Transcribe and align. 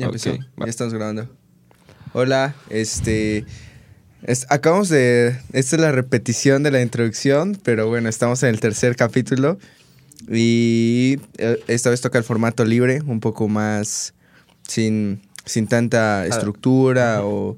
Ya 0.00 0.06
empezó, 0.06 0.30
ya 0.56 0.66
estamos 0.66 0.94
grabando. 0.94 1.28
Hola, 2.12 2.54
este... 2.70 3.44
es- 4.22 4.46
acabamos 4.48 4.88
de... 4.88 5.36
Esta 5.52 5.76
es 5.76 5.82
la 5.82 5.92
repetición 5.92 6.62
de 6.62 6.70
la 6.70 6.80
introducción, 6.80 7.58
pero 7.62 7.88
bueno, 7.88 8.08
estamos 8.08 8.42
en 8.42 8.48
el 8.48 8.60
tercer 8.60 8.96
capítulo. 8.96 9.58
Y 10.28 11.18
eh, 11.38 11.62
esta 11.68 11.90
vez 11.90 12.00
toca 12.00 12.18
el 12.18 12.24
formato 12.24 12.64
libre, 12.64 13.00
un 13.06 13.20
poco 13.20 13.48
más 13.48 14.14
sin, 14.66 15.20
sin 15.44 15.66
tanta 15.66 16.26
estructura 16.26 17.24
o 17.24 17.56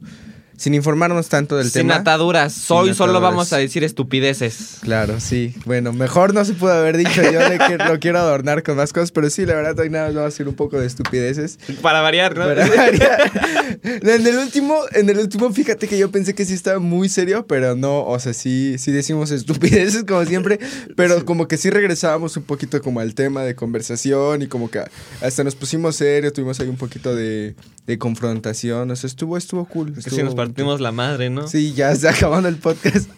sin 0.63 0.75
informarnos 0.75 1.29
tanto 1.29 1.57
del 1.57 1.65
Sin 1.71 1.83
tema. 1.83 1.97
ataduras. 1.97 2.71
Hoy 2.71 2.87
Sin 2.91 2.95
solo 2.95 3.21
vamos 3.21 3.53
a 3.53 3.57
decir 3.59 3.83
estupideces. 3.83 4.77
Claro, 4.83 5.19
sí. 5.19 5.55
Bueno, 5.65 5.93
mejor 5.93 6.35
no 6.35 6.45
se 6.45 6.53
pudo 6.55 6.73
haber 6.73 6.97
dicho. 6.97 7.21
Yo 7.21 7.49
le 7.49 7.59
que- 7.59 7.79
lo 7.79 7.99
quiero 7.99 8.21
adornar 8.21 8.63
con 8.63 8.77
más 8.77 8.93
cosas, 8.93 9.11
pero 9.11 9.29
sí, 9.29 9.45
la 9.45 9.55
verdad, 9.57 9.77
hoy 9.81 9.91
nada 9.91 10.05
más 10.07 10.15
vamos 10.15 10.27
a 10.29 10.31
decir 10.31 10.47
un 10.47 10.55
poco 10.55 10.79
de 10.79 10.87
estupideces. 10.87 11.59
Para 11.83 12.01
variar, 12.01 12.37
¿no? 12.37 12.45
Para 12.45 12.65
variar. 12.69 13.33
en 13.83 14.27
el 14.29 14.37
último, 14.39 14.77
en 14.93 15.11
el 15.11 15.19
último, 15.19 15.53
fíjate 15.53 15.89
que 15.89 15.99
yo 15.99 16.13
pensé 16.13 16.33
que 16.37 16.45
sí 16.45 16.55
estaba 16.55 16.79
muy 16.79 17.09
serio, 17.09 17.45
pero 17.49 17.75
no, 17.75 18.05
o 18.07 18.19
sea, 18.21 18.33
sí, 18.33 18.77
sí 18.79 18.93
decimos 18.93 19.33
estupideces 19.33 20.05
como 20.05 20.25
siempre, 20.27 20.61
pero 20.95 21.25
como 21.25 21.49
que 21.49 21.57
sí 21.57 21.71
regresábamos 21.71 22.37
un 22.37 22.45
poquito 22.45 22.81
como 22.83 23.01
al 23.01 23.17
tema 23.17 23.43
de 23.43 23.57
conversación 23.57 24.43
y 24.43 24.47
como 24.47 24.71
que 24.71 24.85
hasta 25.21 25.43
nos 25.43 25.57
pusimos 25.57 25.97
serios, 25.97 26.33
tuvimos 26.33 26.61
ahí 26.61 26.69
un 26.69 26.77
poquito 26.77 27.17
de, 27.17 27.57
de 27.87 27.99
confrontación, 27.99 28.91
o 28.93 28.97
sea, 28.97 29.09
estuvo, 29.09 29.37
estuvo 29.37 29.65
cool. 29.67 29.93
Que 29.95 30.09
si 30.09 30.23
nos 30.23 30.35
partimos 30.37 30.81
la 30.81 30.93
madre, 30.93 31.31
¿no? 31.31 31.49
Sí, 31.49 31.73
ya 31.75 31.91
está 31.93 32.11
acabando 32.17 32.49
el 32.49 32.57
podcast. 32.57 33.09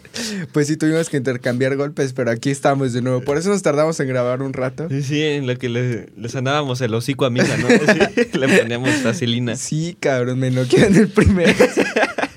Pues 0.53 0.67
sí, 0.67 0.77
tuvimos 0.77 1.09
que 1.09 1.17
intercambiar 1.17 1.75
golpes, 1.75 2.13
pero 2.13 2.31
aquí 2.31 2.49
estamos 2.49 2.93
de 2.93 3.01
nuevo. 3.01 3.21
Por 3.21 3.37
eso 3.37 3.49
nos 3.49 3.61
tardamos 3.61 3.99
en 3.99 4.07
grabar 4.07 4.41
un 4.41 4.53
rato. 4.53 4.87
Sí, 4.89 5.03
sí, 5.03 5.21
en 5.21 5.45
lo 5.45 5.55
que 5.57 5.69
le- 5.69 6.07
les 6.17 6.35
andábamos 6.35 6.81
el 6.81 6.93
hocico 6.93 7.25
a 7.25 7.29
misa, 7.29 7.57
¿no? 7.57 7.67
Sí, 7.67 8.29
le 8.37 8.47
poníamos 8.59 9.03
vaselina. 9.03 9.55
Sí, 9.55 9.95
cabrón, 9.99 10.39
me 10.39 10.49
noqueó 10.51 10.83
en 10.85 10.95
el 10.95 11.09
primer. 11.09 11.53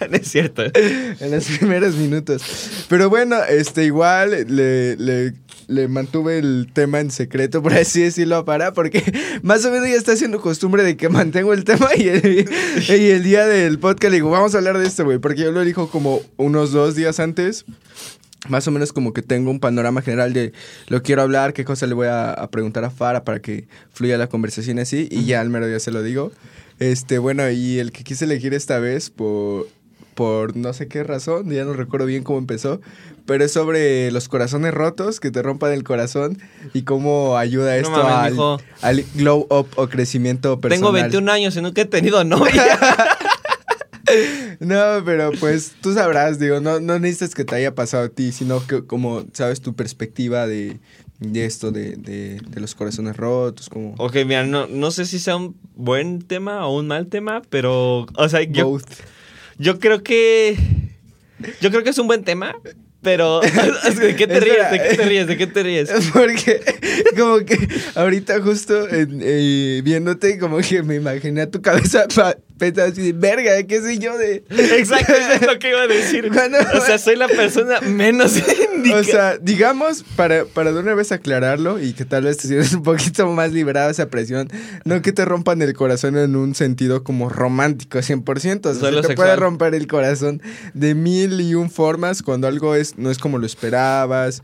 No 0.08 0.16
es 0.16 0.28
cierto. 0.28 0.62
en 0.64 1.30
los 1.30 1.44
primeros 1.44 1.96
minutos. 1.96 2.40
Pero 2.88 3.10
bueno, 3.10 3.36
este 3.44 3.84
igual 3.84 4.30
le, 4.48 4.96
le, 4.96 5.34
le 5.68 5.86
mantuve 5.86 6.38
el 6.38 6.68
tema 6.72 6.98
en 6.98 7.10
secreto, 7.10 7.62
por 7.62 7.74
así 7.74 8.02
decirlo, 8.02 8.44
para, 8.44 8.72
porque 8.72 9.04
más 9.42 9.64
o 9.64 9.70
menos 9.70 9.88
ya 9.88 9.94
está 9.94 10.12
haciendo 10.12 10.40
costumbre 10.40 10.82
de 10.82 10.96
que 10.96 11.08
mantengo 11.08 11.52
el 11.52 11.64
tema 11.64 11.90
y 11.96 12.08
el, 12.08 12.48
y 12.88 13.10
el 13.10 13.22
día 13.22 13.46
del 13.46 13.78
podcast 13.78 14.10
le 14.10 14.16
digo, 14.16 14.30
vamos 14.30 14.54
a 14.54 14.58
hablar 14.58 14.78
de 14.78 14.86
esto, 14.86 15.04
güey, 15.04 15.18
porque 15.18 15.42
yo 15.42 15.52
lo 15.52 15.64
dijo 15.64 15.90
como 15.90 16.20
unos 16.36 16.72
dos 16.72 16.96
días 16.96 17.20
antes. 17.20 17.64
Más 18.48 18.66
o 18.68 18.70
menos 18.70 18.92
como 18.92 19.12
que 19.12 19.20
tengo 19.20 19.50
un 19.50 19.58
panorama 19.58 20.00
general 20.00 20.32
de 20.32 20.52
lo 20.86 21.02
quiero 21.02 21.22
hablar, 21.22 21.52
qué 21.52 21.64
cosa 21.64 21.88
le 21.88 21.94
voy 21.94 22.06
a, 22.06 22.30
a 22.30 22.50
preguntar 22.50 22.84
a 22.84 22.90
Fara 22.90 23.24
para 23.24 23.42
que 23.42 23.66
fluya 23.92 24.16
la 24.16 24.28
conversación 24.28 24.78
así, 24.78 25.08
y 25.10 25.24
ya 25.24 25.40
al 25.40 25.50
mero 25.50 25.66
día 25.66 25.80
se 25.80 25.90
lo 25.90 26.04
digo. 26.04 26.30
Este, 26.78 27.18
bueno, 27.18 27.50
y 27.50 27.80
el 27.80 27.90
que 27.90 28.04
quise 28.04 28.24
elegir 28.24 28.54
esta 28.54 28.78
vez 28.78 29.10
por, 29.10 29.66
por 30.18 30.56
no 30.56 30.72
sé 30.72 30.88
qué 30.88 31.04
razón, 31.04 31.48
ya 31.48 31.64
no 31.64 31.74
recuerdo 31.74 32.04
bien 32.04 32.24
cómo 32.24 32.40
empezó, 32.40 32.80
pero 33.24 33.44
es 33.44 33.52
sobre 33.52 34.10
los 34.10 34.28
corazones 34.28 34.74
rotos, 34.74 35.20
que 35.20 35.30
te 35.30 35.42
rompan 35.42 35.72
el 35.72 35.84
corazón 35.84 36.38
y 36.74 36.82
cómo 36.82 37.38
ayuda 37.38 37.76
No 37.76 37.86
esto 37.86 38.02
mames, 38.02 38.36
al, 38.36 38.98
al 38.98 39.04
glow 39.14 39.46
up 39.48 39.68
o 39.76 39.86
crecimiento 39.86 40.58
personal. 40.60 40.80
Tengo 40.80 40.90
21 40.92 41.30
años 41.30 41.56
y 41.56 41.62
nunca 41.62 41.82
he 41.82 41.84
tenido 41.84 42.24
novia. 42.24 42.52
No, 44.58 45.02
pero 45.04 45.32
pues 45.38 45.74
tú 45.82 45.92
sabrás, 45.92 46.38
digo, 46.38 46.60
no, 46.60 46.80
no 46.80 46.98
necesitas 46.98 47.34
que 47.34 47.44
te 47.44 47.56
haya 47.56 47.74
pasado 47.74 48.04
a 48.04 48.08
ti, 48.08 48.32
sino 48.32 48.66
que 48.66 48.82
como 48.82 49.26
sabes 49.34 49.60
tu 49.60 49.74
perspectiva 49.74 50.46
de, 50.46 50.80
de 51.18 51.44
esto, 51.44 51.72
de, 51.72 51.96
de, 51.96 52.40
de 52.40 52.60
los 52.60 52.74
corazones 52.74 53.18
rotos, 53.18 53.68
como... 53.68 53.94
ok, 53.98 54.16
mira, 54.24 54.46
no, 54.46 54.66
no 54.66 54.90
sé 54.92 55.04
si 55.04 55.18
sea 55.18 55.36
un 55.36 55.56
buen 55.74 56.22
tema 56.22 56.66
o 56.66 56.78
un 56.78 56.86
mal 56.86 57.08
tema, 57.08 57.42
pero, 57.50 58.06
o 58.14 58.28
sea, 58.30 58.40
both. 58.40 58.88
yo 58.88 59.04
creo 59.78 60.02
que... 60.02 60.56
Yo 61.60 61.70
creo 61.70 61.82
que 61.84 61.90
es 61.90 61.98
un 61.98 62.06
buen 62.06 62.24
tema, 62.24 62.56
pero... 63.02 63.40
¿De 64.00 64.16
qué 64.16 64.26
te 64.26 64.40
ríes? 64.40 64.70
¿De 64.70 64.78
qué 64.82 64.96
te 64.96 65.04
ríes? 65.04 65.26
¿De 65.26 65.36
qué 65.36 65.46
te 65.46 65.62
ríes? 65.62 65.90
Porque 66.12 66.60
como 67.16 67.38
que 67.44 67.56
ahorita 67.94 68.40
justo 68.40 68.88
en- 68.88 69.20
eh, 69.22 69.80
viéndote 69.84 70.38
como 70.38 70.58
que 70.58 70.82
me 70.82 70.96
imaginé 70.96 71.42
a 71.42 71.50
tu 71.50 71.60
cabeza 71.62 72.06
pensando 72.58 72.92
así 72.92 73.02
de 73.02 73.12
verga, 73.12 73.62
¿qué 73.64 73.80
sé 73.80 73.98
yo 73.98 74.18
de...? 74.18 74.44
Exacto, 74.50 75.12
eso 75.12 75.32
es 75.34 75.46
lo 75.46 75.58
que 75.58 75.70
iba 75.70 75.82
a 75.82 75.86
decir. 75.86 76.28
Cuando- 76.32 76.58
O 76.58 76.80
sea, 76.84 76.98
soy 76.98 77.16
la 77.16 77.28
persona 77.28 77.80
menos 77.80 78.36
indicada. 78.74 79.00
O 79.00 79.04
sea, 79.04 79.38
digamos, 79.38 80.04
para, 80.16 80.44
para 80.44 80.72
de 80.72 80.80
una 80.80 80.94
vez 80.94 81.12
aclararlo 81.12 81.80
y 81.80 81.92
que 81.92 82.04
tal 82.04 82.24
vez 82.24 82.36
te 82.38 82.48
sientas 82.48 82.72
un 82.74 82.82
poquito 82.82 83.26
más 83.28 83.52
liberado 83.52 83.86
de 83.86 83.92
esa 83.92 84.08
presión, 84.10 84.48
no 84.84 85.00
que 85.02 85.12
te 85.12 85.24
rompan 85.24 85.62
el 85.62 85.72
corazón 85.74 86.16
en 86.18 86.36
un 86.36 86.54
sentido 86.54 87.04
como 87.04 87.28
romántico 87.28 87.98
100%, 87.98 88.66
o 88.66 88.72
sea, 88.72 88.80
Solo 88.80 89.02
se 89.02 89.08
te 89.08 89.14
puede 89.14 89.36
romper 89.36 89.74
el 89.74 89.86
corazón 89.86 90.42
de 90.74 90.94
mil 90.94 91.40
y 91.40 91.54
un 91.54 91.70
formas 91.70 92.22
cuando 92.22 92.46
algo 92.48 92.74
es 92.74 92.98
no 92.98 93.10
es 93.10 93.18
como 93.18 93.38
lo 93.38 93.46
esperabas, 93.46 94.42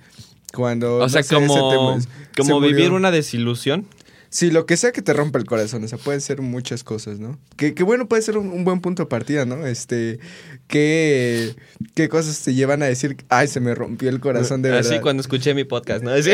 cuando... 0.52 0.96
o 0.96 1.00
no 1.00 1.08
sea, 1.08 1.22
sé, 1.22 1.34
como, 1.34 1.70
tema 1.70 1.96
es- 1.98 2.08
como 2.36 2.46
se 2.46 2.52
murió. 2.54 2.68
vivir 2.76 2.90
una 2.92 3.10
desilusión. 3.10 3.86
Sí, 4.34 4.50
lo 4.50 4.66
que 4.66 4.76
sea 4.76 4.90
que 4.90 5.00
te 5.00 5.12
rompa 5.12 5.38
el 5.38 5.44
corazón, 5.44 5.84
o 5.84 5.86
sea, 5.86 5.96
pueden 5.96 6.20
ser 6.20 6.42
muchas 6.42 6.82
cosas, 6.82 7.20
¿no? 7.20 7.38
Que, 7.56 7.72
que 7.72 7.84
bueno, 7.84 8.08
puede 8.08 8.20
ser 8.20 8.36
un, 8.36 8.48
un 8.48 8.64
buen 8.64 8.80
punto 8.80 9.04
de 9.04 9.06
partida, 9.08 9.44
¿no? 9.44 9.64
Este, 9.64 10.18
¿qué, 10.66 11.54
¿qué 11.94 12.08
cosas 12.08 12.42
te 12.42 12.52
llevan 12.52 12.82
a 12.82 12.86
decir, 12.86 13.16
ay, 13.28 13.46
se 13.46 13.60
me 13.60 13.76
rompió 13.76 14.08
el 14.08 14.18
corazón 14.18 14.60
de 14.60 14.70
verdad? 14.70 14.90
Así 14.90 15.00
cuando 15.00 15.20
escuché 15.20 15.54
mi 15.54 15.62
podcast, 15.62 16.02
¿no? 16.02 16.10
Así- 16.14 16.32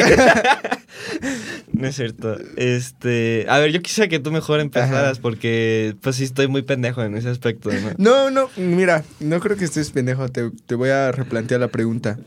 no 1.74 1.86
es 1.88 1.94
cierto. 1.94 2.38
Este, 2.56 3.44
a 3.50 3.58
ver, 3.58 3.70
yo 3.70 3.82
quisiera 3.82 4.08
que 4.08 4.18
tú 4.18 4.32
mejor 4.32 4.60
empezaras 4.60 5.12
Ajá. 5.12 5.20
porque 5.20 5.94
pues 6.00 6.16
sí 6.16 6.24
estoy 6.24 6.48
muy 6.48 6.62
pendejo 6.62 7.02
en 7.02 7.14
ese 7.18 7.28
aspecto, 7.28 7.68
¿no? 7.70 7.90
No, 7.98 8.30
no, 8.30 8.48
mira, 8.56 9.04
no 9.20 9.40
creo 9.40 9.58
que 9.58 9.66
estés 9.66 9.90
pendejo, 9.90 10.30
te, 10.30 10.50
te 10.64 10.74
voy 10.74 10.88
a 10.88 11.12
replantear 11.12 11.60
la 11.60 11.68
pregunta. 11.68 12.18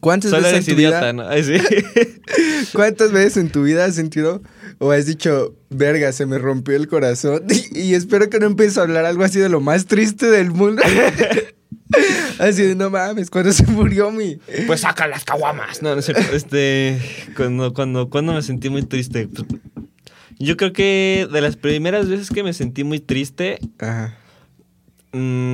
¿Cuántas 0.00 0.30
Solo 0.30 0.42
veces 0.44 0.54
eres 0.54 0.68
en 0.68 0.74
tu 0.76 0.80
idiota, 0.80 1.00
vida, 1.00 1.12
¿no? 1.14 1.28
Ay, 1.28 1.42
sí. 1.42 1.54
cuántas 2.72 3.10
veces 3.10 3.38
en 3.38 3.50
tu 3.50 3.64
vida 3.64 3.84
has 3.84 3.96
sentido 3.96 4.40
o 4.78 4.90
has 4.92 5.06
dicho, 5.06 5.54
verga, 5.70 6.12
se 6.12 6.26
me 6.26 6.38
rompió 6.38 6.76
el 6.76 6.88
corazón? 6.88 7.44
Y, 7.72 7.94
espero 7.94 8.28
que 8.30 8.38
no 8.38 8.46
empieces 8.46 8.78
a 8.78 8.82
hablar 8.82 9.04
algo 9.04 9.24
así 9.24 9.38
de 9.38 9.48
lo 9.48 9.60
más 9.60 9.86
triste 9.86 10.26
del 10.26 10.50
mundo. 10.50 10.82
así 12.38 12.62
de, 12.62 12.74
no 12.74 12.90
mames, 12.90 13.30
cuando 13.30 13.52
se 13.52 13.66
murió 13.66 14.10
mi... 14.10 14.36
Pues 14.66 14.80
saca 14.80 15.06
las 15.06 15.24
caguamas. 15.24 15.82
No, 15.82 15.94
no 15.94 16.00
es 16.00 16.06
cierto. 16.06 16.34
Este, 16.34 16.98
cuando, 17.36 17.72
cuando, 17.74 18.10
cuando 18.10 18.32
me 18.32 18.42
sentí 18.42 18.70
muy 18.70 18.82
triste. 18.84 19.28
pues, 19.28 19.46
yo 20.38 20.56
creo 20.56 20.72
que 20.72 21.28
de 21.30 21.40
las 21.40 21.56
primeras 21.56 22.08
veces 22.08 22.30
que 22.30 22.42
me 22.42 22.52
sentí 22.52 22.84
muy 22.84 23.00
triste, 23.00 23.58
Ajá. 23.78 24.16
mm, 25.12 25.44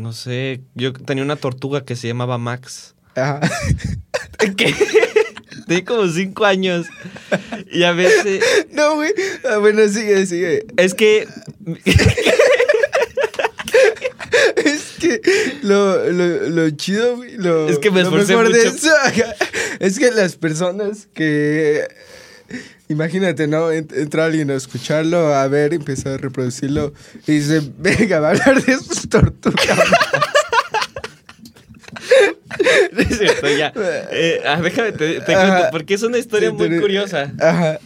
no 0.00 0.12
sé, 0.12 0.62
yo 0.74 0.92
tenía 0.92 1.24
una 1.24 1.36
tortuga 1.36 1.84
que 1.84 1.96
se 1.96 2.08
llamaba 2.08 2.38
Max. 2.38 2.94
Ajá. 3.14 3.40
¿Qué? 4.56 4.74
Tenía 5.66 5.84
como 5.84 6.06
cinco 6.08 6.44
años. 6.44 6.86
Y 7.72 7.82
a 7.84 7.92
veces. 7.92 8.42
No, 8.72 8.96
güey. 8.96 9.12
Ah, 9.48 9.58
bueno, 9.58 9.86
sigue, 9.88 10.26
sigue. 10.26 10.66
Es 10.76 10.94
que. 10.94 11.26
Es 14.56 14.82
que 15.00 15.20
lo, 15.62 16.10
lo, 16.10 16.48
lo 16.48 16.70
chido, 16.70 17.16
güey. 17.16 17.36
Lo, 17.36 17.68
Es 17.68 17.78
que 17.78 17.90
me 17.90 18.00
esforcé 18.02 18.36
mejor 18.36 18.52
de 18.52 18.64
mucho. 18.64 18.76
eso, 18.76 18.90
es 19.80 19.98
que 19.98 20.10
las 20.10 20.36
personas 20.36 21.08
que. 21.14 21.86
Imagínate, 22.88 23.46
¿no? 23.46 23.72
Ent- 23.72 23.96
Entra 23.96 24.26
alguien 24.26 24.50
a 24.50 24.54
escucharlo, 24.54 25.34
a 25.34 25.46
ver, 25.48 25.72
empieza 25.74 26.14
a 26.14 26.16
reproducirlo 26.18 26.92
y 27.26 27.32
dice, 27.38 27.62
venga, 27.78 28.20
va 28.20 28.28
a 28.28 28.30
hablar 28.32 28.62
de 28.62 28.74
sus 28.76 29.08
tortugas. 29.08 29.78
Es 32.98 33.18
cierto, 33.18 33.48
ya. 33.56 33.72
Eh, 34.12 34.40
ah, 34.46 34.60
déjame, 34.60 34.92
te, 34.92 35.20
cuento, 35.24 35.68
porque 35.72 35.94
es 35.94 36.02
una 36.02 36.18
historia 36.18 36.50
Sí, 36.50 36.56
muy 36.56 36.80
curiosa. 36.80 37.32
Ajá. 37.40 37.78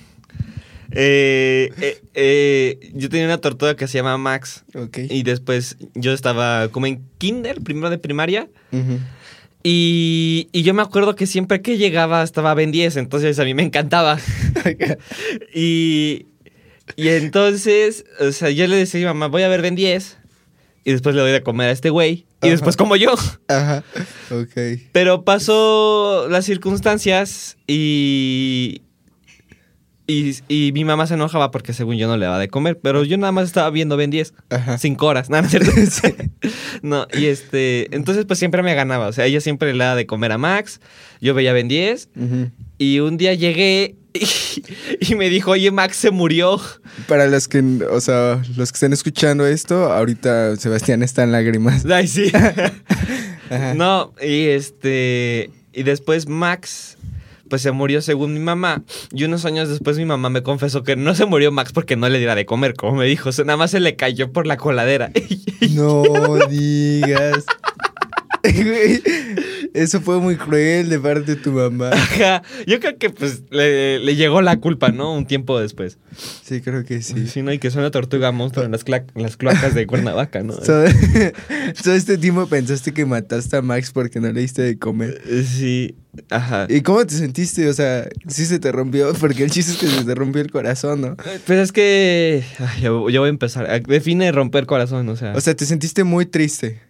Eh, 0.93 1.71
eh, 1.81 2.01
eh, 2.15 2.91
yo 2.95 3.09
tenía 3.09 3.27
una 3.27 3.39
tortuga 3.39 3.77
que 3.77 3.87
se 3.87 3.99
llama 3.99 4.17
Max. 4.19 4.65
Y 5.09 5.23
después 5.23 5.77
yo 5.95 6.13
estaba 6.13 6.69
como 6.69 6.87
en 6.87 7.03
kinder, 7.19 7.61
primero 7.63 7.91
de 7.91 7.99
primaria. 7.99 8.49
Y, 9.63 10.49
y 10.53 10.63
yo 10.63 10.73
me 10.73 10.83
acuerdo 10.83 11.15
que 11.15 11.27
siempre 11.27 11.61
que 11.61 11.79
llegaba 11.79 12.23
estaba 12.23 12.55
Ben 12.55 12.71
10, 12.71 12.97
entonces 12.97 13.39
a 13.39 13.45
mí 13.45 13.55
me 13.55 13.63
encantaba. 13.63 14.19
y, 15.55 16.27
y 16.97 17.09
entonces, 17.09 18.05
o 18.21 18.33
sea, 18.33 18.51
yo 18.51 18.67
le 18.67 18.77
decía 18.77 19.01
a 19.01 19.13
mi 19.13 19.19
mamá, 19.19 19.27
voy 19.29 19.43
a 19.43 19.49
ver 19.49 19.63
Ben 19.63 19.75
10. 19.75 20.17
Y 20.85 20.93
después 20.93 21.15
le 21.15 21.21
doy 21.21 21.33
de 21.33 21.43
comer 21.43 21.69
a 21.69 21.73
este 21.73 21.91
güey. 21.91 22.28
Y 22.41 22.47
Ajá. 22.47 22.51
después 22.53 22.77
como 22.77 22.95
yo. 22.97 23.15
Ajá. 23.49 23.83
Ok. 24.31 24.81
Pero 24.93 25.25
pasó 25.25 26.29
las 26.31 26.45
circunstancias 26.45 27.57
y, 27.67 28.83
y. 30.07 30.37
y 30.49 30.71
mi 30.73 30.85
mamá 30.85 31.07
se 31.09 31.15
enojaba 31.15 31.51
porque 31.51 31.73
según 31.73 31.97
yo 31.97 32.07
no 32.07 32.17
le 32.17 32.27
daba 32.27 32.39
de 32.39 32.49
comer. 32.49 32.79
Pero 32.81 33.03
yo 33.03 33.19
nada 33.19 33.33
más 33.33 33.47
estaba 33.47 33.71
viendo 33.71 33.97
Ben 33.97 34.11
10. 34.11 34.35
Ajá. 34.51 34.79
Cinco 34.79 35.07
horas. 35.07 35.31
No, 35.31 35.41
no 35.43 35.49
es 35.49 35.51
cierto. 35.51 35.73
no, 36.83 37.07
y 37.13 37.27
este. 37.27 37.95
Entonces, 37.95 38.25
pues 38.25 38.39
siempre 38.39 38.63
me 38.63 38.75
ganaba. 38.75 39.09
O 39.09 39.13
sea, 39.13 39.27
ella 39.27 39.41
siempre 39.41 39.73
le 39.75 39.83
daba 39.83 39.97
de 39.97 40.07
comer 40.07 40.31
a 40.33 40.39
Max. 40.39 40.81
Yo 41.21 41.35
veía 41.35 41.53
Ben 41.53 41.67
10. 41.67 42.11
Ujú. 42.15 42.51
Y 42.79 43.01
un 43.01 43.17
día 43.17 43.35
llegué 43.35 43.97
y, 45.01 45.15
me 45.15 45.29
dijo, 45.29 45.53
oye, 45.53 45.71
Max 45.71 45.97
se 45.97 46.11
murió. 46.11 46.61
Para 47.07 47.27
los 47.27 47.49
que, 47.49 47.61
o 47.91 48.01
sea, 48.01 48.43
los 48.57 48.73
que 48.73 48.77
estén 48.77 48.93
escuchando 48.93 49.47
esto, 49.47 49.93
ahorita 49.93 50.57
Sebastián 50.57 51.03
está 51.03 51.23
en 51.23 51.33
lágrimas. 51.33 51.85
Ay, 51.87 52.09
sí. 52.09 52.33
no, 53.77 54.13
y 54.21 54.47
este, 54.49 55.51
y 55.73 55.83
después 55.83 56.29
Max 56.29 56.97
pues 57.49 57.63
se 57.63 57.73
murió 57.73 58.03
según 58.03 58.35
mi 58.35 58.41
mamá. 58.41 58.83
Y 59.13 59.25
unos 59.25 59.45
años 59.45 59.69
después 59.69 59.97
mi 59.97 60.05
mamá 60.05 60.29
me 60.31 60.43
confesó 60.43 60.83
que 60.85 60.97
no 60.97 61.15
se 61.15 61.25
murió 61.25 61.51
Max 61.51 61.73
porque 61.73 61.97
no 61.97 62.09
le 62.09 62.19
diera 62.19 62.35
de 62.35 62.47
comer, 62.47 62.75
como 62.75 62.97
me 62.97 63.07
dijo. 63.07 63.31
O 63.31 63.33
sea, 63.33 63.45
nada 63.45 63.57
más 63.57 63.71
se 63.71 63.81
le 63.81 63.97
cayó 63.97 64.33
por 64.33 64.47
la 64.47 64.57
coladera. 64.57 65.11
No 65.71 66.03
digas. 66.49 67.45
Eso 69.75 70.01
fue 70.01 70.19
muy 70.21 70.37
cruel 70.37 70.89
de 70.89 70.99
parte 70.99 71.35
de 71.35 71.37
tu 71.37 71.53
mamá. 71.53 71.91
Ajá. 71.91 72.43
Yo 72.67 72.81
creo 72.81 72.99
que 72.99 73.11
pues 73.11 73.43
le, 73.51 74.17
llegó 74.17 74.41
la 74.41 74.59
culpa, 74.59 74.91
¿no? 74.91 75.15
Un 75.15 75.27
tiempo 75.27 75.59
después. 75.61 75.99
Sí, 76.43 76.61
creo 76.61 76.85
que 76.85 77.03
sí. 77.03 77.27
Sí, 77.27 77.43
¿no? 77.43 77.53
Y 77.53 77.59
que 77.59 77.71
suena 77.71 77.91
tortuga 77.91 78.33
monstruo 78.33 78.65
en 78.65 78.73
las, 78.73 78.85
las 79.15 79.37
cloacas 79.37 79.75
de 79.75 79.87
Cuernavaca, 79.87 80.43
¿no? 80.43 80.55
Todo, 80.57 80.85
este 81.95 82.19
tiempo 82.19 82.47
pensaste 82.47 82.93
que 82.93 83.05
mataste 83.05 83.57
a 83.57 83.63
Max 83.63 83.93
porque 83.93 84.21
no 84.21 84.33
le 84.33 84.41
diste 84.41 84.63
de 84.63 84.79
comer. 84.79 85.21
Eh, 85.27 85.45
sí. 85.45 85.95
Ajá. 86.31 86.67
¿Y 86.69 86.81
cómo 86.81 87.07
te 87.07 87.15
sentiste? 87.15 87.69
O 87.69 87.73
sea, 87.73 88.09
sí 88.27 88.47
se 88.47 88.59
te 88.59 88.73
rompió, 88.73 89.13
porque 89.15 89.45
el 89.45 89.51
chiste 89.51 89.73
es 89.73 89.79
que 89.79 89.87
se 89.87 90.05
te 90.05 90.15
rompió 90.15 90.43
el 90.43 90.51
corazón, 90.51 91.01
¿no? 91.01 91.17
Pues 91.47 91.59
es 91.61 91.73
que. 91.73 92.43
yo, 92.83 93.01
voy 93.01 93.15
a 93.15 93.29
empezar. 93.29 93.83
Define 93.83 94.33
romper 94.33 94.67
corazón, 94.67 95.09
o 95.09 95.17
sea. 95.17 95.35
O 95.37 95.41
sea, 95.41 95.55
te 95.55 95.67
sentiste 95.67 96.05
muy 96.05 96.27
triste. 96.27 96.81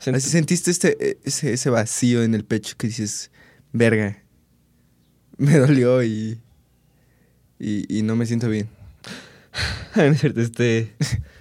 Así 0.00 0.30
sentiste 0.30 0.70
este, 0.70 0.96
e, 1.00 1.18
ese, 1.24 1.52
ese, 1.52 1.70
vacío 1.70 2.22
en 2.22 2.34
el 2.34 2.44
pecho 2.44 2.76
que 2.76 2.86
dices, 2.86 3.30
verga, 3.72 4.22
me 5.36 5.58
dolió 5.58 6.02
y, 6.02 6.40
y, 7.58 7.98
y 7.98 8.02
no 8.02 8.16
me 8.16 8.26
siento 8.26 8.48
bien. 8.48 8.68
este, 10.36 10.94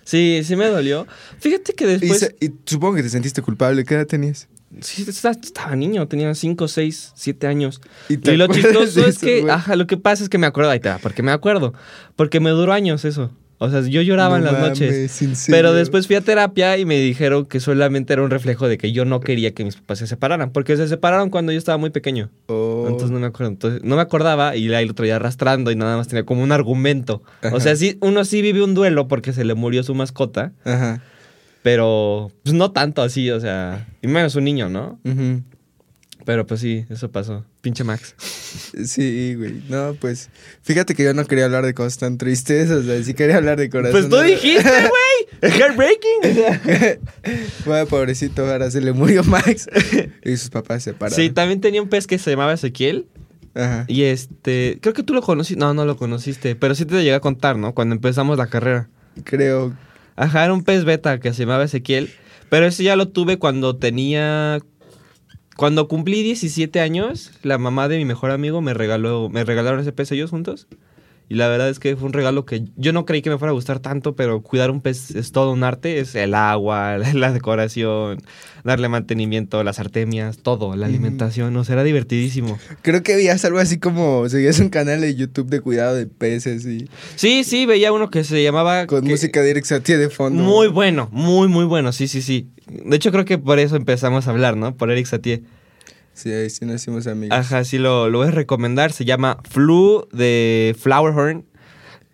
sí, 0.04 0.42
sí 0.44 0.56
me 0.56 0.68
dolió. 0.68 1.08
Fíjate 1.40 1.74
que 1.74 1.86
después... 1.86 2.34
Y, 2.40 2.52
supongo 2.66 2.96
que 2.96 3.04
te 3.04 3.10
sentiste 3.10 3.42
culpable. 3.42 3.84
¿Qué 3.84 3.96
edad 3.96 4.08
tenías? 4.08 4.48
Sí, 4.82 5.06
estaba 5.08 5.76
niño, 5.76 6.08
tenía 6.08 6.34
5, 6.34 6.68
6, 6.68 7.14
7 7.16 7.48
años. 7.48 7.82
Y, 8.10 8.18
lo 8.18 8.48
chistoso 8.48 9.06
es 9.06 9.20
que, 9.20 9.50
ajá, 9.50 9.76
lo 9.76 9.88
que 9.88 9.98
pasa 9.98 10.24
es 10.24 10.30
que 10.30 10.38
me 10.38 10.48
acuerdo, 10.48 10.72
ahí 10.72 10.80
te 10.80 10.90
va, 10.90 10.98
porque 10.98 11.24
me 11.24 11.32
acuerdo, 11.32 11.74
porque 12.16 12.40
me 12.40 12.50
duró 12.50 12.74
años 12.74 13.06
eso. 13.06 13.32
O 13.58 13.70
sea, 13.70 13.82
yo 13.82 14.02
lloraba 14.02 14.38
en 14.38 14.44
las 14.44 14.60
noches. 14.60 15.48
Pero 15.48 15.74
después 15.74 16.08
fui 16.08 16.16
a 16.16 16.22
terapia 16.22 16.78
y 16.78 16.86
me 16.86 17.00
dijeron 17.00 17.46
que 17.46 17.60
solamente 17.60 18.14
era 18.14 18.22
un 18.22 18.30
reflejo 18.30 18.68
de 18.68 18.78
que 18.78 18.92
yo 18.92 19.06
no 19.06 19.22
quería 19.22 19.54
que 19.54 19.64
mis 19.64 19.76
papás 19.76 20.00
se 20.00 20.08
separaran. 20.08 20.52
Porque 20.52 20.76
se 20.76 20.88
separaron 20.88 21.30
cuando 21.30 21.52
yo 21.52 21.58
estaba 21.58 21.78
muy 21.78 21.90
pequeño. 21.90 22.30
Oh. 22.48 22.86
Entonces 22.88 23.12
no 23.12 23.20
me 23.20 23.28
acuerdo. 23.28 23.52
Entonces, 23.52 23.84
no 23.84 23.96
me 23.96 24.02
acordaba 24.02 24.56
y 24.56 24.74
ahí 24.74 24.86
lo 24.86 24.94
traía 24.94 25.16
arrastrando 25.16 25.72
y 25.72 25.76
nada 25.76 25.96
más 25.98 26.08
tenía 26.08 26.26
como 26.26 26.44
un 26.44 26.52
argumento. 26.52 27.24
O 27.54 27.60
sea, 27.60 27.76
sí, 27.76 27.98
uno 28.02 28.26
sí 28.26 28.42
vive 28.42 28.62
un 28.62 28.74
duelo 28.74 29.08
porque 29.08 29.32
se 29.32 29.46
le 29.46 29.54
murió 29.54 29.84
su 29.84 29.96
mascota. 29.96 30.52
Ajá. 30.66 31.02
Pero 31.64 32.32
pues 32.44 32.54
no 32.54 32.72
tanto 32.72 33.02
así, 33.02 33.32
o 33.32 33.40
sea, 33.40 33.88
y 34.02 34.08
menos 34.08 34.36
un 34.36 34.44
niño, 34.44 34.70
¿no? 34.70 35.00
Ajá. 35.04 35.42
Pero 36.26 36.48
pues 36.48 36.60
sí, 36.60 36.86
eso 36.90 37.12
pasó. 37.12 37.46
Pinche 37.62 37.84
Max. 37.84 38.16
Sí, 38.86 39.36
güey. 39.36 39.62
No, 39.70 39.96
pues. 40.00 40.30
Fíjate 40.62 40.96
que 40.96 41.04
yo 41.04 41.14
no 41.14 41.26
quería 41.26 41.46
hablar 41.46 41.66
de 41.66 41.74
cosas 41.74 41.98
tan 41.98 42.18
tristes. 42.18 42.72
O 42.72 42.82
sea, 42.84 43.04
sí 43.04 43.14
quería 43.14 43.38
hablar 43.38 43.58
de 43.58 43.70
corazón. 43.70 43.92
Pues 43.92 44.10
tú 44.10 44.20
dijiste, 44.20 44.64
güey. 45.42 45.52
Heartbreaking. 45.54 47.00
bueno, 47.66 47.86
pobrecito, 47.86 48.46
ahora 48.46 48.72
se 48.72 48.82
le 48.82 48.94
murió 48.94 49.24
Max. 49.24 49.68
Y 50.24 50.38
sus 50.38 50.50
papás 50.50 50.84
se 50.84 50.92
separaron. 50.92 51.16
Sí, 51.16 51.30
también 51.30 51.62
tenía 51.62 51.82
un 51.82 51.90
pez 51.90 52.08
que 52.08 52.18
se 52.18 52.32
llamaba 52.32 52.54
Ezequiel. 52.54 53.08
Ajá. 53.54 53.86
Y 53.88 54.04
este. 54.04 54.80
Creo 54.82 54.94
que 54.94 55.04
tú 55.04 55.14
lo 55.14 55.22
conociste. 55.22 55.60
No, 55.60 55.74
no 55.74 55.86
lo 55.86 55.98
conociste. 55.98 56.56
Pero 56.56 56.76
sí 56.76 56.86
te 56.86 56.96
llegué 56.96 57.14
a 57.14 57.20
contar, 57.20 57.58
¿no? 57.58 57.74
Cuando 57.74 57.96
empezamos 57.96 58.38
la 58.38 58.48
carrera. 58.48 58.88
Creo. 59.26 59.74
Ajá, 60.16 60.46
era 60.46 60.54
un 60.54 60.64
pez 60.64 60.86
beta 60.86 61.20
que 61.20 61.34
se 61.34 61.44
llamaba 61.44 61.66
Ezequiel. 61.66 62.10
Pero 62.50 62.66
ese 62.68 62.84
ya 62.84 62.96
lo 62.96 63.10
tuve 63.10 63.38
cuando 63.38 63.76
tenía 63.76 64.60
cuando 65.56 65.88
cumplí 65.88 66.22
17 66.24 66.80
años, 66.82 67.32
la 67.42 67.58
mamá 67.58 67.88
de 67.88 67.98
mi 67.98 68.06
mejor 68.06 68.32
amigo 68.32 68.62
me 68.62 68.74
regaló, 68.74 69.30
me 69.30 69.44
regalaron 69.44 69.80
ese 69.80 69.94
pez 69.94 70.12
ellos 70.12 70.30
juntos. 70.30 70.68
Y 71.28 71.36
la 71.36 71.48
verdad 71.48 71.70
es 71.70 71.80
que 71.80 71.96
fue 71.96 72.06
un 72.06 72.14
regalo 72.14 72.46
que 72.46 72.66
yo 72.76 72.94
no 72.94 73.06
creí 73.06 73.24
que 73.24 73.32
me 73.32 73.40
fuera 73.40 73.50
a 73.50 73.54
gustar 73.54 73.80
tanto, 73.80 74.16
pero 74.16 74.42
cuidar 74.42 74.70
un 74.70 74.80
pez 74.82 75.10
es 75.16 75.32
todo 75.32 75.54
un 75.54 75.64
arte, 75.64 76.00
es 76.00 76.14
el 76.14 76.36
agua, 76.36 76.98
la 77.14 77.32
decoración, 77.32 78.22
darle 78.64 78.90
mantenimiento, 78.90 79.64
las 79.64 79.80
artemias, 79.80 80.38
todo, 80.38 80.76
la 80.76 80.86
alimentación, 80.86 81.56
o 81.58 81.64
sea, 81.64 81.74
era 81.74 81.84
divertidísimo. 81.84 82.60
Creo 82.84 83.02
que 83.02 83.16
veías 83.16 83.44
algo 83.44 83.58
así 83.58 83.80
como, 83.80 84.30
seguías 84.30 84.60
un 84.60 84.70
canal 84.70 85.02
de 85.02 85.16
YouTube 85.16 85.50
de 85.50 85.62
cuidado 85.62 85.96
de 85.96 86.06
peces 86.06 86.64
y... 86.66 86.90
Sí, 87.16 87.44
sí, 87.44 87.66
veía 87.66 87.92
uno 87.92 88.12
que 88.12 88.24
se 88.24 88.44
llamaba... 88.44 88.86
Con 88.86 89.06
música 89.06 89.42
directa 89.42 89.80
de 89.80 90.10
fondo. 90.12 90.44
Muy 90.44 90.68
bueno, 90.68 91.10
muy, 91.12 91.48
muy 91.48 91.66
bueno, 91.66 91.92
sí, 91.92 92.08
sí, 92.08 92.22
sí. 92.22 92.50
De 92.68 92.96
hecho 92.96 93.12
creo 93.12 93.26
que 93.26 93.38
por 93.38 93.60
eso 93.60 93.76
empezamos 93.76 94.28
a 94.28 94.32
hablar, 94.32 94.58
¿no? 94.58 94.76
Por 94.76 94.92
Eric 94.92 95.06
Satie. 95.06 95.44
Sí, 96.14 96.32
ahí 96.32 96.50
sí 96.50 96.66
nos 96.66 96.76
hicimos 96.76 97.08
amigos. 97.08 97.38
Ajá, 97.38 97.64
sí 97.66 97.78
lo, 97.78 98.10
lo 98.10 98.20
voy 98.20 98.30
a 98.30 98.32
recomendar. 98.32 98.94
Se 98.94 99.04
llama 99.04 99.38
Flu 99.50 100.08
de 100.14 100.76
Flowerhorn. 100.80 101.46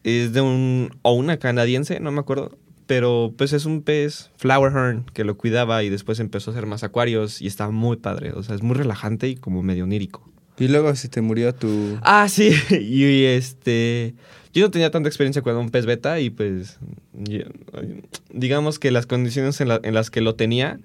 Es 0.03 0.33
de 0.33 0.41
un. 0.41 0.97
o 1.03 1.13
una 1.13 1.37
canadiense, 1.37 1.99
no 1.99 2.11
me 2.11 2.19
acuerdo. 2.19 2.57
Pero 2.87 3.33
pues 3.37 3.53
es 3.53 3.65
un 3.65 3.83
pez 3.83 4.31
Flowerhorn 4.37 5.05
que 5.13 5.23
lo 5.23 5.37
cuidaba 5.37 5.83
y 5.83 5.89
después 5.89 6.19
empezó 6.19 6.51
a 6.51 6.53
hacer 6.53 6.65
más 6.65 6.83
acuarios 6.83 7.41
y 7.41 7.47
está 7.47 7.69
muy 7.69 7.97
padre. 7.97 8.33
O 8.33 8.41
sea, 8.41 8.55
es 8.55 8.63
muy 8.63 8.75
relajante 8.75 9.29
y 9.29 9.35
como 9.35 9.61
medio 9.61 9.83
onírico. 9.83 10.27
Y 10.57 10.67
luego 10.67 10.93
se 10.95 11.07
te 11.07 11.21
murió 11.21 11.53
tu. 11.53 11.99
Ah, 12.01 12.27
sí. 12.27 12.51
Y 12.71 13.23
este. 13.25 14.15
Yo 14.53 14.63
no 14.65 14.71
tenía 14.71 14.91
tanta 14.91 15.09
experiencia 15.09 15.41
con 15.41 15.55
un 15.55 15.69
pez 15.69 15.85
beta 15.85 16.19
y 16.19 16.29
pues. 16.29 16.79
digamos 18.33 18.79
que 18.79 18.91
las 18.91 19.05
condiciones 19.05 19.59
en, 19.61 19.69
en 19.83 19.93
las 19.93 20.09
que 20.09 20.21
lo 20.21 20.35
tenía 20.35 20.79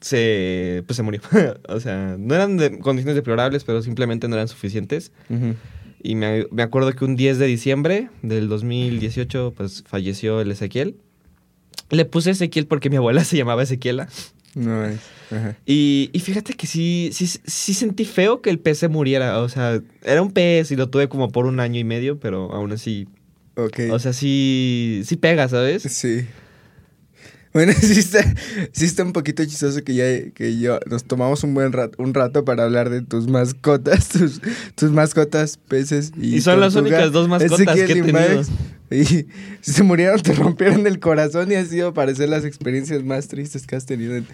se, 0.00 0.84
pues 0.86 0.96
se 0.96 1.02
murió. 1.02 1.20
o 1.68 1.80
sea, 1.80 2.16
no 2.18 2.34
eran 2.34 2.56
de 2.56 2.78
condiciones 2.78 3.16
deplorables, 3.16 3.64
pero 3.64 3.82
simplemente 3.82 4.28
no 4.28 4.36
eran 4.36 4.48
suficientes. 4.48 5.12
Y 6.02 6.14
me, 6.14 6.46
me, 6.50 6.62
acuerdo 6.62 6.92
que 6.92 7.04
un 7.04 7.16
10 7.16 7.38
de 7.38 7.46
diciembre 7.46 8.10
del 8.22 8.48
2018, 8.48 9.54
pues 9.56 9.82
falleció 9.86 10.40
el 10.40 10.50
Ezequiel. 10.50 10.96
Le 11.90 12.04
puse 12.04 12.30
Ezequiel 12.30 12.66
porque 12.66 12.90
mi 12.90 12.96
abuela 12.96 13.24
se 13.24 13.36
llamaba 13.36 13.62
Ezequiela. 13.62 14.08
No, 14.56 14.86
y, 15.66 16.08
y, 16.14 16.20
fíjate 16.20 16.54
que 16.54 16.66
sí, 16.66 17.10
sí, 17.12 17.26
sí 17.26 17.74
sentí 17.74 18.06
feo 18.06 18.40
que 18.40 18.48
el 18.48 18.58
pez 18.58 18.78
se 18.78 18.88
muriera. 18.88 19.40
O 19.40 19.50
sea, 19.50 19.82
era 20.02 20.22
un 20.22 20.32
pez 20.32 20.70
y 20.70 20.76
lo 20.76 20.88
tuve 20.88 21.10
como 21.10 21.30
por 21.30 21.44
un 21.44 21.60
año 21.60 21.78
y 21.78 21.84
medio, 21.84 22.18
pero 22.18 22.50
aún 22.52 22.72
así. 22.72 23.06
Ok. 23.56 23.80
O 23.92 23.98
sea, 23.98 24.14
sí, 24.14 25.02
sí 25.04 25.16
pega, 25.16 25.46
¿sabes? 25.48 25.82
Sí. 25.82 26.26
Bueno, 27.56 27.72
sí 27.80 28.84
está, 28.84 29.02
un 29.02 29.14
poquito 29.14 29.42
chistoso 29.42 29.82
que 29.82 29.94
ya 29.94 30.30
que 30.32 30.58
yo 30.58 30.78
nos 30.90 31.04
tomamos 31.04 31.42
un 31.42 31.54
buen 31.54 31.72
rato, 31.72 31.96
un 32.02 32.12
rato 32.12 32.44
para 32.44 32.64
hablar 32.64 32.90
de 32.90 33.00
tus 33.00 33.28
mascotas, 33.28 34.08
tus, 34.10 34.42
tus 34.74 34.90
mascotas, 34.90 35.56
peces 35.56 36.12
y. 36.20 36.36
Y 36.36 36.40
son 36.42 36.60
las 36.60 36.74
únicas 36.74 37.12
dos 37.12 37.28
mascotas 37.28 37.74
que 37.74 37.84
he 37.84 38.02
tenido. 38.02 38.42
Y 38.90 39.04
si 39.06 39.26
se 39.62 39.82
murieron, 39.82 40.20
te 40.20 40.34
rompieron 40.34 40.86
el 40.86 41.00
corazón 41.00 41.50
y 41.50 41.54
ha 41.54 41.64
sido 41.64 41.94
parecer 41.94 42.28
las 42.28 42.44
experiencias 42.44 43.02
más 43.02 43.26
tristes 43.26 43.66
que 43.66 43.74
has 43.74 43.86
tenido 43.86 44.16
en, 44.16 44.26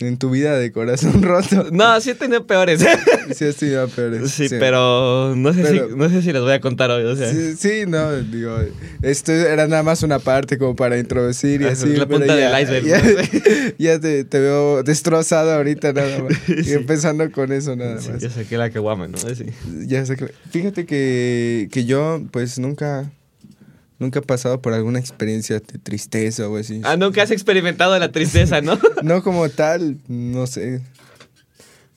en 0.00 0.16
tu 0.16 0.30
vida 0.30 0.56
de 0.58 0.72
corazón 0.72 1.22
roto. 1.22 1.68
No, 1.72 2.00
sí 2.00 2.10
he 2.10 2.14
tenido 2.14 2.46
peores. 2.46 2.84
Sí 3.34 3.44
he 3.44 3.52
tenido 3.52 3.86
peores. 3.88 4.30
Sí, 4.30 4.46
pero 4.48 5.34
no 5.36 5.52
sé, 5.52 5.66
si, 5.66 5.94
no 5.94 6.08
sé 6.08 6.22
si 6.22 6.32
les 6.32 6.40
voy 6.40 6.52
a 6.52 6.60
contar 6.60 6.90
hoy. 6.90 7.04
O 7.04 7.14
sea. 7.14 7.30
sí, 7.30 7.84
no, 7.86 8.10
digo, 8.16 8.56
esto 9.02 9.32
era 9.32 9.66
nada 9.66 9.82
más 9.82 10.02
una 10.02 10.18
parte 10.18 10.56
como 10.56 10.74
para 10.74 10.98
introducir 10.98 11.60
y 11.60 11.64
ah, 11.66 11.72
así. 11.72 11.94
La 11.94 12.06
punta 12.06 12.34
del 12.34 12.62
iceberg. 12.62 12.88
Ya, 13.78 14.00
te, 14.00 14.24
te, 14.24 14.40
veo 14.40 14.82
destrozado 14.82 15.52
ahorita 15.52 15.92
nada 15.92 16.22
más. 16.22 16.38
Y 16.48 16.72
empezando 16.72 17.30
con 17.30 17.52
eso 17.52 17.76
nada 17.76 17.96
más. 17.96 18.18
ya 18.18 18.30
saqué 18.30 18.56
la 18.56 18.70
que 18.70 18.78
guama, 18.78 19.08
¿no? 19.08 19.18
Sí. 19.18 19.46
Ya 19.86 20.04
saqué. 20.06 20.32
Fíjate 20.50 20.86
que, 20.86 21.68
que 21.70 21.84
yo 21.84 22.22
pues 22.30 22.58
nunca 22.58 23.10
¿Nunca 23.98 24.20
has 24.20 24.26
pasado 24.26 24.62
por 24.62 24.74
alguna 24.74 25.00
experiencia 25.00 25.58
de 25.58 25.78
tristeza 25.78 26.48
o 26.48 26.56
así? 26.56 26.80
Ah, 26.84 26.96
nunca 26.96 27.22
has 27.22 27.32
experimentado 27.32 27.98
la 27.98 28.12
tristeza, 28.12 28.60
¿no? 28.60 28.78
no 29.02 29.22
como 29.22 29.48
tal, 29.48 29.98
no 30.06 30.46
sé. 30.46 30.82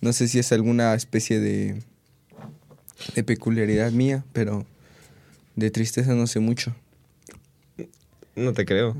No 0.01 0.12
sé 0.13 0.27
si 0.27 0.39
es 0.39 0.51
alguna 0.51 0.96
especie 0.96 1.39
de, 1.39 1.84
de 3.13 3.24
peculiaridad 3.24 3.91
mía, 3.91 4.25
pero 4.34 4.65
de 5.55 5.70
tristeza 5.70 6.15
no 6.15 6.25
sé 6.25 6.39
mucho. 6.39 6.75
No 8.36 8.53
te 8.53 8.65
creo. 8.65 8.96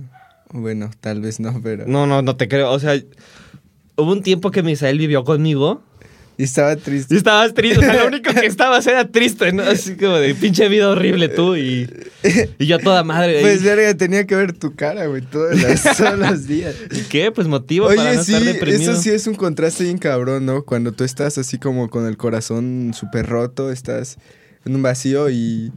Bueno, 0.52 0.92
tal 1.00 1.22
vez 1.22 1.40
no, 1.40 1.60
pero... 1.64 1.88
No, 1.88 2.06
no, 2.06 2.22
no 2.22 2.36
te 2.36 2.48
creo. 2.48 2.70
O 2.72 2.80
sea, 2.80 3.02
hubo 3.96 4.12
un 4.12 4.22
tiempo 4.22 4.52
que 4.52 4.62
Misael 4.62 5.00
vivió 5.00 5.24
conmigo 5.24 5.82
y 6.42 6.46
estaba 6.46 6.76
triste. 6.76 7.14
Y 7.14 7.18
estabas 7.18 7.54
triste. 7.54 7.78
O 7.78 7.82
sea, 7.84 8.02
lo 8.02 8.08
único 8.08 8.34
que 8.34 8.46
estabas 8.48 8.88
era 8.88 9.08
triste, 9.08 9.52
¿no? 9.54 9.62
Así 9.62 9.96
como 9.96 10.16
de 10.16 10.34
pinche 10.34 10.68
vida 10.70 10.90
horrible 10.90 11.30
tú 11.30 11.56
y, 11.56 11.88
y 12.58 12.66
yo 12.66 12.80
toda 12.80 13.04
madre. 13.04 13.42
Pues 13.42 13.62
verga, 13.62 13.94
tenía 13.96 14.26
que 14.26 14.36
ver 14.36 14.52
tu 14.54 14.76
cara, 14.76 15.06
güey, 15.06 15.22
todos 15.32 15.52
los, 16.18 16.48
días. 16.48 16.74
¿Y 16.90 17.02
qué? 17.02 17.32
Pues 17.32 17.48
motivo 17.48 17.90
para 17.90 18.16
no 18.16 18.20
estar 18.20 18.42
deprimido. 18.42 18.92
Eso 18.92 19.00
sí 19.00 19.12
es 19.12 19.28
un 19.28 19.36
contraste 19.36 19.84
bien 19.84 20.00
cabrón, 20.00 20.48
¿no? 20.48 20.64
Cuando 20.66 20.94
tú 20.94 21.04
estás 21.04 21.38
así 21.38 21.60
como 21.60 21.92
con 21.92 22.08
el 22.08 22.18
corazón 22.18 22.94
súper 22.96 23.28
roto, 23.28 23.72
estás 23.72 24.18
en 24.66 24.76
un 24.76 24.82
vacío 24.82 25.30
y, 25.30 25.72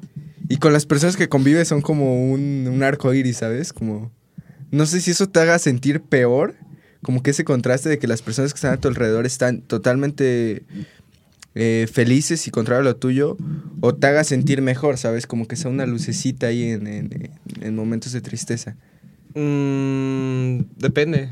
y 0.49 0.56
con 0.56 0.73
las 0.73 0.87
personas 0.87 1.18
que 1.18 1.28
convives 1.28 1.68
son 1.68 1.83
como 1.83 2.33
un, 2.33 2.66
un 2.73 2.83
arco 2.83 3.12
iris, 3.12 3.37
¿sabes? 3.37 3.75
Como, 3.75 4.11
no 4.71 4.87
sé 4.87 5.02
si 5.02 5.11
eso 5.11 5.28
te 5.28 5.40
haga 5.40 5.59
sentir 5.59 6.00
peor, 6.00 6.54
como 7.04 7.23
que 7.23 7.30
ese 7.30 7.44
contraste 7.44 7.88
de 7.88 7.99
que 8.00 8.08
las 8.08 8.20
personas 8.23 8.52
que 8.52 8.56
están 8.56 8.73
a 8.73 8.76
tu 8.78 8.88
alrededor 8.88 9.25
están 9.26 9.61
totalmente 9.62 10.64
eh, 11.54 11.87
felices 11.92 12.49
y 12.49 12.50
contrario 12.50 12.80
a 12.80 12.84
lo 12.84 12.96
tuyo, 12.96 13.37
o 13.80 13.94
te 13.94 14.08
haga 14.08 14.25
sentir 14.25 14.61
mejor, 14.61 14.99
¿sabes? 14.99 15.28
Como 15.28 15.46
que 15.46 15.54
sea 15.54 15.70
una 15.70 15.87
lucecita 15.87 16.49
ahí 16.49 16.64
en, 16.64 16.87
en- 16.88 17.30
en 17.61 17.76
momentos 17.76 18.11
de 18.12 18.20
tristeza. 18.20 18.75
Mm, 19.37 20.61
depende. 20.78 21.30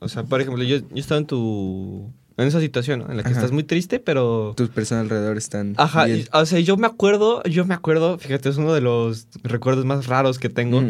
O 0.00 0.08
sea, 0.08 0.24
por 0.24 0.40
ejemplo, 0.40 0.62
yo, 0.64 0.78
yo 0.78 0.84
estaba 0.94 1.20
en 1.20 1.26
tu. 1.26 2.10
En 2.36 2.46
esa 2.46 2.60
situación, 2.60 3.00
¿no? 3.00 3.10
En 3.10 3.18
la 3.18 3.22
que 3.22 3.28
Ajá. 3.30 3.38
estás 3.38 3.52
muy 3.52 3.64
triste, 3.64 3.98
pero. 4.00 4.54
Tus 4.56 4.70
personas 4.70 5.02
alrededor 5.04 5.36
están. 5.36 5.74
Ajá, 5.76 6.08
y- 6.08 6.26
o 6.32 6.46
sea, 6.46 6.58
yo 6.60 6.76
me 6.76 6.86
acuerdo, 6.86 7.42
yo 7.44 7.64
me 7.66 7.74
acuerdo, 7.74 8.18
fíjate, 8.18 8.48
es 8.48 8.56
uno 8.56 8.72
de 8.72 8.80
los 8.80 9.26
recuerdos 9.42 9.84
más 9.84 10.06
raros 10.06 10.38
que 10.38 10.48
tengo. 10.48 10.82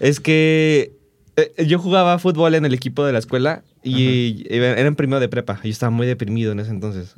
Es 0.00 0.20
que 0.20 0.92
eh, 1.36 1.64
yo 1.66 1.78
jugaba 1.78 2.18
fútbol 2.18 2.54
en 2.54 2.64
el 2.64 2.74
equipo 2.74 3.04
de 3.04 3.12
la 3.12 3.18
escuela 3.18 3.62
y 3.82 4.44
era 4.50 4.78
en 4.78 4.94
primero 4.94 5.20
de 5.20 5.28
prepa. 5.28 5.60
Yo 5.62 5.70
estaba 5.70 5.90
muy 5.90 6.06
deprimido 6.06 6.52
en 6.52 6.60
ese 6.60 6.70
entonces. 6.70 7.14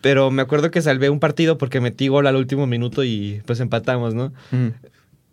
Pero 0.00 0.30
me 0.30 0.42
acuerdo 0.42 0.70
que 0.70 0.82
salvé 0.82 1.08
un 1.08 1.20
partido 1.20 1.56
porque 1.56 1.80
metí 1.80 2.08
gol 2.08 2.26
al 2.26 2.36
último 2.36 2.66
minuto 2.66 3.04
y 3.04 3.40
pues 3.46 3.60
empatamos, 3.60 4.14
¿no? 4.14 4.32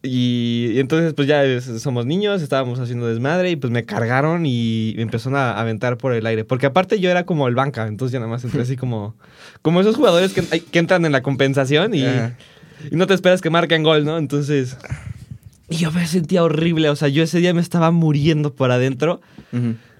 Y, 0.03 0.71
y 0.73 0.79
entonces 0.79 1.13
pues 1.13 1.27
ya 1.27 1.43
somos 1.77 2.05
niños, 2.05 2.41
estábamos 2.41 2.79
haciendo 2.79 3.07
desmadre 3.07 3.51
y 3.51 3.55
pues 3.55 3.71
me 3.71 3.83
cargaron 3.83 4.45
y 4.45 4.93
me 4.95 5.03
empezaron 5.03 5.37
a 5.37 5.59
aventar 5.59 5.97
por 5.97 6.13
el 6.13 6.25
aire. 6.25 6.45
Porque 6.45 6.67
aparte 6.67 6.99
yo 6.99 7.11
era 7.11 7.25
como 7.25 7.47
el 7.49 7.55
banca, 7.55 7.85
entonces 7.87 8.13
ya 8.13 8.19
nada 8.19 8.31
más 8.31 8.43
entré 8.43 8.61
así 8.61 8.77
como... 8.77 9.15
Como 9.61 9.79
esos 9.79 9.95
jugadores 9.95 10.33
que, 10.33 10.41
que 10.41 10.79
entran 10.79 11.05
en 11.05 11.11
la 11.11 11.21
compensación 11.21 11.93
y, 11.93 12.03
y 12.03 12.95
no 12.95 13.05
te 13.05 13.13
esperas 13.13 13.41
que 13.41 13.51
marquen 13.51 13.83
gol, 13.83 14.05
¿no? 14.05 14.17
Entonces... 14.17 14.75
Y 15.71 15.77
yo 15.77 15.91
me 15.91 16.05
sentía 16.05 16.43
horrible, 16.43 16.89
o 16.89 16.95
sea, 16.95 17.07
yo 17.07 17.23
ese 17.23 17.39
día 17.39 17.53
me 17.53 17.61
estaba 17.61 17.91
muriendo 17.91 18.53
por 18.53 18.71
adentro. 18.71 19.21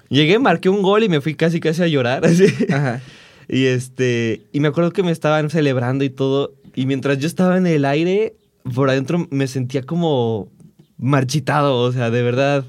Llegué, 0.10 0.38
marqué 0.40 0.70
un 0.70 0.82
gol 0.82 1.04
y 1.04 1.10
me 1.10 1.22
fui 1.22 1.36
casi 1.36 1.60
casi 1.60 1.82
a 1.84 1.88
llorar. 1.88 2.26
así. 2.26 2.46
Ajá. 2.72 3.02
Y 3.48 3.66
este, 3.66 4.42
y 4.52 4.60
me 4.60 4.68
acuerdo 4.68 4.92
que 4.92 5.04
me 5.04 5.12
estaban 5.12 5.50
celebrando 5.50 6.04
y 6.04 6.10
todo. 6.10 6.54
Y 6.76 6.86
mientras 6.86 7.18
yo 7.18 7.28
estaba 7.28 7.58
en 7.58 7.68
el 7.68 7.86
aire, 7.86 8.36
por 8.76 8.90
adentro 8.90 9.28
me 9.32 9.48
sentía 9.48 9.82
como 9.84 10.50
marchitado, 10.98 11.78
o 11.78 11.92
sea, 11.92 12.12
de 12.12 12.22
verdad, 12.22 12.66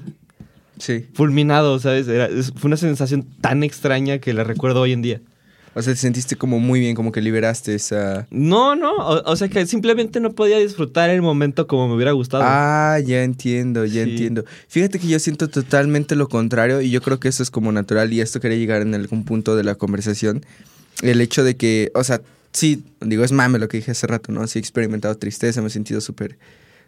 Sí. 0.79 1.05
fulminado, 1.13 1.79
¿sabes? 1.79 2.07
Era- 2.07 2.29
fue 2.55 2.67
una 2.67 2.77
sensación 2.77 3.23
tan 3.41 3.63
extraña 3.63 4.17
que 4.17 4.33
la 4.33 4.43
recuerdo 4.43 4.81
hoy 4.81 4.91
en 4.91 5.01
día. 5.01 5.21
O 5.75 5.81
sea, 5.81 5.93
te 5.93 5.99
sentiste 5.99 6.35
como 6.35 6.59
muy 6.59 6.79
bien, 6.79 6.95
como 6.95 7.11
que 7.11 7.19
liberaste 7.21 7.73
esa... 7.73 8.27
No, 8.29 8.75
no, 8.75 8.91
o, 8.93 9.31
o 9.31 9.35
sea 9.35 9.47
que 9.49 9.65
simplemente 9.65 10.19
no 10.19 10.33
podía 10.33 10.59
disfrutar 10.59 11.09
el 11.09 11.21
momento 11.23 11.65
como 11.65 11.87
me 11.87 11.95
hubiera 11.95 12.11
gustado. 12.11 12.43
Ah, 12.45 12.99
ya 13.03 13.23
entiendo, 13.23 13.83
ya 13.85 14.03
Sí. 14.03 14.11
entiendo. 14.11 14.45
Fíjate 14.67 14.99
que 14.99 15.07
yo 15.07 15.17
siento 15.19 15.47
totalmente 15.49 16.15
lo 16.15 16.29
contrario 16.29 16.81
y 16.81 16.91
yo 16.91 17.01
creo 17.01 17.19
que 17.19 17.27
eso 17.27 17.41
es 17.41 17.49
como 17.49 17.71
natural 17.71 18.13
y 18.13 18.21
esto 18.21 18.39
quería 18.39 18.57
llegar 18.57 18.83
en 18.83 18.93
algún 18.93 19.25
punto 19.25 19.55
de 19.55 19.63
la 19.63 19.73
conversación. 19.75 20.45
El 21.01 21.21
hecho 21.21 21.43
de 21.43 21.57
que, 21.57 21.91
o 21.95 22.03
sea, 22.03 22.21
sí, 22.51 22.83
digo, 23.01 23.23
es 23.23 23.31
mame 23.31 23.57
lo 23.57 23.67
que 23.67 23.77
dije 23.77 23.91
hace 23.91 24.05
rato, 24.05 24.31
¿no? 24.31 24.45
Sí 24.47 24.59
he 24.59 24.61
experimentado 24.61 25.15
tristeza, 25.17 25.59
me 25.61 25.67
he 25.67 25.71
sentido 25.71 26.01
súper 26.01 26.37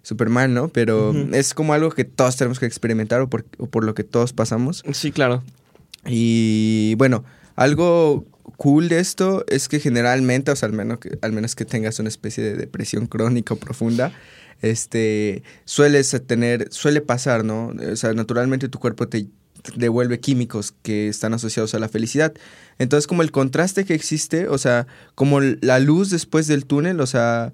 súper 0.04 0.30
mal, 0.30 0.54
¿no? 0.54 0.68
Pero 0.68 1.16
es 1.34 1.56
como 1.56 1.74
algo 1.74 1.90
que 1.90 2.04
todos 2.04 2.38
tenemos 2.38 2.60
que 2.60 2.68
experimentar 2.68 3.22
o 3.22 3.28
por, 3.32 3.44
o 3.58 3.66
por 3.66 3.84
lo 3.84 3.96
que 3.96 4.04
todos 4.04 4.34
pasamos. 4.34 4.84
Sí, 4.94 5.12
claro. 5.12 5.42
Y 6.06 6.94
bueno, 7.00 7.24
algo 7.56 8.26
cool 8.58 8.90
de 8.90 9.00
esto 9.00 9.46
es 9.48 9.68
que 9.68 9.80
generalmente, 9.80 10.52
o 10.52 10.56
sea, 10.56 10.68
al 10.68 10.74
menos 10.74 11.00
que, 11.00 11.18
al 11.22 11.32
menos 11.32 11.56
que 11.56 11.66
tengas 11.66 12.00
una 12.00 12.10
especie 12.10 12.44
de 12.44 12.56
depresión 12.56 13.08
crónica 13.08 13.54
o 13.54 13.58
profunda, 13.58 14.14
este, 14.62 15.44
sueles 15.66 16.16
tener, 16.26 16.72
suele 16.72 17.02
pasar, 17.02 17.44
¿no? 17.44 17.74
O 17.92 17.96
sea, 17.96 18.14
naturalmente 18.14 18.70
tu 18.70 18.80
cuerpo 18.80 19.08
te 19.08 19.28
devuelve 19.76 20.20
químicos 20.20 20.74
que 20.84 21.08
están 21.08 21.34
asociados 21.34 21.74
a 21.74 21.80
la 21.80 21.90
felicidad. 21.90 22.34
Entonces, 22.78 23.08
como 23.08 23.22
el 23.22 23.32
contraste 23.32 23.86
que 23.86 23.94
existe, 23.94 24.48
o 24.48 24.58
sea, 24.58 24.88
como 25.16 25.40
la 25.42 25.80
luz 25.80 26.10
después 26.10 26.48
del 26.48 26.66
túnel, 26.66 27.00
o 27.02 27.08
sea, 27.08 27.54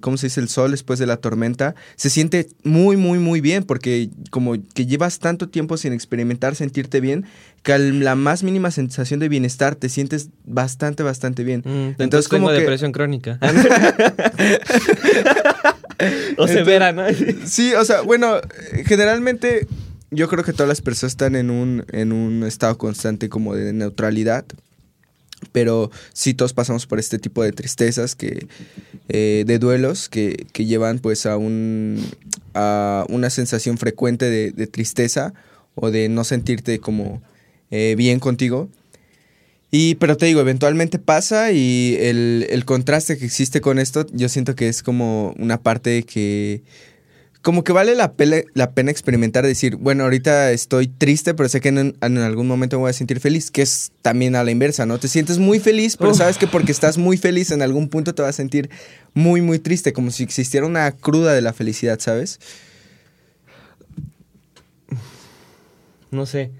¿cómo 0.00 0.16
se 0.16 0.26
dice? 0.26 0.40
El 0.40 0.48
sol 0.48 0.70
después 0.70 0.98
de 0.98 1.06
la 1.06 1.16
tormenta, 1.16 1.74
se 1.96 2.10
siente 2.10 2.48
muy, 2.62 2.96
muy, 2.96 3.18
muy 3.18 3.40
bien, 3.40 3.64
porque 3.64 4.10
como 4.30 4.54
que 4.74 4.86
llevas 4.86 5.18
tanto 5.18 5.48
tiempo 5.48 5.76
sin 5.76 5.92
experimentar 5.92 6.54
sentirte 6.54 7.00
bien, 7.00 7.24
que 7.62 7.72
a 7.72 7.78
la 7.78 8.14
más 8.14 8.42
mínima 8.42 8.70
sensación 8.70 9.20
de 9.20 9.28
bienestar 9.28 9.74
te 9.74 9.88
sientes 9.88 10.28
bastante, 10.44 11.02
bastante 11.02 11.44
bien. 11.44 11.60
Mm, 11.64 11.68
entonces, 11.68 12.00
Entonces, 12.00 12.30
tengo 12.30 12.44
como 12.46 12.54
que- 12.54 12.60
depresión 12.60 12.92
crónica. 12.92 13.38
o 16.38 16.46
severa, 16.46 16.92
¿no? 16.92 17.04
Sí, 17.44 17.72
o 17.74 17.84
sea, 17.84 18.00
bueno, 18.02 18.36
eh, 18.36 18.84
generalmente 18.86 19.66
yo 20.10 20.28
creo 20.28 20.44
que 20.44 20.52
todas 20.52 20.68
las 20.68 20.80
personas 20.80 21.12
están 21.12 21.36
en 21.36 21.50
un, 21.50 21.84
en 21.92 22.12
un 22.12 22.44
estado 22.44 22.76
constante 22.78 23.28
como 23.28 23.54
de 23.54 23.72
neutralidad. 23.72 24.44
Pero 25.52 25.90
sí 26.12 26.34
todos 26.34 26.52
pasamos 26.52 26.86
por 26.86 26.98
este 26.98 27.18
tipo 27.18 27.42
de 27.42 27.52
tristezas 27.52 28.14
que 28.14 28.46
eh, 29.08 29.44
de 29.46 29.58
duelos 29.58 30.08
que, 30.08 30.46
que 30.52 30.64
llevan 30.64 30.98
pues 30.98 31.26
a 31.26 31.36
un 31.36 32.04
a 32.54 33.04
una 33.08 33.30
sensación 33.30 33.78
frecuente 33.78 34.30
de, 34.30 34.66
tristeza 34.66 35.34
o 35.74 35.90
de 35.90 36.08
no 36.08 36.24
sentirte 36.24 36.78
como 36.78 37.22
eh, 37.70 37.94
bien 37.96 38.20
contigo. 38.20 38.68
Y, 39.70 39.96
pero 39.96 40.16
te 40.16 40.26
digo, 40.26 40.40
eventualmente 40.40 41.00
pasa 41.00 41.50
y 41.50 41.96
el, 41.98 42.46
el 42.48 42.64
contraste 42.64 43.18
que 43.18 43.24
existe 43.24 43.60
con 43.60 43.80
esto, 43.80 44.06
yo 44.12 44.28
siento 44.28 44.54
que 44.54 44.68
es 44.68 44.84
como 44.84 45.34
una 45.36 45.60
parte 45.60 46.04
que, 46.04 46.62
como 47.44 47.62
que 47.62 47.72
vale 47.72 47.94
la, 47.94 48.14
pele- 48.14 48.46
la 48.54 48.70
pena 48.72 48.90
experimentar, 48.90 49.46
decir, 49.46 49.76
bueno, 49.76 50.04
ahorita 50.04 50.50
estoy 50.50 50.88
triste, 50.88 51.34
pero 51.34 51.48
sé 51.48 51.60
que 51.60 51.68
en, 51.68 51.94
en 52.00 52.18
algún 52.18 52.46
momento 52.48 52.76
me 52.78 52.80
voy 52.84 52.90
a 52.90 52.94
sentir 52.94 53.20
feliz, 53.20 53.50
que 53.50 53.60
es 53.60 53.92
también 54.00 54.34
a 54.34 54.42
la 54.42 54.50
inversa, 54.50 54.86
¿no? 54.86 54.98
Te 54.98 55.08
sientes 55.08 55.38
muy 55.38 55.60
feliz, 55.60 55.96
pero 55.98 56.12
Uf. 56.12 56.16
sabes 56.16 56.38
que 56.38 56.46
porque 56.46 56.72
estás 56.72 56.96
muy 56.96 57.18
feliz, 57.18 57.50
en 57.50 57.60
algún 57.60 57.88
punto 57.90 58.14
te 58.14 58.22
vas 58.22 58.30
a 58.30 58.32
sentir 58.32 58.70
muy, 59.12 59.42
muy 59.42 59.58
triste, 59.58 59.92
como 59.92 60.10
si 60.10 60.22
existiera 60.22 60.64
una 60.66 60.90
cruda 60.92 61.34
de 61.34 61.42
la 61.42 61.52
felicidad, 61.52 61.98
¿sabes? 62.00 62.40
No 66.10 66.26
sé. 66.26 66.50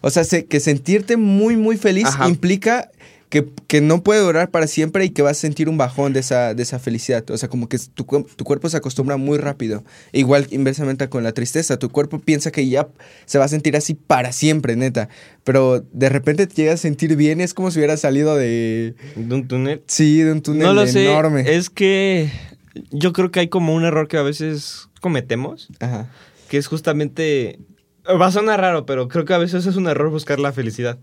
O 0.00 0.10
sea, 0.10 0.24
se- 0.24 0.46
que 0.46 0.60
sentirte 0.60 1.16
muy, 1.16 1.56
muy 1.56 1.76
feliz 1.76 2.06
Ajá. 2.06 2.28
implica 2.28 2.90
que, 3.32 3.46
que 3.66 3.80
no 3.80 4.02
puede 4.02 4.20
durar 4.20 4.50
para 4.50 4.66
siempre 4.66 5.06
y 5.06 5.08
que 5.08 5.22
vas 5.22 5.38
a 5.38 5.40
sentir 5.40 5.70
un 5.70 5.78
bajón 5.78 6.12
de 6.12 6.20
esa, 6.20 6.52
de 6.52 6.62
esa 6.62 6.78
felicidad. 6.78 7.24
O 7.30 7.38
sea, 7.38 7.48
como 7.48 7.66
que 7.66 7.78
tu, 7.78 8.04
tu 8.04 8.44
cuerpo 8.44 8.68
se 8.68 8.76
acostumbra 8.76 9.16
muy 9.16 9.38
rápido. 9.38 9.84
Igual 10.12 10.48
inversamente 10.50 11.08
con 11.08 11.24
la 11.24 11.32
tristeza. 11.32 11.78
Tu 11.78 11.88
cuerpo 11.88 12.18
piensa 12.18 12.50
que 12.50 12.68
ya 12.68 12.88
se 13.24 13.38
va 13.38 13.46
a 13.46 13.48
sentir 13.48 13.74
así 13.74 13.94
para 13.94 14.32
siempre, 14.32 14.76
neta. 14.76 15.08
Pero 15.44 15.82
de 15.92 16.10
repente 16.10 16.46
te 16.46 16.56
llegas 16.56 16.74
a 16.74 16.82
sentir 16.82 17.16
bien 17.16 17.40
y 17.40 17.44
es 17.44 17.54
como 17.54 17.70
si 17.70 17.78
hubiera 17.78 17.96
salido 17.96 18.36
de... 18.36 18.96
¿De 19.16 19.34
un 19.34 19.48
túnel? 19.48 19.82
Sí, 19.86 20.18
de 20.18 20.30
un 20.30 20.42
túnel 20.42 20.66
no 20.66 20.74
lo 20.74 20.86
sé. 20.86 21.06
enorme. 21.06 21.56
Es 21.56 21.70
que 21.70 22.30
yo 22.90 23.14
creo 23.14 23.30
que 23.30 23.40
hay 23.40 23.48
como 23.48 23.74
un 23.74 23.86
error 23.86 24.08
que 24.08 24.18
a 24.18 24.22
veces 24.22 24.90
cometemos, 25.00 25.70
Ajá. 25.80 26.10
que 26.50 26.58
es 26.58 26.66
justamente... 26.66 27.60
Va 28.06 28.26
a 28.26 28.32
sonar 28.32 28.60
raro, 28.60 28.84
pero 28.84 29.08
creo 29.08 29.24
que 29.24 29.32
a 29.32 29.38
veces 29.38 29.64
es 29.64 29.76
un 29.76 29.86
error 29.86 30.10
buscar 30.10 30.38
la 30.38 30.52
felicidad. 30.52 30.98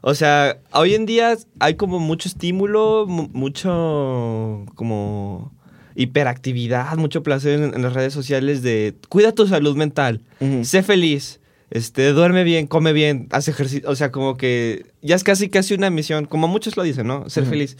O 0.00 0.14
sea, 0.14 0.58
hoy 0.72 0.94
en 0.94 1.06
día 1.06 1.36
hay 1.60 1.74
como 1.76 1.98
mucho 2.00 2.28
estímulo, 2.28 3.06
mu- 3.08 3.28
mucho 3.32 4.64
como 4.74 5.52
hiperactividad, 5.94 6.96
mucho 6.96 7.22
placer 7.22 7.60
en, 7.60 7.74
en 7.74 7.82
las 7.82 7.92
redes 7.94 8.12
sociales 8.12 8.62
de 8.62 8.94
cuida 9.08 9.32
tu 9.32 9.46
salud 9.46 9.76
mental, 9.76 10.20
sé 10.64 10.82
feliz, 10.82 11.40
este, 11.70 12.12
duerme 12.12 12.44
bien, 12.44 12.66
come 12.66 12.92
bien, 12.92 13.28
haz 13.30 13.48
ejercicio, 13.48 13.88
o 13.88 13.94
sea, 13.94 14.10
como 14.10 14.36
que 14.36 14.86
ya 15.00 15.14
es 15.16 15.24
casi 15.24 15.48
casi 15.48 15.74
una 15.74 15.90
misión, 15.90 16.24
como 16.26 16.48
muchos 16.48 16.76
lo 16.76 16.82
dicen, 16.82 17.06
¿no? 17.06 17.28
Ser 17.30 17.44
feliz. 17.50 17.76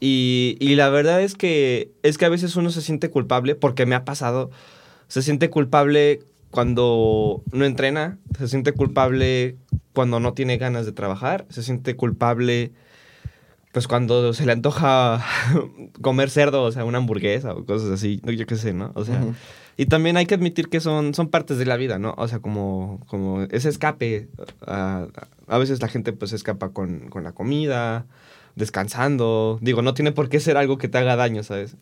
Y, 0.00 0.56
y 0.60 0.76
la 0.76 0.88
verdad 0.90 1.20
es 1.22 1.34
que 1.34 1.90
es 2.02 2.18
que 2.18 2.24
a 2.24 2.28
veces 2.28 2.54
uno 2.56 2.70
se 2.70 2.80
siente 2.82 3.10
culpable, 3.10 3.54
porque 3.54 3.84
me 3.86 3.94
ha 3.96 4.04
pasado, 4.04 4.50
se 5.08 5.22
siente 5.22 5.50
culpable 5.50 6.20
cuando 6.50 7.42
no 7.52 7.64
entrena, 7.64 8.18
se 8.38 8.48
siente 8.48 8.72
culpable 8.72 9.56
cuando 9.92 10.20
no 10.20 10.32
tiene 10.32 10.58
ganas 10.58 10.86
de 10.86 10.92
trabajar, 10.92 11.46
se 11.50 11.62
siente 11.62 11.96
culpable 11.96 12.72
pues 13.72 13.86
cuando 13.86 14.32
se 14.32 14.46
le 14.46 14.52
antoja 14.52 15.24
comer 16.00 16.30
cerdo, 16.30 16.62
o 16.62 16.72
sea, 16.72 16.84
una 16.84 16.98
hamburguesa 16.98 17.52
o 17.54 17.64
cosas 17.64 17.90
así, 17.90 18.20
yo 18.24 18.46
qué 18.46 18.56
sé, 18.56 18.72
¿no? 18.72 18.92
O 18.94 19.04
sea, 19.04 19.20
Ujú. 19.20 19.34
y 19.76 19.86
también 19.86 20.16
hay 20.16 20.26
que 20.26 20.34
admitir 20.34 20.68
que 20.68 20.80
son, 20.80 21.14
son 21.14 21.28
partes 21.28 21.58
de 21.58 21.66
la 21.66 21.76
vida, 21.76 21.98
¿no? 21.98 22.14
O 22.16 22.26
sea, 22.28 22.40
como, 22.40 23.00
como 23.06 23.42
ese 23.42 23.68
escape, 23.68 24.28
a, 24.66 25.06
a 25.46 25.58
veces 25.58 25.82
la 25.82 25.88
gente 25.88 26.12
pues 26.12 26.32
escapa 26.32 26.70
con, 26.70 27.08
con 27.08 27.24
la 27.24 27.32
comida, 27.32 28.06
descansando, 28.56 29.58
digo, 29.62 29.82
no 29.82 29.94
tiene 29.94 30.12
por 30.12 30.28
qué 30.28 30.40
ser 30.40 30.56
algo 30.56 30.78
que 30.78 30.88
te 30.88 30.98
haga 30.98 31.16
daño, 31.16 31.42
¿sabes? 31.42 31.76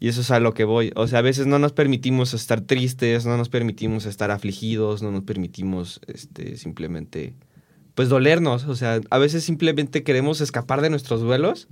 Y 0.00 0.08
eso 0.08 0.20
es 0.20 0.30
a 0.30 0.40
lo 0.40 0.54
que 0.54 0.64
voy. 0.64 0.92
O 0.94 1.06
sea, 1.06 1.18
a 1.18 1.22
veces 1.22 1.46
no 1.46 1.58
nos 1.58 1.72
permitimos 1.72 2.34
estar 2.34 2.60
tristes, 2.60 3.26
no 3.26 3.36
nos 3.36 3.48
permitimos 3.48 4.06
estar 4.06 4.30
afligidos, 4.30 5.02
no 5.02 5.10
nos 5.10 5.24
permitimos 5.24 6.00
este, 6.06 6.56
simplemente 6.56 7.34
pues 7.94 8.08
dolernos. 8.08 8.64
O 8.66 8.76
sea, 8.76 9.00
a 9.10 9.18
veces 9.18 9.42
simplemente 9.42 10.04
queremos 10.04 10.40
escapar 10.40 10.82
de 10.82 10.90
nuestros 10.90 11.20
duelos 11.20 11.66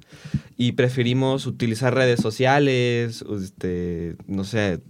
y 0.56 0.72
preferimos 0.72 1.46
utilizar 1.46 1.94
redes 1.94 2.20
sociales, 2.20 3.24
este, 3.40 4.16
no 4.26 4.42
sé, 4.42 4.80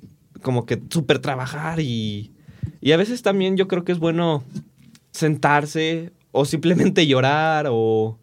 como 0.40 0.64
que 0.64 0.81
súper 0.88 1.19
trabajar 1.19 1.81
y, 1.81 2.33
y 2.81 2.93
a 2.93 2.97
veces 2.97 3.21
también 3.21 3.59
yo 3.59 3.69
creo 3.69 3.85
que 3.85 3.93
es 3.93 3.99
bueno 3.99 4.45
sentarse 5.11 6.12
o 6.33 6.45
simplemente 6.45 7.07
llorar 7.07 7.66
o, 7.69 8.19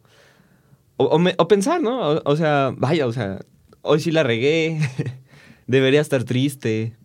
o, 0.98 1.48
pensar, 1.48 1.82
¿no? 1.82 2.22
O, 2.26 2.36
sea, 2.36 2.74
vaya, 2.78 3.08
o 3.08 3.14
sea, 3.14 3.40
hoy 3.84 4.00
sí 4.00 4.12
la 4.12 4.24
regué, 4.24 4.80
debería 5.68 6.02
estar 6.02 6.24
triste. 6.24 6.96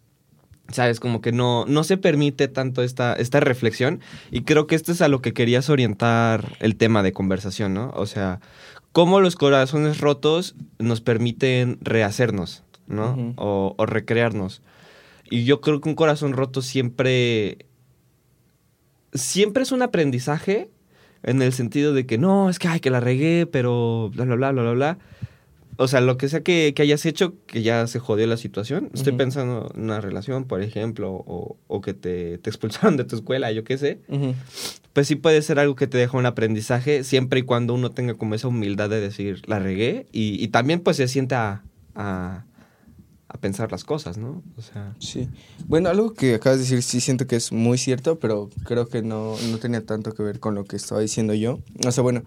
¿Sabes? 0.71 1.01
Como 1.01 1.23
que 1.23 1.33
no, 1.33 1.65
no 1.67 1.83
se 1.83 1.97
permite 1.97 2.47
tanto 2.47 2.83
esta, 2.83 3.15
esta 3.15 3.41
reflexión. 3.41 4.01
Y 4.31 4.43
creo 4.43 4.67
que 4.67 4.75
esto 4.75 4.93
es 4.93 5.01
a 5.01 5.09
lo 5.09 5.23
que 5.23 5.33
querías 5.33 5.71
orientar 5.71 6.59
el 6.61 6.77
tema 6.77 7.03
de 7.03 7.15
conversación, 7.15 7.73
¿no? 7.73 7.91
O 7.97 8.05
sea, 8.05 8.41
cómo 8.93 9.21
los 9.21 9.35
corazones 9.35 9.99
rotos 9.99 10.57
nos 10.79 11.01
permiten 11.01 11.79
rehacernos, 11.81 12.65
¿no? 12.87 13.33
o, 13.37 13.75
o 13.79 13.87
recrearnos. 13.87 14.61
Y 15.31 15.45
yo 15.45 15.63
creo 15.63 15.81
que 15.81 15.89
un 15.89 15.95
corazón 15.95 16.33
roto 16.35 16.61
siempre. 16.61 17.67
Siempre 19.15 19.63
es 19.63 19.73
un 19.73 19.81
aprendizaje 19.81 20.71
en 21.23 21.43
el 21.43 21.53
sentido 21.53 21.93
de 21.93 22.07
que 22.07 22.19
no, 22.19 22.51
es 22.51 22.59
que 22.59 22.69
ay, 22.69 22.81
que 22.81 22.91
la 22.91 23.01
regué, 23.01 23.47
pero 23.47 24.11
bla, 24.13 24.25
bla, 24.25 24.37
bla, 24.37 24.53
bla, 24.53 24.63
bla, 24.63 24.73
bla. 24.73 24.99
O 25.79 25.89
sea, 25.89 26.01
lo 26.01 26.19
que 26.19 26.29
sea 26.29 26.43
que, 26.43 26.75
hayas 26.79 27.07
hecho, 27.07 27.35
que 27.47 27.63
ya 27.63 27.87
se 27.87 28.01
jodió 28.01 28.27
la 28.27 28.37
situación. 28.37 28.91
Estoy 28.93 29.13
pensando 29.13 29.71
en 29.75 29.85
una 29.85 30.01
relación, 30.01 30.45
por 30.45 30.61
ejemplo, 30.61 31.13
o, 31.13 31.57
o 31.69 31.81
que 31.81 31.95
te, 31.95 32.39
te, 32.39 32.51
expulsaron 32.51 32.97
de 32.97 33.05
tu 33.05 33.17
escuela, 33.17 33.53
yo 33.53 33.65
qué 33.65 33.79
sé. 33.79 34.01
Pues 34.93 35.07
sí 35.07 35.15
puede 35.15 35.41
ser 35.41 35.59
algo 35.59 35.77
que 35.77 35.87
te 35.87 35.97
deja 35.97 36.19
un 36.19 36.27
aprendizaje, 36.27 37.05
siempre 37.05 37.41
y 37.41 37.43
cuando 37.45 37.75
uno 37.75 37.91
tenga 37.91 38.15
como 38.15 38.35
esa 38.35 38.49
humildad 38.49 38.91
de 38.91 39.01
decir, 39.01 39.43
la 39.47 39.61
regué, 39.61 40.07
y, 40.13 40.43
y 40.43 40.49
también 40.49 40.81
pues 40.81 40.97
se 40.97 41.07
sienta 41.07 41.63
a 41.95 42.45
a 43.29 43.39
pensar 43.39 43.71
las 43.71 43.85
cosas, 43.85 44.17
¿no? 44.17 44.43
O 44.57 44.63
sea... 44.63 44.95
Sí. 44.99 45.29
Bueno, 45.67 45.91
algo 45.91 46.15
que 46.15 46.37
acabas 46.37 46.59
de 46.59 46.65
decir 46.65 46.83
sí 46.83 47.01
siento 47.01 47.27
que 47.27 47.37
es 47.37 47.53
muy 47.53 47.77
cierto, 47.77 48.19
pero 48.19 48.49
creo 48.65 48.89
que 48.89 49.03
no, 49.03 49.37
no 49.51 49.59
tenía 49.59 49.85
tanto 49.85 50.13
que 50.13 50.23
ver 50.23 50.41
con 50.41 50.55
lo 50.55 50.65
que 50.65 50.77
estaba 50.77 51.03
diciendo 51.03 51.35
yo. 51.35 51.61
O 51.87 51.93
sea, 51.93 52.03
bueno, 52.03 52.23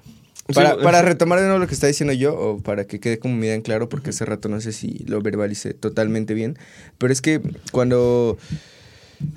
para, 0.54 0.78
para, 0.78 1.02
retomar 1.02 1.40
de 1.40 1.46
nuevo 1.46 1.60
lo 1.60 1.68
que 1.68 1.74
estaba 1.74 1.90
diciendo 1.90 2.14
yo, 2.14 2.38
o 2.38 2.58
para 2.60 2.86
que 2.86 3.00
quede 3.00 3.20
como 3.20 3.36
mi 3.36 3.46
idea 3.46 3.56
en 3.56 3.62
claro, 3.62 3.90
porque 3.90 4.10
hace 4.10 4.26
rato 4.26 4.50
no 4.50 4.60
sé 4.62 4.72
si 4.72 5.04
lo 5.08 5.22
verbalicé 5.22 5.74
totalmente 5.74 6.34
bien, 6.34 6.58
pero 6.98 7.14
es 7.14 7.22
que 7.22 7.42
cuando 7.72 8.38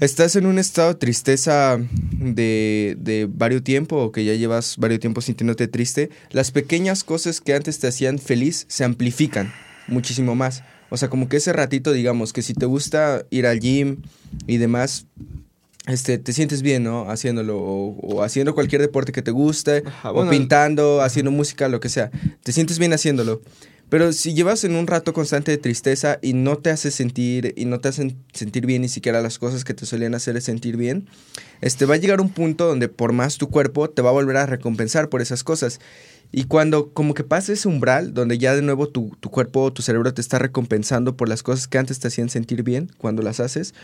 estás 0.00 0.36
en 0.36 0.46
un 0.46 0.58
estado 0.58 0.88
de 0.88 0.94
tristeza 0.94 1.78
de, 1.78 2.96
de 2.98 3.28
varios 3.30 3.62
tiempo, 3.62 3.96
o 3.96 4.12
que 4.12 4.24
ya 4.24 4.34
llevas 4.34 4.76
varios 4.78 5.00
tiempo 5.00 5.20
sintiéndote 5.20 5.68
triste, 5.68 6.10
las 6.30 6.50
pequeñas 6.50 7.04
cosas 7.04 7.40
que 7.40 7.54
antes 7.54 7.78
te 7.78 7.86
hacían 7.86 8.18
feliz 8.18 8.66
se 8.68 8.84
amplifican 8.84 9.52
muchísimo 9.86 10.34
más. 10.34 10.62
O 10.90 10.96
sea, 10.96 11.08
como 11.08 11.28
que 11.28 11.38
ese 11.38 11.52
ratito, 11.52 11.92
digamos, 11.92 12.32
que 12.32 12.42
si 12.42 12.54
te 12.54 12.66
gusta 12.66 13.24
ir 13.30 13.46
al 13.46 13.58
gym 13.60 14.02
y 14.46 14.58
demás, 14.58 15.06
este, 15.86 16.18
te 16.18 16.32
sientes 16.32 16.62
bien, 16.62 16.82
¿no? 16.82 17.10
Haciéndolo, 17.10 17.58
o, 17.58 18.22
haciendo 18.22 18.54
cualquier 18.54 18.80
deporte 18.80 19.12
que 19.12 19.22
te 19.22 19.30
guste, 19.30 19.84
o 20.02 20.28
pintando, 20.28 21.02
haciendo 21.02 21.30
música, 21.30 21.68
lo 21.68 21.80
que 21.80 21.88
sea. 21.88 22.10
Te 22.42 22.52
sientes 22.52 22.78
bien 22.78 22.92
haciéndolo. 22.92 23.42
Pero 23.90 24.12
si 24.12 24.32
llevas 24.34 24.64
en 24.64 24.76
un 24.76 24.86
rato 24.86 25.12
constante 25.12 25.50
de 25.50 25.58
tristeza 25.58 26.18
y 26.22 26.32
no 26.32 26.56
te 26.56 26.70
hace 26.70 26.90
sentir, 26.90 27.52
y 27.56 27.66
no 27.66 27.80
te 27.80 27.88
hacen 27.88 28.16
sentir 28.32 28.64
bien 28.64 28.82
ni 28.82 28.88
siquiera 28.88 29.20
las 29.20 29.38
cosas 29.38 29.62
que 29.62 29.74
te 29.74 29.84
solían 29.84 30.14
hacer 30.14 30.40
sentir 30.40 30.76
bien, 30.78 31.06
este, 31.60 31.84
va 31.84 31.94
a 31.94 31.98
llegar 31.98 32.20
un 32.20 32.30
punto 32.30 32.66
donde 32.66 32.88
por 32.88 33.12
más 33.12 33.36
tu 33.36 33.50
cuerpo 33.50 33.90
te 33.90 34.00
va 34.00 34.08
a 34.08 34.14
volver 34.14 34.38
a 34.38 34.46
recompensar 34.46 35.10
por 35.10 35.20
esas 35.20 35.44
cosas. 35.44 35.80
Y 36.32 36.44
cuando 36.44 36.92
como 36.92 37.14
que 37.14 37.24
pasa 37.24 37.52
ese 37.52 37.68
umbral, 37.68 38.14
donde 38.14 38.38
ya 38.38 38.56
de 38.56 38.62
nuevo 38.62 38.88
tu, 38.88 39.16
tu 39.20 39.30
cuerpo, 39.30 39.72
tu 39.72 39.82
cerebro 39.82 40.12
te 40.14 40.22
está 40.22 40.38
recompensando 40.38 41.16
por 41.16 41.28
las 41.28 41.42
cosas 41.42 41.68
que 41.68 41.78
antes 41.78 42.00
te 42.00 42.08
hacían 42.08 42.30
sentir 42.30 42.62
bien 42.62 42.90
cuando 42.98 43.22
las 43.22 43.38
haces, 43.38 43.74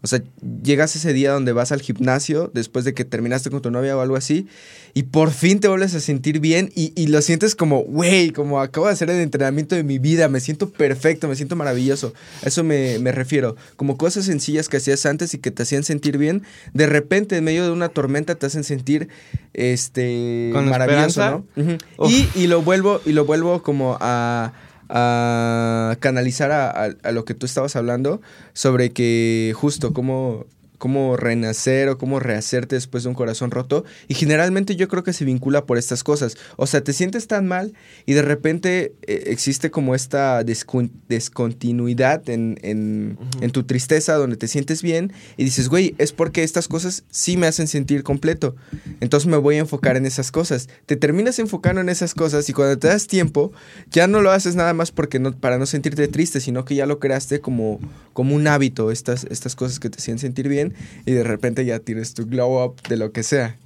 o 0.00 0.06
sea, 0.06 0.22
llegas 0.62 0.94
ese 0.94 1.12
día 1.12 1.32
donde 1.32 1.52
vas 1.52 1.72
al 1.72 1.80
gimnasio 1.80 2.50
después 2.54 2.84
de 2.84 2.94
que 2.94 3.04
terminaste 3.04 3.50
con 3.50 3.62
tu 3.62 3.70
novia 3.70 3.96
o 3.96 4.00
algo 4.00 4.16
así 4.16 4.46
y 4.94 5.04
por 5.04 5.30
fin 5.30 5.60
te 5.60 5.68
vuelves 5.68 5.94
a 5.94 6.00
sentir 6.00 6.40
bien 6.40 6.72
y, 6.74 7.06
lo 7.06 7.22
sientes 7.22 7.54
como, 7.54 7.82
güey, 7.82 8.30
como 8.30 8.60
acabo 8.60 8.86
de 8.86 8.92
hacer 8.92 9.10
el 9.10 9.20
entrenamiento 9.20 9.74
de 9.76 9.84
mi 9.84 9.98
vida, 9.98 10.28
me 10.28 10.40
siento 10.40 10.70
perfecto, 10.70 11.28
me 11.28 11.36
siento 11.36 11.56
maravilloso. 11.56 12.14
A 12.42 12.48
eso 12.48 12.64
me, 12.64 12.98
refiero. 13.12 13.56
Como 13.76 13.96
cosas 13.96 14.24
sencillas 14.24 14.68
que 14.68 14.78
hacías 14.78 15.06
antes 15.06 15.34
y 15.34 15.38
que 15.38 15.50
te 15.50 15.62
hacían 15.62 15.84
sentir 15.84 16.18
bien, 16.18 16.42
de 16.74 16.86
repente 16.86 17.36
en 17.36 17.44
medio 17.44 17.64
de 17.64 17.70
una 17.70 17.88
tormenta 17.88 18.34
te 18.34 18.46
hacen 18.46 18.64
sentir 18.64 19.08
este 19.52 20.50
maravilloso, 20.52 21.44
¿no? 21.56 21.78
y, 22.08 22.28
y 22.34 22.46
lo 22.46 22.62
vuelvo, 22.62 23.00
y 23.04 23.12
lo 23.12 23.24
vuelvo 23.24 23.62
como 23.62 23.96
a 24.00 24.52
a 24.88 25.96
canalizar 26.00 26.50
a, 26.50 27.12
lo 27.12 27.24
que 27.24 27.34
tú 27.34 27.46
estabas 27.46 27.76
hablando 27.76 28.20
sobre 28.52 28.90
que 28.92 29.52
justo 29.56 29.92
cómo 29.92 30.46
cómo 30.78 31.16
renacer 31.16 31.88
o 31.88 31.98
cómo 31.98 32.20
rehacerte 32.20 32.76
después 32.76 33.02
de 33.02 33.10
un 33.10 33.14
corazón 33.14 33.50
roto. 33.50 33.84
Y 34.06 34.14
generalmente 34.14 34.76
yo 34.76 34.88
creo 34.88 35.02
que 35.02 35.12
se 35.12 35.24
vincula 35.24 35.66
por 35.66 35.76
estas 35.76 36.04
cosas. 36.04 36.36
O 36.56 36.66
sea, 36.66 36.82
te 36.82 36.92
sientes 36.92 37.26
tan 37.26 37.46
mal 37.46 37.74
y 38.06 38.14
de 38.14 38.22
repente 38.22 38.94
eh, 39.02 39.24
existe 39.26 39.70
como 39.70 39.94
esta 39.94 40.42
descontinuidad 40.44 42.28
en, 42.30 42.58
en, 42.62 43.18
en, 43.40 43.50
tu 43.50 43.64
tristeza 43.64 44.14
donde 44.14 44.36
te 44.36 44.48
sientes 44.48 44.82
bien 44.82 45.12
y 45.36 45.44
dices, 45.44 45.68
güey, 45.68 45.94
es 45.98 46.12
porque 46.12 46.44
estas 46.44 46.68
cosas 46.68 47.04
sí 47.10 47.36
me 47.36 47.46
hacen 47.46 47.66
sentir 47.66 48.02
completo. 48.02 48.54
Entonces 49.00 49.26
me 49.26 49.36
voy 49.36 49.56
a 49.56 49.60
enfocar 49.60 49.96
en 49.96 50.06
esas 50.06 50.30
cosas. 50.30 50.68
Te 50.86 50.96
terminas 50.96 51.38
enfocando 51.38 51.80
en 51.80 51.88
esas 51.88 52.14
cosas 52.14 52.48
y 52.48 52.52
cuando 52.52 52.78
te 52.78 52.88
das 52.88 53.06
tiempo, 53.06 53.52
ya 53.90 54.06
no 54.06 54.22
lo 54.22 54.30
haces 54.30 54.54
nada 54.54 54.72
más 54.74 54.92
porque 54.92 55.18
no, 55.18 55.32
para 55.32 55.58
no 55.58 55.66
sentirte 55.66 56.06
triste, 56.08 56.40
sino 56.40 56.64
que 56.64 56.76
ya 56.76 56.86
lo 56.86 57.00
creaste 57.00 57.40
como, 57.40 57.80
como 58.12 58.36
un 58.36 58.46
hábito, 58.46 58.92
estas, 58.92 59.24
estas 59.24 59.56
cosas 59.56 59.80
que 59.80 59.90
te 59.90 59.98
hacen 59.98 60.18
sentir 60.18 60.48
bien 60.48 60.67
y 61.06 61.12
de 61.12 61.24
repente 61.24 61.64
ya 61.64 61.78
tienes 61.78 62.14
tu 62.14 62.26
glow 62.26 62.64
up 62.64 62.82
de 62.88 62.96
lo 62.96 63.12
que 63.12 63.22
sea. 63.22 63.56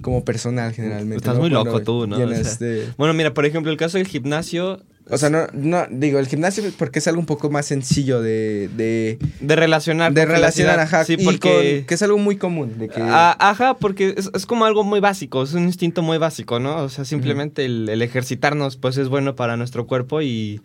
Como 0.00 0.24
personal, 0.24 0.72
generalmente. 0.72 1.16
Estás 1.16 1.38
muy 1.38 1.50
loco 1.50 1.82
tú, 1.82 2.06
¿no? 2.06 2.16
Bueno, 2.96 3.14
mira, 3.14 3.34
por 3.34 3.46
ejemplo, 3.46 3.70
el 3.70 3.78
caso 3.78 3.98
del 3.98 4.06
gimnasio. 4.06 4.80
O 5.10 5.18
sea, 5.18 5.30
no, 5.30 5.46
no, 5.52 5.84
digo, 5.90 6.18
el 6.20 6.28
gimnasio 6.28 6.62
porque 6.78 7.00
es 7.00 7.08
algo 7.08 7.20
un 7.20 7.26
poco 7.26 7.50
más 7.50 7.66
sencillo 7.66 8.22
de... 8.22 8.70
De, 8.76 9.18
de 9.40 9.56
relacionar. 9.56 10.12
De 10.12 10.24
relacionar, 10.24 10.78
ajá. 10.78 11.04
Sí, 11.04 11.16
porque... 11.16 11.84
que 11.86 11.94
es 11.94 12.02
algo 12.02 12.18
muy 12.18 12.36
común. 12.36 12.78
De 12.78 12.88
que... 12.88 13.00
Ah, 13.00 13.36
ajá, 13.38 13.74
porque 13.74 14.14
es, 14.16 14.46
como 14.46 14.64
algo 14.64 14.84
muy 14.84 15.00
básico, 15.00 15.42
es 15.42 15.54
un 15.54 15.64
instinto 15.64 16.02
muy 16.02 16.18
básico, 16.18 16.60
¿no? 16.60 16.76
O 16.76 16.88
sea, 16.88 17.04
simplemente 17.04 17.64
el, 17.64 17.88
el, 17.88 18.00
ejercitarnos, 18.00 18.76
pues 18.76 18.96
es 18.96 19.08
bueno 19.08 19.34
para 19.34 19.56
nuestro 19.56 19.86
cuerpo 19.86 20.22
y 20.22 20.60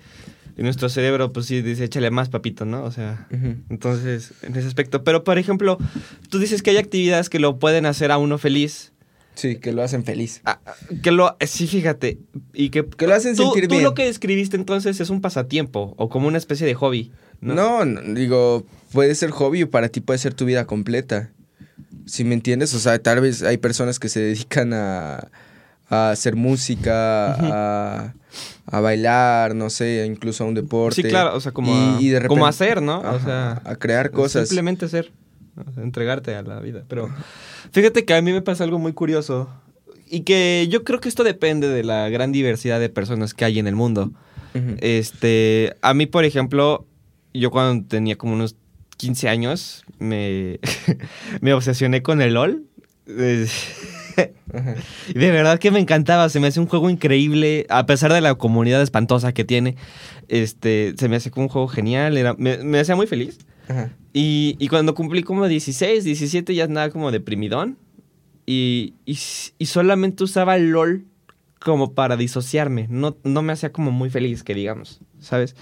y 0.58 0.64
nuestro 0.64 0.90
cerebro, 0.90 1.32
pues 1.32 1.46
sí, 1.46 1.62
dice, 1.62 1.84
échale 1.84 2.10
más, 2.10 2.30
papito, 2.30 2.66
¿no? 2.66 2.84
O 2.84 2.92
sea, 2.92 3.28
entonces, 3.70 4.34
en 4.42 4.56
ese 4.56 4.68
aspecto. 4.68 5.04
Pero, 5.04 5.24
por 5.24 5.38
ejemplo, 5.38 5.78
tú 6.30 6.40
dices 6.40 6.64
que 6.64 6.72
hay 6.72 6.78
actividades 6.78 7.30
que 7.30 7.38
lo 7.38 7.60
pueden 7.60 7.86
hacer 7.86 8.12
a 8.12 8.18
uno 8.18 8.40
feliz. 8.40 8.92
Sí, 9.36 9.58
que 9.58 9.72
lo 9.72 9.84
hacen 9.84 10.04
feliz. 10.04 10.42
Ah, 10.46 10.60
que 11.04 11.12
lo, 11.12 11.38
sí, 11.46 11.68
fíjate. 11.68 12.18
Y 12.54 12.72
que, 12.72 12.84
que 12.88 13.06
lo 13.06 13.14
hacen 13.14 13.36
sentir 13.36 13.68
bien. 13.68 13.82
Tú 13.82 13.88
lo 13.88 13.94
que 13.94 14.06
describiste 14.06 14.56
entonces 14.56 15.00
es 15.00 15.12
un 15.12 15.22
pasatiempo 15.22 15.94
o 15.96 16.10
como 16.10 16.28
una 16.28 16.40
especie 16.40 16.66
de 16.66 16.74
hobby. 16.74 17.12
¿no? 17.40 17.86
no, 17.86 18.02
digo, 18.16 18.66
puede 18.92 19.14
ser 19.14 19.30
hobby 19.30 19.62
o 19.62 19.70
para 19.70 19.90
ti 19.90 20.02
puede 20.02 20.18
ser 20.18 20.34
tu 20.34 20.46
vida 20.46 20.66
completa. 20.66 21.30
Si 22.08 22.24
me 22.24 22.34
entiendes, 22.34 22.74
o 22.74 22.80
sea, 22.80 22.98
tal 22.98 23.22
vez 23.22 23.44
hay 23.44 23.58
personas 23.58 24.00
que 24.00 24.10
se 24.10 24.22
dedican 24.22 24.74
a, 24.74 25.30
a 25.90 26.12
hacer 26.12 26.36
música, 26.36 27.34
a 27.40 28.14
a 28.70 28.82
bailar, 28.82 29.56
no 29.56 29.70
sé, 29.70 30.06
incluso 30.06 30.44
a 30.44 30.48
un 30.48 30.54
deporte. 30.54 31.02
Sí, 31.02 31.08
claro, 31.08 31.36
o 31.36 31.40
sea, 31.40 31.54
como, 31.54 31.74
a, 31.74 32.28
como 32.28 32.46
hacer, 32.46 32.82
¿no? 32.82 33.00
o 33.00 33.20
sea, 33.20 33.62
a 33.64 33.76
crear 33.76 34.12
cosas. 34.12 34.50
Simplemente 34.50 34.86
hacer, 34.86 35.12
entregarte 35.78 36.36
a 36.36 36.42
la 36.42 36.60
vida. 36.60 36.84
Pero 36.88 37.10
fíjate 37.72 38.04
que 38.04 38.14
a 38.14 38.22
mí 38.22 38.34
me 38.34 38.42
pasa 38.42 38.66
algo 38.66 38.78
muy 38.78 38.92
curioso 38.92 39.50
y 40.10 40.22
que 40.22 40.68
yo 40.70 40.84
creo 40.84 41.00
que 41.00 41.08
esto 41.08 41.24
depende 41.24 41.70
de 41.70 41.84
la 41.84 42.10
gran 42.10 42.32
diversidad 42.34 42.80
de 42.80 42.90
personas 42.90 43.34
que 43.34 43.46
hay 43.46 43.60
en 43.60 43.68
el 43.68 43.76
mundo. 43.76 44.12
Este, 44.80 45.76
a 45.84 45.94
mí, 45.94 46.08
por 46.08 46.26
ejemplo, 46.26 46.88
yo 47.32 47.52
cuando 47.52 47.88
tenía 47.88 48.18
como 48.18 48.34
unos 48.34 48.56
15 48.98 49.30
años, 49.30 49.86
me, 50.00 50.60
me 51.42 51.54
obsesioné 51.54 52.02
con 52.02 52.22
el 52.22 52.34
LOL. 52.34 52.64
De 55.14 55.32
verdad 55.32 55.60
que 55.60 55.72
me 55.72 55.80
encantaba, 55.80 56.30
se 56.30 56.40
me 56.40 56.48
hace 56.48 56.60
un 56.60 56.68
juego 56.68 56.90
increíble, 56.90 57.66
a 57.70 57.86
pesar 57.86 58.14
de 58.14 58.22
la 58.22 58.36
comunidad 58.36 58.82
espantosa 58.82 59.34
que 59.34 59.44
tiene. 59.44 59.76
Este, 60.28 60.94
se 60.98 61.10
me 61.10 61.16
hace 61.16 61.32
como 61.32 61.46
un 61.46 61.50
juego 61.50 61.68
genial, 61.68 62.18
era, 62.18 62.36
me, 62.38 62.80
hacía 62.80 62.96
muy 62.96 63.08
feliz. 63.08 63.40
Y, 64.14 64.68
cuando 64.70 64.96
cumplí 64.96 65.24
como 65.24 65.48
16, 65.48 66.04
17 66.04 66.56
ya 66.56 66.66
andaba 66.66 66.90
como 66.90 67.12
deprimidón. 67.12 67.78
Y, 68.46 68.94
y, 69.06 69.66
solamente 69.66 70.24
usaba 70.24 70.56
el 70.56 70.70
LOL 70.70 71.06
como 71.60 71.94
para 71.94 72.16
disociarme. 72.16 72.88
No, 72.90 73.18
no 73.24 73.42
me 73.42 73.54
hacía 73.54 73.72
como 73.72 73.92
muy 73.92 74.10
feliz, 74.10 74.44
que 74.44 74.54
digamos, 74.54 75.02
¿sabes? 75.20 75.56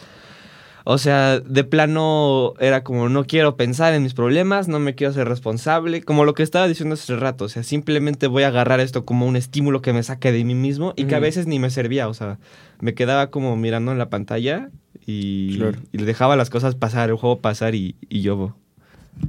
O 0.87 0.99
sea, 0.99 1.39
de 1.39 1.63
plano 1.63 2.53
era 2.59 2.83
como 2.83 3.09
no 3.09 3.25
quiero 3.25 3.55
pensar 3.57 3.95
en 3.95 4.03
mis 4.03 4.13
problemas, 4.13 4.67
no 4.67 4.79
me 4.79 4.93
quiero 4.93 5.11
ser 5.13 5.27
responsable, 5.27 6.03
como 6.03 6.25
lo 6.25 6.35
que 6.35 6.43
estaba 6.43 6.67
diciendo 6.67 6.93
hace 6.93 7.15
rato, 7.15 7.45
o 7.45 7.49
sea, 7.49 7.63
simplemente 7.63 8.27
voy 8.27 8.43
a 8.43 8.49
agarrar 8.49 8.79
esto 8.79 9.03
como 9.03 9.25
un 9.25 9.35
estímulo 9.35 9.81
que 9.81 9.93
me 9.93 10.03
saque 10.03 10.31
de 10.31 10.43
mí 10.43 10.53
mismo 10.53 10.93
y 10.95 11.05
que 11.05 11.15
a 11.15 11.19
veces 11.19 11.47
ni 11.47 11.57
me 11.57 11.71
servía, 11.71 12.07
o 12.07 12.13
sea, 12.13 12.37
me 12.81 12.93
quedaba 12.93 13.31
como 13.31 13.55
mirando 13.57 13.91
en 13.93 13.97
la 13.97 14.09
pantalla 14.11 14.69
y, 15.07 15.57
Claro. 15.57 15.79
y 15.91 15.97
le 15.97 16.05
dejaba 16.05 16.35
las 16.35 16.51
cosas 16.51 16.75
pasar, 16.75 17.09
el 17.09 17.15
juego 17.15 17.39
pasar 17.39 17.73
y, 17.73 17.95
y 18.07 18.21
yo, 18.21 18.55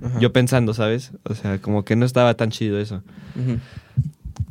Ajá. 0.02 0.20
yo 0.20 0.34
pensando, 0.34 0.74
¿sabes? 0.74 1.12
O 1.24 1.34
sea, 1.34 1.56
como 1.58 1.86
que 1.86 1.96
no 1.96 2.04
estaba 2.04 2.34
tan 2.34 2.50
chido 2.50 2.78
eso. 2.78 3.02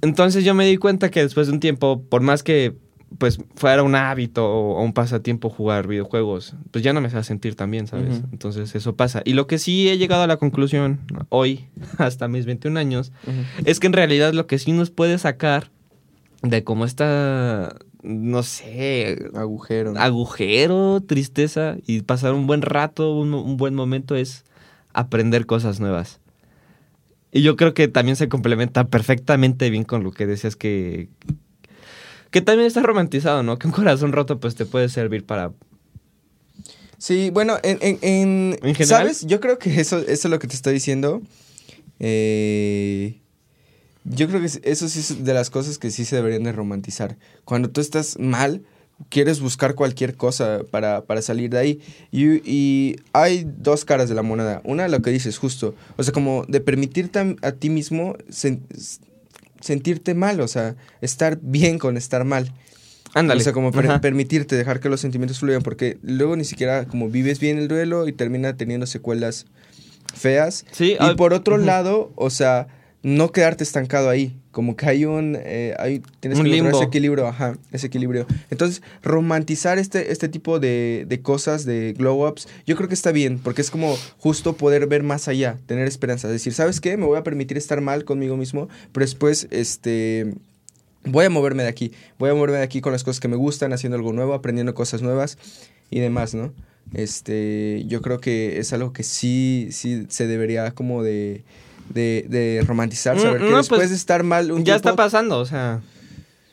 Entonces 0.01 0.43
yo 0.43 0.53
me 0.53 0.65
di 0.65 0.77
cuenta 0.77 1.09
que 1.11 1.21
después 1.21 1.47
de 1.47 1.53
un 1.53 1.59
tiempo, 1.59 2.01
por 2.09 2.21
más 2.21 2.43
que 2.43 2.73
pues 3.17 3.39
fuera 3.55 3.83
un 3.83 3.95
hábito 3.95 4.45
o 4.45 4.83
un 4.83 4.93
pasatiempo 4.93 5.49
jugar 5.49 5.87
videojuegos, 5.87 6.55
pues 6.71 6.83
ya 6.83 6.93
no 6.93 7.01
me 7.01 7.07
hacía 7.07 7.23
sentir 7.23 7.55
tan 7.55 7.71
bien, 7.71 7.87
¿sabes? 7.87 8.21
Entonces 8.31 8.75
eso 8.75 8.95
pasa. 8.95 9.21
Y 9.25 9.33
lo 9.33 9.47
que 9.47 9.57
sí 9.57 9.89
he 9.89 9.97
llegado 9.97 10.23
a 10.23 10.27
la 10.27 10.37
conclusión 10.37 10.99
hoy, 11.29 11.67
hasta 11.97 12.27
mis 12.27 12.45
21 12.45 12.79
años, 12.79 13.11
es 13.65 13.79
que 13.79 13.87
en 13.87 13.93
realidad 13.93 14.33
lo 14.33 14.47
que 14.47 14.59
sí 14.59 14.71
nos 14.71 14.89
puede 14.89 15.17
sacar 15.17 15.69
de 16.41 16.63
cómo 16.63 16.85
está, 16.85 17.75
no 18.03 18.43
sé, 18.43 19.29
Agujero. 19.33 19.93
¿no? 19.93 19.99
agujero, 19.99 21.01
tristeza 21.05 21.77
y 21.87 22.01
pasar 22.01 22.33
un 22.33 22.47
buen 22.47 22.61
rato, 22.61 23.15
un, 23.15 23.33
un 23.33 23.57
buen 23.57 23.75
momento 23.75 24.15
es 24.15 24.43
aprender 24.93 25.45
cosas 25.45 25.79
nuevas. 25.79 26.19
Y 27.31 27.41
yo 27.41 27.57
creo 27.57 27.73
que 27.73 27.89
también 27.89 28.15
se 28.15 28.29
complementa 28.29 28.87
perfectamente 28.87 29.69
bien 29.69 29.83
con 29.83 30.03
lo 30.03 30.11
que 30.11 30.25
decías 30.25 30.55
que... 30.55 31.09
Que 32.35 32.41
también 32.41 32.67
está 32.67 32.81
romantizado, 32.81 33.43
¿no? 33.43 33.57
Que 33.57 33.65
un 33.67 33.71
corazón 33.71 34.11
roto 34.11 34.41
pues 34.41 34.55
te 34.55 34.65
puede 34.65 34.89
servir 34.89 35.25
para... 35.25 35.53
Sí, 36.97 37.29
bueno, 37.29 37.55
en, 37.63 37.77
en, 37.79 37.97
en- 38.01 38.59
¿En 38.61 38.75
general? 38.75 39.03
¿sabes? 39.03 39.25
Yo 39.25 39.39
creo 39.39 39.57
que 39.57 39.79
eso, 39.79 39.99
eso 39.99 40.09
es 40.09 40.25
lo 40.25 40.37
que 40.37 40.47
te 40.47 40.53
estoy 40.55 40.73
diciendo. 40.73 41.21
Eh, 41.99 43.21
yo 44.03 44.27
creo 44.27 44.41
que 44.41 44.47
eso 44.69 44.89
sí 44.89 44.99
es 44.99 45.23
de 45.23 45.33
las 45.33 45.49
cosas 45.49 45.77
que 45.77 45.91
sí 45.91 46.03
se 46.03 46.17
deberían 46.17 46.43
de 46.43 46.51
romantizar. 46.51 47.15
Cuando 47.45 47.69
tú 47.69 47.79
estás 47.79 48.19
mal, 48.19 48.63
quieres 49.07 49.39
buscar 49.39 49.73
cualquier 49.75 50.15
cosa 50.15 50.59
para, 50.71 51.05
para 51.05 51.21
salir 51.21 51.49
de 51.51 51.57
ahí. 51.57 51.79
Y, 52.11 52.41
y 52.49 52.97
hay 53.13 53.45
dos 53.59 53.85
caras 53.85 54.09
de 54.09 54.15
la 54.15 54.23
moneda. 54.23 54.59
Una, 54.65 54.89
lo 54.89 55.01
que 55.01 55.11
dices, 55.11 55.37
justo. 55.37 55.73
O 55.95 56.03
sea, 56.03 56.11
como 56.11 56.43
de 56.49 56.59
permitirte 56.59 57.17
a, 57.19 57.33
a 57.47 57.51
ti 57.53 57.69
mismo 57.69 58.17
sentirte 59.65 60.13
mal. 60.13 60.39
O 60.41 60.47
sea, 60.47 60.75
estar 61.01 61.39
bien 61.41 61.77
con 61.79 61.97
estar 61.97 62.23
mal. 62.23 62.51
Ándale. 63.13 63.41
O 63.41 63.43
sea, 63.43 63.53
como 63.53 63.71
per- 63.71 63.85
Ajá. 63.89 64.01
permitirte 64.01 64.55
dejar 64.55 64.79
que 64.79 64.89
los 64.89 64.99
sentimientos 65.01 65.39
fluyan, 65.39 65.61
porque 65.61 65.97
luego 66.01 66.35
ni 66.35 66.43
siquiera 66.43 66.85
como 66.85 67.09
vives 67.09 67.39
bien 67.39 67.57
el 67.57 67.67
duelo 67.67 68.07
y 68.07 68.13
termina 68.13 68.57
teniendo 68.57 68.85
secuelas 68.87 69.45
feas. 70.13 70.65
Sí, 70.71 70.91
Y 70.93 70.97
ah, 70.99 71.13
por 71.17 71.33
otro 71.33 71.57
lado, 71.57 72.11
o 72.15 72.29
sea, 72.29 72.67
no 73.05 73.31
quedarte 73.31 73.63
estancado 73.63 74.09
ahí. 74.09 74.35
Como 74.49 74.75
que 74.75 74.87
hay 74.87 75.05
un... 75.05 75.37
eh, 75.39 75.75
hay, 75.77 76.01
tienes 76.21 76.39
Un 76.39 76.45
que 76.45 76.57
encontrar 76.57 76.81
ese 76.81 76.87
equilibrio, 76.87 77.27
ajá, 77.27 77.55
ese 77.71 77.85
equilibrio. 77.85 78.25
Entonces, 78.49 78.81
romantizar 79.03 79.77
este, 79.77 80.11
este 80.11 80.27
tipo 80.27 80.59
de, 80.59 81.05
de 81.07 81.21
cosas, 81.21 81.65
de 81.65 81.93
glow-ups, 81.93 82.47
yo 82.65 82.75
creo 82.75 82.87
que 82.87 82.95
está 82.95 83.11
bien, 83.11 83.37
porque 83.37 83.61
es 83.61 83.69
como 83.69 83.95
justo 84.17 84.57
poder 84.57 84.87
ver 84.87 85.03
más 85.03 85.27
allá, 85.27 85.59
tener 85.67 85.87
esperanza. 85.87 86.27
Decir, 86.27 86.53
¿sabes 86.53 86.81
qué? 86.81 86.97
Me 86.97 87.05
voy 87.05 87.19
a 87.19 87.23
permitir 87.23 87.57
estar 87.57 87.79
mal 87.79 88.05
conmigo 88.05 88.37
mismo, 88.37 88.69
pero 88.91 89.05
después, 89.05 89.47
este 89.51 90.33
voy 91.03 91.25
a 91.25 91.29
moverme 91.29 91.61
de 91.61 91.69
aquí, 91.69 91.91
voy 92.17 92.31
a 92.31 92.33
moverme 92.33 92.57
de 92.57 92.63
aquí 92.63 92.81
con 92.81 92.91
las 92.91 93.03
cosas 93.03 93.19
que 93.19 93.27
me 93.27 93.35
gustan, 93.35 93.71
haciendo 93.71 93.97
algo 93.97 94.13
nuevo, 94.13 94.33
aprendiendo 94.33 94.73
cosas 94.73 95.03
nuevas 95.03 95.37
y 95.91 95.99
demás, 95.99 96.33
¿no? 96.33 96.53
Este, 96.93 97.83
yo 97.87 98.01
creo 98.01 98.19
que 98.19 98.57
es 98.57 98.73
algo 98.73 98.93
que 98.93 99.03
sí, 99.03 99.67
sí 99.69 100.07
se 100.09 100.25
debería 100.25 100.71
como 100.71 101.03
de, 101.03 101.43
de, 101.89 102.25
de 102.29 102.63
romantizar, 102.67 103.15
Mm, 103.15 103.19
saber 103.19 103.41
que 103.41 103.49
no, 103.49 103.57
después 103.57 103.79
pues, 103.79 103.89
de 103.89 103.95
estar 103.95 104.23
mal 104.23 104.51
un 104.51 104.59
Ya 104.59 104.73
tiempo- 104.75 104.89
está 104.89 104.95
pasando, 104.95 105.39
o 105.39 105.45
sea... 105.45 105.81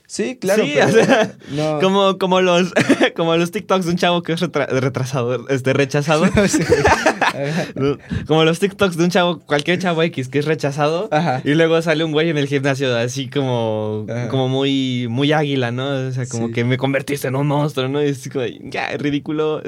Sí, 0.07 0.37
claro, 0.39 0.63
Sí, 0.63 0.73
pero 0.75 0.89
o 0.89 0.91
sea, 0.91 1.33
no. 1.53 1.81
Como, 1.81 2.19
como, 2.19 2.43
los, 2.43 2.71
como 3.17 3.35
los 3.39 3.51
TikToks 3.51 3.87
de 3.87 3.93
un 3.93 3.97
chavo 3.97 4.23
que 4.23 4.35
es 4.35 4.43
retra- 4.43 4.67
retrasado, 4.69 5.49
este, 5.49 5.73
rechazado. 5.73 6.27
Sí. 6.49 6.63
Como 8.27 8.45
los 8.45 8.59
TikToks 8.59 8.97
de 8.99 9.05
un 9.05 9.11
chavo, 9.11 9.39
cualquier 9.41 9.79
chavo 9.79 10.03
X 10.03 10.29
que 10.29 10.39
es 10.39 10.45
rechazado. 10.45 11.09
Ajá. 11.11 11.41
Y 11.45 11.55
luego 11.55 11.81
sale 11.81 12.05
un 12.05 12.13
güey 12.13 12.29
en 12.29 12.37
el 12.37 12.47
gimnasio 12.47 12.95
así 12.95 13.29
como, 13.31 14.05
Ajá. 14.09 14.29
como 14.29 14.49
muy, 14.51 15.07
muy 15.09 15.33
águila, 15.33 15.71
¿no? 15.71 16.09
O 16.09 16.13
sea, 16.13 16.27
como 16.27 16.49
Sí. 16.49 16.53
que 16.53 16.65
me 16.65 16.77
convertiste 16.77 17.29
en 17.29 17.37
un 17.37 17.47
monstruo, 17.47 17.89
¿no? 17.89 18.03
Y 18.05 18.09
es 18.09 18.29
como, 18.31 18.45
ya, 18.71 18.95
ridículo. 18.99 19.63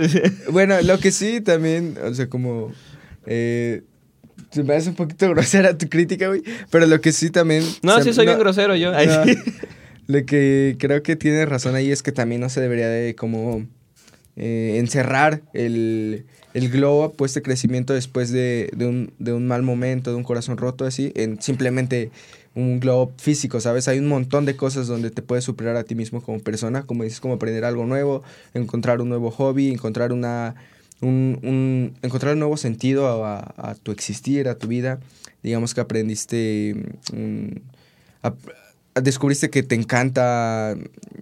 Bueno, 0.50 0.74
lo 0.83 0.98
que 0.98 1.11
sí 1.11 1.40
también, 1.40 1.96
o 2.05 2.12
sea, 2.12 2.29
como... 2.29 2.70
Eh, 3.27 3.83
me 4.62 4.74
hace 4.74 4.90
un 4.90 4.94
poquito 4.94 5.28
grosera 5.30 5.76
tu 5.76 5.88
crítica, 5.88 6.28
güey. 6.28 6.42
Pero 6.70 6.86
lo 6.86 7.00
que 7.00 7.12
sí 7.12 7.30
también... 7.30 7.64
No, 7.82 8.00
sí 8.02 8.12
soy 8.12 8.26
no- 8.26 8.32
bien 8.32 8.38
grosero 8.38 8.76
yo. 8.76 8.92
No. 8.92 8.98
Lo 10.06 10.26
que 10.26 10.76
creo 10.78 11.02
que 11.02 11.16
tienes 11.16 11.48
razón 11.48 11.74
ahí 11.76 11.90
es 11.90 12.02
que 12.02 12.12
también 12.12 12.42
no 12.42 12.50
se 12.50 12.60
debería 12.60 12.88
de 12.90 13.14
como 13.14 13.64
eh, 14.36 14.76
encerrar 14.78 15.40
el, 15.54 16.26
el 16.52 16.68
glow 16.70 17.04
up, 17.06 17.14
pues 17.16 17.30
este 17.30 17.40
crecimiento 17.40 17.94
después 17.94 18.30
de, 18.30 18.68
de 18.76 18.86
un, 18.86 19.14
de 19.18 19.32
un 19.32 19.46
mal 19.46 19.62
momento, 19.62 20.10
de 20.10 20.16
un 20.16 20.22
corazón 20.22 20.58
roto, 20.58 20.84
así, 20.84 21.10
en 21.16 21.40
simplemente 21.40 22.10
un 22.54 22.80
glow 22.80 23.02
up 23.02 23.12
físico, 23.16 23.60
¿sabes? 23.60 23.88
Hay 23.88 23.98
un 23.98 24.08
montón 24.08 24.44
de 24.44 24.56
cosas 24.56 24.88
donde 24.88 25.10
te 25.10 25.22
puedes 25.22 25.44
superar 25.44 25.76
a 25.76 25.84
ti 25.84 25.94
mismo 25.94 26.22
como 26.22 26.38
persona, 26.40 26.82
como 26.82 27.02
dices, 27.04 27.20
como 27.20 27.34
aprender 27.34 27.64
algo 27.64 27.86
nuevo, 27.86 28.22
encontrar 28.52 29.00
un 29.00 29.08
nuevo 29.08 29.30
hobby, 29.30 29.70
encontrar 29.70 30.12
una... 30.12 30.54
Un, 31.04 31.38
un- 31.42 31.94
encontrar 32.02 32.32
un 32.34 32.38
nuevo 32.40 32.56
sentido 32.56 33.24
a, 33.24 33.54
a 33.56 33.74
tu 33.74 33.92
existir, 33.92 34.48
a 34.48 34.56
tu 34.56 34.66
vida. 34.68 35.00
Digamos 35.42 35.74
que 35.74 35.80
aprendiste 35.80 36.74
mm, 37.12 37.48
ap- 38.22 38.38
descubriste 39.02 39.50
que 39.50 39.62
te 39.64 39.74
encanta 39.74 40.76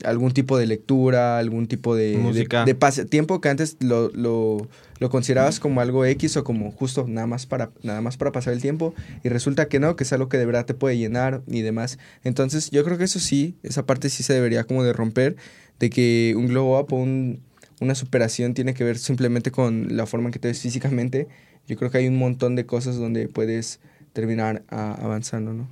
algún 0.04 0.32
tipo 0.32 0.58
de 0.58 0.66
lectura, 0.66 1.38
algún 1.38 1.66
tipo 1.66 1.94
de, 1.96 2.16
Música. 2.18 2.60
de, 2.60 2.66
de 2.66 2.74
pasatiempo 2.74 3.40
que 3.40 3.48
antes 3.48 3.76
lo, 3.80 4.10
lo, 4.10 4.68
lo 4.98 5.08
considerabas 5.10 5.58
como 5.58 5.80
algo 5.80 6.04
X 6.04 6.36
o 6.36 6.44
como 6.44 6.70
justo 6.70 7.06
nada 7.08 7.26
más, 7.26 7.46
para, 7.46 7.70
nada 7.82 8.00
más 8.02 8.16
para 8.18 8.30
pasar 8.30 8.52
el 8.52 8.60
tiempo 8.60 8.94
y 9.24 9.30
resulta 9.30 9.68
que 9.68 9.80
no, 9.80 9.96
que 9.96 10.04
es 10.04 10.12
algo 10.12 10.28
que 10.28 10.36
de 10.38 10.44
verdad 10.46 10.66
te 10.66 10.74
puede 10.74 10.98
llenar 10.98 11.42
y 11.46 11.62
demás. 11.62 11.98
Entonces 12.24 12.70
yo 12.70 12.84
creo 12.84 12.98
que 12.98 13.04
eso 13.04 13.20
sí, 13.20 13.56
esa 13.62 13.86
parte 13.86 14.10
sí 14.10 14.22
se 14.22 14.34
debería 14.34 14.64
como 14.64 14.84
de 14.84 14.92
romper, 14.92 15.36
de 15.80 15.88
que 15.90 16.34
un 16.36 16.48
glow 16.48 16.78
up 16.78 16.92
o 16.92 16.96
un- 16.96 17.40
una 17.82 17.94
superación 17.94 18.54
tiene 18.54 18.74
que 18.74 18.84
ver 18.84 18.98
simplemente 18.98 19.50
con 19.50 19.96
la 19.96 20.06
forma 20.06 20.28
en 20.28 20.32
que 20.32 20.38
te 20.38 20.48
ves 20.48 20.60
físicamente. 20.60 21.28
Yo 21.66 21.76
creo 21.76 21.90
que 21.90 21.98
hay 21.98 22.08
un 22.08 22.16
montón 22.16 22.56
de 22.56 22.64
cosas 22.64 22.96
donde 22.96 23.28
puedes 23.28 23.80
terminar 24.12 24.62
ah, 24.70 24.96
avanzando, 25.00 25.52
¿no? 25.52 25.68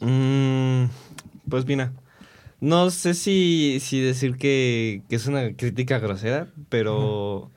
Mm, 0.00 0.88
pues 1.48 1.66
mira, 1.66 1.92
no 2.60 2.90
sé 2.90 3.14
si, 3.14 3.78
si 3.80 4.00
decir 4.00 4.36
que, 4.36 5.02
que 5.08 5.16
es 5.16 5.26
una 5.26 5.54
crítica 5.54 5.98
grosera, 5.98 6.48
pero... 6.68 7.50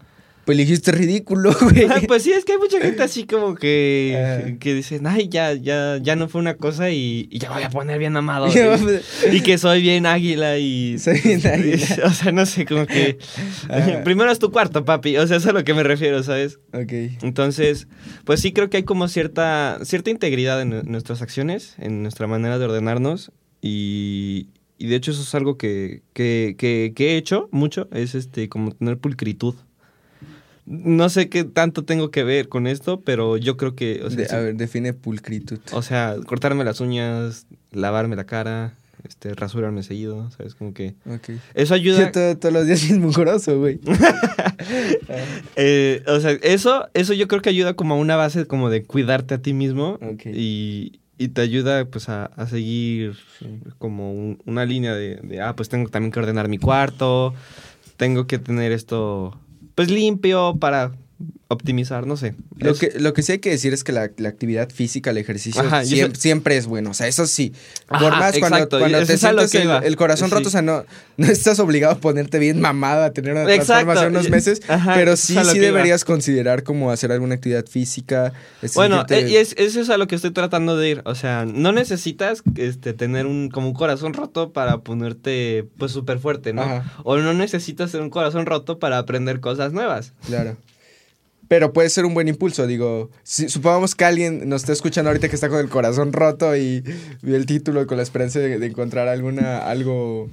Pues 0.48 0.58
dijiste 0.58 0.94
ridículo, 0.94 1.54
güey. 1.62 1.88
Ah, 1.90 2.00
pues 2.08 2.24
sí, 2.24 2.32
es 2.32 2.46
que 2.46 2.54
hay 2.54 2.58
mucha 2.58 2.80
gente 2.80 3.04
así 3.04 3.26
como 3.26 3.54
que, 3.56 4.40
Ajá. 4.46 4.58
que 4.58 4.74
dicen, 4.74 5.06
ay, 5.06 5.28
ya, 5.28 5.52
ya, 5.52 5.98
ya 6.02 6.16
no 6.16 6.30
fue 6.30 6.40
una 6.40 6.56
cosa 6.56 6.90
y, 6.90 7.28
y 7.30 7.40
ya 7.40 7.52
voy 7.52 7.64
a 7.64 7.70
poner 7.70 8.00
bien 8.00 8.16
amado. 8.16 8.48
Y, 9.30 9.42
que 9.42 9.58
soy 9.58 9.82
bien 9.82 10.06
águila 10.06 10.58
y... 10.58 10.98
Soy 11.00 11.20
bien 11.20 11.46
águila. 11.46 11.86
O 12.06 12.12
sea, 12.12 12.32
no 12.32 12.46
sé, 12.46 12.66
como 12.66 12.86
que... 12.86 13.18
Primero 14.06 14.32
es 14.32 14.40
tu 14.40 14.50
cuarto, 14.50 14.86
papi. 14.86 15.18
O 15.18 15.28
sea, 15.28 15.36
eso 15.36 15.50
es 15.50 15.54
a 15.54 15.54
lo 15.54 15.66
que 15.66 15.74
me 15.74 15.84
refiero, 15.84 16.24
¿sabes? 16.24 16.60
ok. 16.72 16.94
Entonces, 17.24 17.90
pues 18.24 18.40
sí 18.40 18.54
creo 18.54 18.70
que 18.70 18.78
hay 18.78 18.84
como 18.84 19.10
cierta, 19.10 19.80
cierta 19.84 20.12
integridad 20.12 20.62
en, 20.62 20.72
en 20.72 20.90
nuestras 20.90 21.22
acciones, 21.22 21.76
en 21.78 22.04
nuestra 22.04 22.26
manera 22.26 22.58
de 22.58 22.64
ordenarnos. 22.64 23.34
Y, 23.62 24.48
y 24.78 24.88
de 24.88 24.96
hecho 24.96 25.12
eso 25.12 25.24
es 25.24 25.36
algo 25.36 25.58
que, 25.58 26.04
que, 26.14 26.56
que, 26.58 26.94
que 26.96 27.12
he 27.12 27.18
hecho 27.18 27.50
mucho, 27.52 27.90
es 27.92 28.16
este 28.16 28.48
como 28.48 28.72
tener 28.72 28.98
pulcritud. 28.98 29.56
No 30.70 31.08
sé 31.10 31.30
qué 31.30 31.46
tanto 31.46 31.86
tengo 31.86 32.12
que 32.12 32.24
ver 32.24 32.50
con 32.50 32.68
esto, 32.68 33.00
pero 33.02 33.38
yo 33.38 33.56
creo 33.56 33.74
que... 33.74 34.02
O 34.04 34.10
sea, 34.10 34.18
De- 34.18 34.28
sí- 34.28 34.36
a 34.36 34.40
ver, 34.40 34.56
define 34.56 34.94
pulcritud. 34.94 35.60
o 35.72 35.82
sea, 35.82 36.18
cortarme 36.26 36.64
las 36.66 36.82
uñas, 36.82 37.48
lavarme 37.72 38.18
la 38.18 38.26
cara, 38.26 38.74
este, 39.08 39.34
rasurarme 39.34 39.82
seguido, 39.84 40.30
¿sabes? 40.32 40.56
Como 40.56 40.74
que... 40.74 40.94
Eso 41.54 41.74
ayuda... 41.74 42.00
Yo 42.08 42.12
todo- 42.12 42.38
todos 42.38 42.54
los 42.54 42.68
días 42.68 42.84
bien 42.86 43.00
mugroso, 43.02 43.58
güey. 43.58 43.80
Eh, 45.56 46.04
o 46.08 46.20
sea, 46.20 46.32
eso, 46.32 46.88
eso 46.94 47.14
yo 47.14 47.28
creo 47.28 47.42
que 47.42 47.50
ayuda 47.50 47.74
como 47.74 47.96
a 47.96 47.98
una 47.98 48.16
base 48.16 48.46
como 48.46 48.70
de 48.70 48.84
cuidarte 48.84 49.34
a 49.36 49.38
ti 49.42 49.54
mismo 49.54 49.98
y, 50.26 51.00
y 51.18 51.30
te 51.30 51.42
ayuda 51.42 51.86
pues 51.86 52.10
a, 52.10 52.26
a 52.26 52.48
seguir 52.48 53.16
como 53.80 54.14
un- 54.14 54.42
una 54.46 54.66
línea 54.66 54.94
de, 54.94 55.16
de, 55.18 55.42
ah, 55.42 55.56
pues 55.56 55.70
tengo 55.70 55.90
también 55.90 56.12
que 56.12 56.20
ordenar 56.20 56.48
mi 56.50 56.58
cuarto, 56.58 57.34
tengo 57.98 58.28
que 58.28 58.38
tener 58.40 58.72
esto 58.72 59.40
pues 59.78 59.92
limpio 59.92 60.58
para 60.60 60.94
optimizar, 61.50 62.06
no 62.06 62.18
sé. 62.18 62.36
Lo 62.58 62.72
Es- 62.72 62.80
que, 62.80 63.00
lo 63.00 63.14
que 63.14 63.22
sí 63.24 63.32
hay 63.34 63.40
que 63.40 63.50
decir 63.50 63.74
es 63.74 63.84
que 63.84 63.92
la, 63.94 64.12
la 64.18 64.30
actividad 64.30 64.70
física, 64.70 65.12
el 65.12 65.18
ejercicio, 65.18 65.62
Ajá, 65.62 65.84
siempre, 65.86 66.58
es 66.58 66.66
bueno. 66.68 66.90
O 66.92 66.94
sea, 66.94 67.08
eso 67.08 67.26
sí. 67.26 67.54
Por 67.88 67.98
Ajá, 67.98 68.20
más 68.20 68.38
cuando, 68.38 68.58
exacto, 68.58 68.80
cuando 68.80 68.98
te 69.00 69.18
sientes 69.18 69.56
el, 69.84 69.96
corazón 69.96 70.30
Sí. 70.30 70.36
roto, 70.36 70.50
o 70.50 70.52
sea, 70.52 70.62
no, 70.62 70.84
no 71.18 71.26
estás 71.28 71.60
obligado 71.60 71.94
a 71.94 71.98
ponerte 72.00 72.38
bien 72.40 72.60
mamado 72.60 73.04
a 73.04 73.12
tener 73.12 73.34
una 73.34 73.46
transformación 73.46 74.08
unos 74.12 74.30
meses, 74.30 74.62
ajá, 74.68 74.94
pero 74.96 75.16
sí, 75.16 75.34
sí 75.36 75.40
iba. 75.40 75.54
deberías 75.54 76.04
considerar 76.04 76.64
como 76.64 76.92
hacer 76.92 77.12
alguna 77.12 77.36
actividad 77.36 77.66
física. 77.66 78.34
Bueno, 78.76 79.06
sentirte- 79.06 79.26
eh, 79.26 79.30
y 79.30 79.36
es, 79.38 79.54
eso 79.58 79.80
es 79.80 79.90
a 79.90 79.98
lo 79.98 80.08
que 80.08 80.16
estoy 80.16 80.32
tratando 80.32 80.76
de 80.76 80.90
ir. 80.90 81.02
O 81.06 81.16
sea, 81.16 81.46
no 81.46 81.72
necesitas 81.72 82.44
este, 82.56 82.94
tener 82.94 83.26
un, 83.26 83.50
como 83.50 83.68
un 83.70 83.74
corazón 83.74 84.14
roto 84.14 84.52
para 84.52 84.80
ponerte 84.80 85.66
pues 85.78 85.92
súper 85.94 86.20
fuerte, 86.20 86.52
¿no? 86.54 86.84
O 87.04 87.18
no 87.18 87.34
necesitas 87.34 87.92
tener 87.92 88.04
un 88.04 88.10
corazón 88.10 88.46
roto 88.46 88.80
para 88.80 88.98
aprender 88.98 89.40
cosas 89.40 89.72
nuevas. 89.72 90.14
Claro. 90.26 90.58
Pero 91.48 91.72
puede 91.74 91.90
ser 91.90 92.06
un 92.06 92.14
buen 92.14 92.28
impulso, 92.28 92.68
digo. 92.68 93.10
Si, 93.24 93.50
supongamos 93.50 93.96
que 93.96 94.06
alguien 94.06 94.50
nos 94.50 94.64
está 94.64 94.74
escuchando 94.74 95.10
ahorita 95.10 95.30
que 95.30 95.36
está 95.36 95.50
con 95.50 95.60
el 95.60 95.70
corazón 95.70 96.14
roto 96.14 96.56
y 96.58 96.84
vio 97.22 97.36
el 97.36 97.46
título 97.46 97.88
con 97.88 97.98
la 97.98 98.04
esperanza 98.04 98.40
de, 98.40 98.60
de 98.60 98.66
encontrar 98.66 99.08
alguna, 99.08 99.60
algo, 99.60 100.30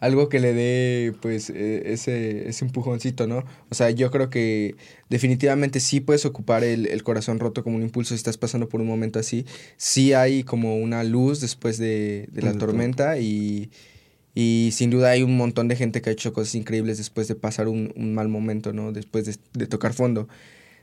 algo 0.00 0.28
que 0.28 0.40
le 0.40 0.52
dé, 0.52 1.14
pues, 1.20 1.50
eh, 1.50 1.92
ese, 1.92 2.48
ese 2.48 2.64
empujoncito, 2.64 3.26
¿no? 3.26 3.44
O 3.70 3.74
sea, 3.74 3.90
yo 3.90 4.10
creo 4.10 4.30
que 4.30 4.74
definitivamente 5.10 5.78
sí 5.78 6.00
puedes 6.00 6.26
ocupar 6.26 6.64
el, 6.64 6.86
el 6.86 7.02
corazón 7.04 7.38
roto 7.38 7.62
como 7.62 7.76
un 7.76 7.82
impulso 7.82 8.14
si 8.14 8.16
estás 8.16 8.36
pasando 8.36 8.68
por 8.68 8.80
un 8.80 8.88
momento 8.88 9.18
así. 9.18 9.46
Sí 9.76 10.12
hay 10.12 10.42
como 10.42 10.76
una 10.76 11.04
luz 11.04 11.40
después 11.40 11.78
de, 11.78 12.28
de 12.32 12.42
la 12.42 12.54
tormenta 12.54 13.18
y, 13.18 13.70
y 14.40 14.70
sin 14.70 14.90
duda 14.90 15.10
hay 15.10 15.24
un 15.24 15.36
montón 15.36 15.66
de 15.66 15.74
gente 15.74 16.00
que 16.00 16.10
ha 16.10 16.12
hecho 16.12 16.32
cosas 16.32 16.54
increíbles 16.54 16.96
después 16.96 17.26
de 17.26 17.34
pasar 17.34 17.66
un, 17.66 17.92
un 17.96 18.14
mal 18.14 18.28
momento, 18.28 18.72
¿no? 18.72 18.92
Después 18.92 19.24
de, 19.24 19.34
de 19.52 19.66
tocar 19.66 19.94
fondo. 19.94 20.28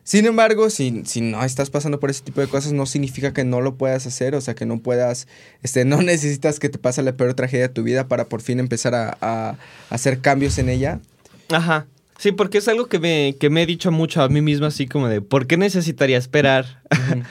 Sin 0.03 0.25
embargo, 0.25 0.69
si, 0.69 1.03
si 1.05 1.21
no 1.21 1.41
estás 1.41 1.69
pasando 1.69 2.01
por 2.01 2.09
ese 2.09 2.21
tipo 2.21 2.41
de 2.41 2.47
cosas, 2.47 2.73
no 2.73 2.85
significa 2.85 3.31
que 3.31 3.45
no 3.45 3.61
lo 3.61 3.75
puedas 3.75 4.05
hacer, 4.07 4.35
o 4.35 4.41
sea, 4.41 4.55
que 4.55 4.65
no 4.65 4.79
puedas, 4.79 5.29
este, 5.63 5.85
no 5.85 6.01
necesitas 6.01 6.59
que 6.59 6.67
te 6.67 6.79
pase 6.79 7.01
la 7.01 7.13
peor 7.13 7.33
tragedia 7.33 7.69
de 7.69 7.73
tu 7.73 7.83
vida 7.83 8.09
para 8.09 8.25
por 8.25 8.41
fin 8.41 8.59
empezar 8.59 8.93
a, 8.93 9.15
a 9.21 9.57
hacer 9.89 10.19
cambios 10.19 10.57
en 10.57 10.67
ella. 10.67 10.99
Ajá. 11.47 11.87
Sí, 12.17 12.33
porque 12.33 12.57
es 12.57 12.67
algo 12.67 12.87
que 12.87 12.99
me, 12.99 13.37
que 13.39 13.49
me 13.49 13.63
he 13.63 13.65
dicho 13.65 13.89
mucho 13.89 14.21
a 14.21 14.27
mí 14.27 14.41
mismo, 14.41 14.65
así 14.65 14.85
como 14.85 15.07
de, 15.07 15.21
¿por 15.21 15.47
qué 15.47 15.55
necesitaría 15.55 16.17
esperar 16.17 16.81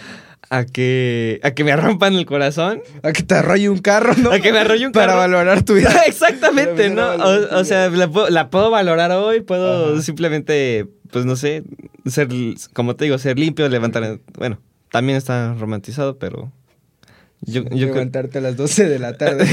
a 0.50 0.64
que, 0.64 1.40
a 1.42 1.52
que 1.52 1.64
me 1.64 1.74
rompan 1.76 2.14
el 2.14 2.26
corazón? 2.26 2.83
A 3.02 3.12
que 3.12 3.22
te 3.22 3.35
arrolle 3.35 3.68
un 3.68 3.78
carro, 3.78 4.14
¿no? 4.16 4.30
A 4.30 4.40
que 4.40 4.52
me 4.52 4.59
arrolle 4.59 4.87
un 4.87 4.92
Para 4.92 5.09
carro. 5.09 5.18
valorar 5.18 5.62
tu 5.62 5.74
vida. 5.74 5.92
Exactamente, 6.07 6.90
Para 6.90 7.16
¿no? 7.16 7.24
O, 7.24 7.61
o 7.61 7.64
sea, 7.64 7.88
la 7.90 8.09
puedo, 8.09 8.28
la 8.30 8.50
puedo 8.50 8.70
valorar 8.70 9.11
hoy, 9.12 9.40
puedo 9.40 9.94
Ajá. 9.94 10.02
simplemente, 10.02 10.87
pues 11.11 11.24
no 11.24 11.37
sé, 11.37 11.64
ser, 12.07 12.28
como 12.72 12.96
te 12.96 13.04
digo, 13.04 13.18
ser 13.18 13.38
limpio, 13.38 13.68
levantar. 13.68 14.20
Bueno, 14.38 14.61
también 14.90 15.16
está 15.16 15.54
romantizado, 15.54 16.18
pero. 16.18 16.52
Yo, 17.46 17.62
yo 17.64 17.88
Levantarte 17.88 18.38
a 18.38 18.40
las 18.40 18.57
12 18.57 18.88
de 18.88 18.98
la 18.98 19.18
tarde. 19.18 19.46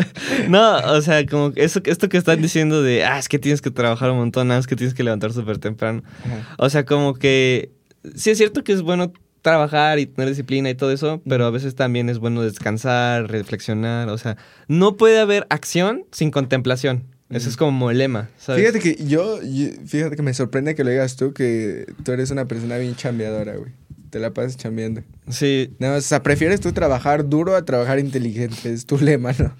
no, 0.48 0.78
o 0.78 1.00
sea, 1.02 1.24
como 1.24 1.52
eso, 1.54 1.80
esto 1.84 2.08
que 2.08 2.16
están 2.16 2.42
diciendo 2.42 2.82
de, 2.82 3.04
ah, 3.04 3.18
es 3.18 3.28
que 3.28 3.38
tienes 3.38 3.62
que 3.62 3.70
trabajar 3.70 4.10
un 4.10 4.18
montón, 4.18 4.50
ah, 4.50 4.58
es 4.58 4.66
que 4.66 4.74
tienes 4.74 4.92
que 4.92 5.04
levantar 5.04 5.32
súper 5.32 5.58
temprano. 5.58 6.02
Ajá. 6.24 6.54
O 6.58 6.68
sea, 6.68 6.84
como 6.84 7.14
que 7.14 7.70
sí 8.16 8.30
es 8.30 8.38
cierto 8.38 8.64
que 8.64 8.72
es 8.72 8.82
bueno 8.82 9.12
trabajar 9.42 9.98
y 9.98 10.06
tener 10.06 10.28
disciplina 10.28 10.70
y 10.70 10.74
todo 10.74 10.90
eso, 10.92 11.20
pero 11.28 11.46
a 11.46 11.50
veces 11.50 11.74
también 11.74 12.08
es 12.08 12.18
bueno 12.18 12.42
descansar, 12.42 13.30
reflexionar, 13.30 14.08
o 14.08 14.18
sea, 14.18 14.36
no 14.68 14.96
puede 14.96 15.18
haber 15.20 15.46
acción 15.50 16.04
sin 16.12 16.30
contemplación. 16.30 17.04
Ese 17.30 17.50
es 17.50 17.56
como 17.58 17.90
el 17.90 17.98
lema, 17.98 18.30
¿sabes? 18.38 18.62
Fíjate 18.62 18.80
que 18.80 19.04
yo, 19.04 19.42
yo- 19.42 19.68
fíjate 19.86 20.16
que 20.16 20.22
me 20.22 20.32
sorprende 20.32 20.74
que 20.74 20.82
lo 20.82 20.90
digas 20.90 21.16
tú, 21.16 21.34
que 21.34 21.84
tú 22.02 22.12
eres 22.12 22.30
una 22.30 22.46
persona 22.46 22.78
bien 22.78 22.96
chambeadora, 22.96 23.54
güey. 23.56 23.70
Te 24.08 24.18
la 24.18 24.32
pasas 24.32 24.56
chambeando. 24.56 25.02
Sí, 25.28 25.74
No, 25.78 25.96
o 25.96 26.00
sea, 26.00 26.22
prefieres 26.22 26.60
tú 26.60 26.72
trabajar 26.72 27.28
duro 27.28 27.54
a 27.54 27.66
trabajar 27.66 27.98
inteligente, 27.98 28.72
es 28.72 28.86
tu 28.86 28.96
lema, 28.98 29.32
¿no? 29.38 29.54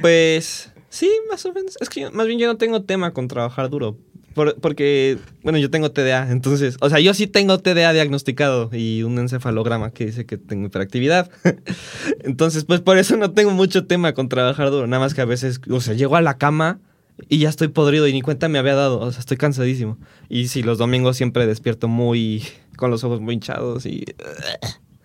pues 0.00 0.70
sí, 0.88 1.10
más 1.30 1.44
o 1.44 1.52
menos. 1.52 1.76
Es 1.80 1.90
que 1.90 2.00
yo- 2.02 2.10
más 2.12 2.26
bien 2.26 2.38
yo 2.38 2.46
no 2.46 2.56
tengo 2.56 2.82
tema 2.84 3.12
con 3.12 3.28
trabajar 3.28 3.68
duro. 3.68 3.98
Por- 4.34 4.60
porque, 4.60 5.18
bueno, 5.42 5.58
yo 5.58 5.70
tengo 5.70 5.90
TDA, 5.90 6.30
entonces, 6.30 6.76
o 6.80 6.88
sea, 6.88 7.00
yo 7.00 7.14
sí 7.14 7.26
tengo 7.26 7.58
TDA 7.58 7.92
diagnosticado 7.92 8.70
y 8.72 9.02
un 9.02 9.18
encefalograma 9.18 9.90
que 9.90 10.06
dice 10.06 10.24
que 10.26 10.38
tengo 10.38 10.66
hiperactividad. 10.66 11.30
entonces, 12.24 12.64
pues 12.64 12.80
por 12.80 12.98
eso 12.98 13.16
no 13.16 13.32
tengo 13.32 13.50
mucho 13.50 13.86
tema 13.86 14.12
con 14.14 14.28
trabajar 14.28 14.70
duro. 14.70 14.86
Nada 14.86 15.00
más 15.00 15.14
que 15.14 15.20
a 15.20 15.24
veces, 15.24 15.60
o 15.68 15.80
sea, 15.80 15.94
llego 15.94 16.16
a 16.16 16.20
la 16.20 16.38
cama 16.38 16.80
y 17.28 17.38
ya 17.38 17.48
estoy 17.48 17.68
podrido 17.68 18.06
y 18.06 18.12
ni 18.12 18.22
cuenta 18.22 18.48
me 18.48 18.58
había 18.58 18.74
dado. 18.74 19.00
O 19.00 19.10
sea, 19.10 19.20
estoy 19.20 19.36
cansadísimo. 19.36 19.98
Y 20.28 20.48
sí, 20.48 20.62
los 20.62 20.78
domingos 20.78 21.16
siempre 21.16 21.46
despierto 21.46 21.88
muy, 21.88 22.44
con 22.76 22.90
los 22.90 23.02
ojos 23.04 23.20
muy 23.20 23.34
hinchados 23.34 23.84
y 23.86 24.04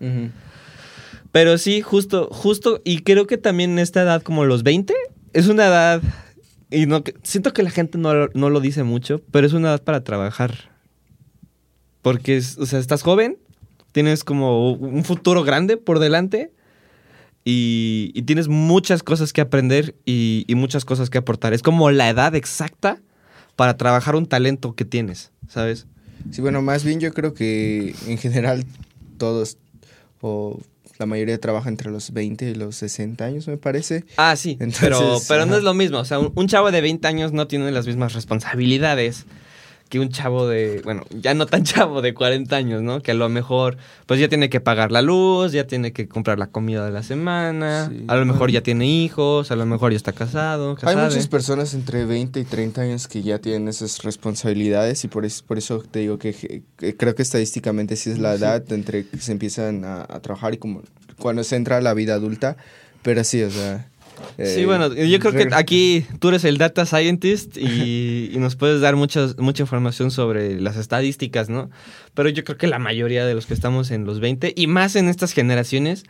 Pero 1.32 1.58
sí, 1.58 1.82
justo, 1.82 2.28
justo, 2.30 2.80
y 2.84 3.00
creo 3.00 3.26
que 3.26 3.36
también 3.36 3.72
en 3.72 3.78
esta 3.80 4.02
edad, 4.02 4.22
como 4.22 4.44
los 4.44 4.62
20, 4.62 4.94
es 5.34 5.48
una 5.48 5.66
edad, 5.66 6.00
y 6.70 6.86
no, 6.86 7.02
siento 7.22 7.52
que 7.52 7.62
la 7.62 7.70
gente 7.70 7.98
no, 7.98 8.28
no 8.34 8.50
lo 8.50 8.60
dice 8.60 8.82
mucho, 8.82 9.20
pero 9.30 9.46
es 9.46 9.52
una 9.52 9.68
edad 9.68 9.82
para 9.82 10.02
trabajar. 10.02 10.70
Porque, 12.02 12.38
o 12.38 12.66
sea, 12.66 12.78
estás 12.78 13.02
joven, 13.02 13.38
tienes 13.92 14.24
como 14.24 14.72
un 14.72 15.04
futuro 15.04 15.42
grande 15.42 15.76
por 15.76 15.98
delante 15.98 16.52
y, 17.48 18.22
tienes 18.22 18.48
muchas 18.48 19.04
cosas 19.04 19.32
que 19.32 19.40
aprender 19.40 19.94
y, 20.04 20.44
muchas 20.56 20.84
cosas 20.84 21.10
que 21.10 21.18
aportar. 21.18 21.54
Es 21.54 21.62
como 21.62 21.90
la 21.92 22.08
edad 22.08 22.34
exacta 22.34 23.00
para 23.54 23.76
trabajar 23.76 24.16
un 24.16 24.26
talento 24.26 24.74
que 24.74 24.84
tienes, 24.84 25.30
¿sabes? 25.48 25.86
Sí, 26.32 26.40
bueno, 26.40 26.60
más 26.60 26.82
bien 26.82 26.98
yo 26.98 27.12
creo 27.14 27.34
que 27.34 27.94
en 28.08 28.18
general 28.18 28.64
todos, 29.16 29.58
la 30.98 31.06
mayoría 31.06 31.38
trabaja 31.40 31.68
entre 31.68 31.90
los 31.90 32.12
20 32.12 32.50
y 32.50 32.54
los 32.54 32.76
60 32.76 33.24
años, 33.24 33.48
me 33.48 33.56
parece. 33.56 34.04
Ah, 34.16 34.36
sí, 34.36 34.52
Entonces, 34.60 34.80
pero, 34.80 35.18
pero 35.28 35.46
no 35.46 35.56
es 35.56 35.62
lo 35.62 35.74
mismo. 35.74 35.98
O 35.98 36.04
sea, 36.04 36.18
un, 36.18 36.32
un 36.34 36.48
chavo 36.48 36.70
de 36.70 36.80
20 36.80 37.06
años 37.06 37.32
no 37.32 37.46
tiene 37.46 37.70
las 37.70 37.86
mismas 37.86 38.14
responsabilidades 38.14 39.26
que 39.88 40.00
un 40.00 40.08
chavo 40.08 40.48
de, 40.48 40.80
bueno, 40.84 41.04
ya 41.10 41.32
no 41.34 41.46
tan 41.46 41.62
chavo 41.64 42.02
de 42.02 42.12
40 42.12 42.56
años, 42.56 42.82
¿no? 42.82 43.00
Que 43.02 43.12
a 43.12 43.14
lo 43.14 43.28
mejor, 43.28 43.76
pues 44.06 44.18
ya 44.18 44.28
tiene 44.28 44.50
que 44.50 44.60
pagar 44.60 44.90
la 44.90 45.00
luz, 45.02 45.52
ya 45.52 45.66
tiene 45.66 45.92
que 45.92 46.08
comprar 46.08 46.38
la 46.38 46.48
comida 46.48 46.84
de 46.84 46.90
la 46.90 47.02
semana, 47.02 47.88
Sí. 47.90 48.04
a 48.08 48.16
lo 48.16 48.24
mejor 48.26 48.50
ya 48.50 48.62
tiene 48.62 48.86
hijos, 48.86 49.50
a 49.50 49.56
lo 49.56 49.64
mejor 49.66 49.92
ya 49.92 49.96
está 49.96 50.12
casado, 50.12 50.76
Hay 50.82 50.96
muchas 50.96 51.28
personas 51.28 51.72
entre 51.74 52.04
20 52.04 52.40
y 52.40 52.44
30 52.44 52.80
años 52.82 53.06
que 53.08 53.22
ya 53.22 53.38
tienen 53.38 53.68
esas 53.68 54.02
responsabilidades 54.02 55.04
y 55.04 55.08
por 55.08 55.24
eso, 55.24 55.44
por 55.46 55.58
eso 55.58 55.82
te 55.90 56.00
digo 56.00 56.18
que, 56.18 56.62
que 56.76 56.96
creo 56.96 57.14
que 57.14 57.22
estadísticamente 57.22 57.96
sí 57.96 58.10
es 58.10 58.18
la 58.18 58.34
edad 58.34 58.64
entre 58.72 59.06
que 59.06 59.18
se 59.18 59.32
empiezan 59.32 59.84
a, 59.84 60.02
a 60.02 60.20
trabajar 60.20 60.54
y 60.54 60.56
como 60.58 60.82
cuando 61.18 61.44
se 61.44 61.56
entra 61.56 61.76
a 61.76 61.80
la 61.80 61.94
vida 61.94 62.14
adulta, 62.14 62.56
pero 63.02 63.22
sí, 63.24 63.42
o 63.42 63.50
sea... 63.50 63.88
Sí, 64.36 64.60
eh, 64.60 64.66
bueno, 64.66 64.92
yo 64.94 65.18
creo 65.18 65.32
que 65.32 65.48
aquí 65.54 66.06
tú 66.18 66.28
eres 66.28 66.44
el 66.44 66.58
data 66.58 66.84
scientist 66.86 67.56
y, 67.56 68.30
y 68.34 68.38
nos 68.38 68.56
puedes 68.56 68.80
dar 68.80 68.96
muchas, 68.96 69.36
mucha 69.38 69.62
información 69.62 70.10
sobre 70.10 70.60
las 70.60 70.76
estadísticas, 70.76 71.48
¿no? 71.48 71.70
Pero 72.14 72.28
yo 72.28 72.44
creo 72.44 72.58
que 72.58 72.66
la 72.66 72.78
mayoría 72.78 73.24
de 73.26 73.34
los 73.34 73.46
que 73.46 73.54
estamos 73.54 73.90
en 73.90 74.04
los 74.04 74.20
20 74.20 74.52
y 74.56 74.66
más 74.66 74.96
en 74.96 75.08
estas 75.08 75.32
generaciones, 75.32 76.04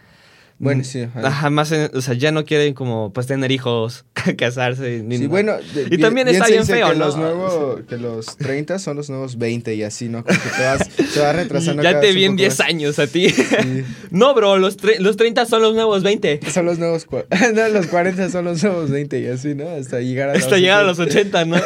Bueno, 0.58 0.80
mm, 0.80 0.84
sí, 0.84 1.02
ajá. 1.02 1.26
ajá, 1.28 1.50
más 1.50 1.70
en- 1.72 1.90
o 1.94 2.00
sea, 2.00 2.14
ya 2.14 2.32
no 2.32 2.44
quieren 2.44 2.74
como 2.74 3.12
pues 3.12 3.26
tener 3.26 3.52
hijos, 3.52 4.04
casarse. 4.36 5.02
Ni 5.04 5.16
Sí, 5.16 5.22
nada. 5.22 5.30
bueno, 5.30 5.52
de- 5.74 5.94
Y 5.94 5.98
también 5.98 6.28
está 6.28 6.46
bien 6.46 6.66
feo, 6.66 6.88
que 6.90 6.96
¿no? 6.98 7.04
Los 7.06 7.16
nuevos, 7.16 7.80
que 7.88 7.96
los 7.96 8.36
30 8.36 8.78
son 8.78 8.96
los 8.96 9.08
nuevos 9.10 9.38
20 9.38 9.74
y 9.74 9.82
así, 9.82 10.08
¿no? 10.08 10.24
Como 10.24 10.38
que 10.38 10.48
te 10.48 10.62
vas, 10.64 11.36
retrasando. 11.36 11.82
ya 11.82 11.90
cada 11.92 12.00
te 12.02 12.12
vi 12.12 12.24
en 12.24 12.32
poco 12.32 12.38
10 12.42 12.58
más. 12.58 12.68
años 12.68 12.98
a 12.98 13.06
ti. 13.06 13.30
Sí. 13.30 13.44
no, 14.10 14.34
bro, 14.34 14.58
los, 14.58 14.76
los 14.98 15.16
30 15.16 15.46
son 15.46 15.62
los 15.62 15.74
nuevos 15.74 16.02
20. 16.02 16.40
Son 16.52 16.66
los 16.66 16.78
nuevos. 16.78 17.06
no, 17.54 17.68
los 17.68 17.86
40 17.86 18.30
son 18.30 18.44
los 18.46 18.62
nuevos 18.62 18.90
20 18.90 19.20
y 19.20 19.26
así, 19.26 19.54
¿no? 19.54 19.68
Hasta 19.68 20.00
llegar 20.00 20.30
a 20.30 20.34
los. 20.34 20.42
Hasta 20.42 20.58
llegar 20.58 20.80
a 20.80 20.84
los 20.84 20.98
80, 20.98 21.44
¿no? 21.44 21.56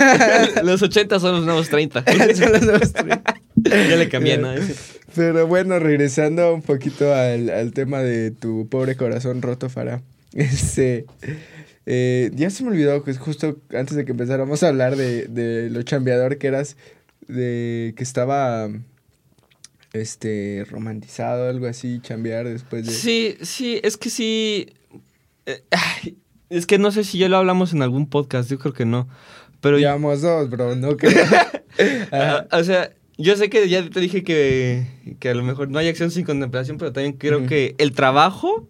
los 0.62 0.82
80 0.82 1.20
son 1.20 1.36
los 1.36 1.44
nuevos 1.44 1.68
30. 1.68 2.04
son 2.34 2.52
los 2.52 2.62
nuevos 2.62 2.92
30. 2.92 3.22
ya 3.64 3.96
le 3.96 4.08
cambié, 4.08 4.38
¿no? 4.38 4.52
Pero 5.14 5.46
bueno, 5.46 5.78
regresando 5.78 6.54
un 6.54 6.62
poquito 6.62 7.12
al, 7.14 7.50
al 7.50 7.72
tema 7.72 8.00
de 8.00 8.30
tu 8.30 8.68
pobre 8.68 8.94
corazón 8.96 9.42
roto, 9.42 9.68
Farah. 9.68 10.02
Este. 10.34 11.04
Eh, 11.92 12.30
ya 12.34 12.50
se 12.50 12.62
me 12.62 12.70
olvidó 12.70 13.02
que 13.02 13.12
justo 13.14 13.56
antes 13.76 13.96
de 13.96 14.04
que 14.04 14.12
empezáramos 14.12 14.62
a 14.62 14.68
hablar 14.68 14.94
de, 14.94 15.26
de 15.26 15.70
lo 15.70 15.82
chambeador 15.82 16.38
que 16.38 16.46
eras, 16.46 16.76
de 17.26 17.94
que 17.96 18.04
estaba. 18.04 18.68
Este. 19.92 20.64
romantizado, 20.70 21.48
algo 21.50 21.66
así, 21.66 21.98
chambear 22.00 22.46
después 22.48 22.86
de. 22.86 22.92
Sí, 22.92 23.36
sí, 23.42 23.80
es 23.82 23.96
que 23.96 24.08
sí. 24.08 24.68
eh, 25.46 25.64
ay, 25.72 26.16
es 26.48 26.66
que 26.66 26.78
no 26.78 26.92
sé 26.92 27.02
si 27.02 27.18
ya 27.18 27.28
lo 27.28 27.38
hablamos 27.38 27.72
en 27.72 27.82
algún 27.82 28.08
podcast, 28.08 28.48
yo 28.48 28.60
creo 28.60 28.72
que 28.72 28.84
no. 28.84 29.08
Pero 29.60 29.76
Llevamos 29.76 30.22
dos, 30.22 30.48
bro, 30.48 30.76
no 30.76 30.96
creo. 30.96 31.24
Ah, 32.12 32.46
o 32.52 32.62
sea, 32.62 32.92
yo 33.18 33.34
sé 33.34 33.50
que 33.50 33.68
ya 33.68 33.90
te 33.90 33.98
dije 33.98 34.22
que, 34.22 34.86
que 35.18 35.28
a 35.28 35.34
lo 35.34 35.42
mejor 35.42 35.68
no 35.70 35.80
hay 35.80 35.88
acción 35.88 36.12
sin 36.12 36.24
contemplación, 36.24 36.78
pero 36.78 36.92
también 36.92 37.14
creo 37.14 37.46
que 37.46 37.74
el 37.78 37.90
trabajo 37.92 38.68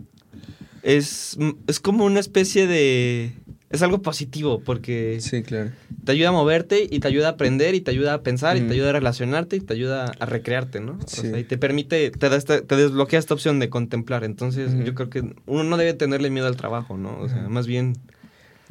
es, 0.82 1.36
es 1.66 1.80
como 1.80 2.04
una 2.04 2.20
especie 2.20 2.66
de, 2.66 3.32
es 3.70 3.82
algo 3.82 4.02
positivo 4.02 4.60
porque 4.60 5.18
Sí, 5.20 5.42
claro. 5.42 5.70
te 6.04 6.12
ayuda 6.12 6.30
a 6.30 6.32
moverte 6.32 6.86
y 6.90 7.00
te 7.00 7.08
ayuda 7.08 7.28
a 7.28 7.30
aprender 7.32 7.74
y 7.74 7.80
te 7.80 7.90
ayuda 7.90 8.14
a 8.14 8.22
pensar 8.22 8.56
y 8.56 8.62
te 8.62 8.72
ayuda 8.72 8.90
a 8.90 8.92
relacionarte 8.94 9.56
y 9.56 9.60
te 9.60 9.74
ayuda 9.74 10.12
a 10.18 10.26
recrearte, 10.26 10.80
¿no? 10.80 10.98
Sí. 11.06 11.20
O 11.20 11.22
sea, 11.30 11.38
y 11.38 11.44
te 11.44 11.58
permite, 11.58 12.10
te, 12.10 12.28
da 12.28 12.36
esta- 12.36 12.62
te 12.62 12.76
desbloquea 12.76 13.18
esta 13.18 13.34
opción 13.34 13.58
de 13.58 13.68
contemplar. 13.68 14.24
Entonces, 14.24 14.72
yo 14.84 14.94
creo 14.94 15.10
que 15.10 15.34
uno 15.46 15.64
no 15.64 15.76
debe 15.76 15.94
tenerle 15.94 16.30
miedo 16.30 16.46
al 16.46 16.56
trabajo, 16.56 16.96
¿no? 16.96 17.18
O 17.20 17.28
sea, 17.28 17.48
más 17.48 17.66
bien... 17.66 17.96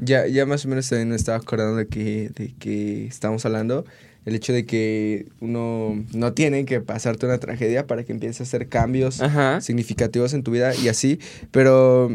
Ya, 0.02 0.26
ya 0.28 0.46
más 0.46 0.64
o 0.66 0.70
menos 0.70 0.88
también 0.88 1.10
me 1.10 1.18
estaba 1.18 1.38
acordando 1.38 1.76
de 1.76 1.88
que, 1.88 2.30
de 2.34 2.54
que 2.58 3.06
estábamos 3.08 3.46
hablando. 3.46 3.84
El 4.30 4.36
hecho 4.36 4.54
de 4.54 4.66
que 4.66 5.26
uno 5.42 6.04
no 6.14 6.34
tiene 6.34 6.64
que 6.66 6.80
pasarte 6.82 7.26
una 7.26 7.38
tragedia 7.40 7.86
para 7.88 8.04
que 8.04 8.12
empieces 8.14 8.40
a 8.42 8.44
hacer 8.44 8.70
cambios 8.70 9.22
Ajá. 9.22 9.60
significativos 9.60 10.34
en 10.34 10.44
tu 10.44 10.52
vida 10.52 10.74
y 10.76 10.88
así. 10.88 11.20
Pero 11.52 12.10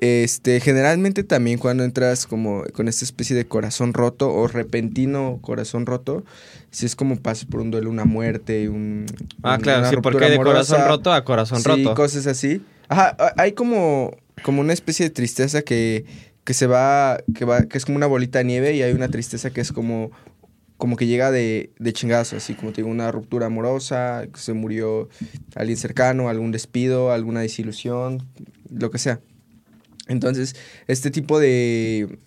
este 0.00 0.60
generalmente 0.60 1.24
también 1.24 1.58
cuando 1.58 1.82
entras 1.82 2.26
como 2.26 2.62
con 2.72 2.86
esta 2.86 3.04
especie 3.04 3.34
de 3.34 3.46
corazón 3.48 3.92
roto 3.94 4.32
o 4.32 4.46
repentino 4.46 5.40
corazón 5.42 5.86
roto, 5.86 6.24
si 6.70 6.86
es 6.86 6.94
como 6.94 7.16
pasas 7.16 7.46
por 7.46 7.60
un 7.60 7.72
duelo, 7.72 7.90
una 7.90 8.04
muerte, 8.04 8.68
un 8.68 9.06
Ah, 9.42 9.56
un- 9.56 9.60
claro, 9.60 9.90
sí, 9.90 9.96
porque 10.00 10.30
de 10.30 10.36
corazón 10.36 10.86
roto 10.86 11.12
a 11.12 11.24
corazón 11.24 11.60
Sí, 11.60 11.68
roto. 11.68 11.94
cosas 11.94 12.26
así. 12.28 12.62
Ajá, 12.88 13.16
hay 13.36 13.52
como, 13.52 14.16
como 14.42 14.60
una 14.60 14.72
especie 14.72 15.04
de 15.04 15.10
tristeza 15.10 15.62
que, 15.62 16.04
que 16.44 16.54
se 16.54 16.66
va, 16.68 17.18
que 17.34 17.44
va, 17.44 17.64
que 17.66 17.76
es 17.76 17.84
como 17.84 17.96
una 17.96 18.06
bolita 18.06 18.38
de 18.38 18.44
nieve 18.44 18.74
y 18.76 18.82
hay 18.82 18.92
una 18.92 19.08
tristeza 19.08 19.50
que 19.50 19.60
es 19.60 19.72
como, 19.72 20.10
como 20.78 20.96
que 20.96 21.06
llega 21.06 21.30
de, 21.30 21.70
de 21.78 21.92
chingazo, 21.92 22.36
así 22.36 22.54
como 22.54 22.72
te 22.72 22.76
digo, 22.82 22.88
una 22.88 23.12
ruptura 23.12 23.46
amorosa, 23.46 24.26
se 24.34 24.52
murió 24.54 25.08
alguien 25.54 25.76
cercano, 25.76 26.28
algún 26.30 26.52
despido, 26.52 27.12
alguna 27.12 27.40
desilusión, 27.40 28.26
lo 28.70 28.90
que 28.90 28.98
sea. 28.98 29.20
Entonces, 30.06 30.56
este 30.86 31.10
tipo 31.10 31.38
de, 31.38 32.18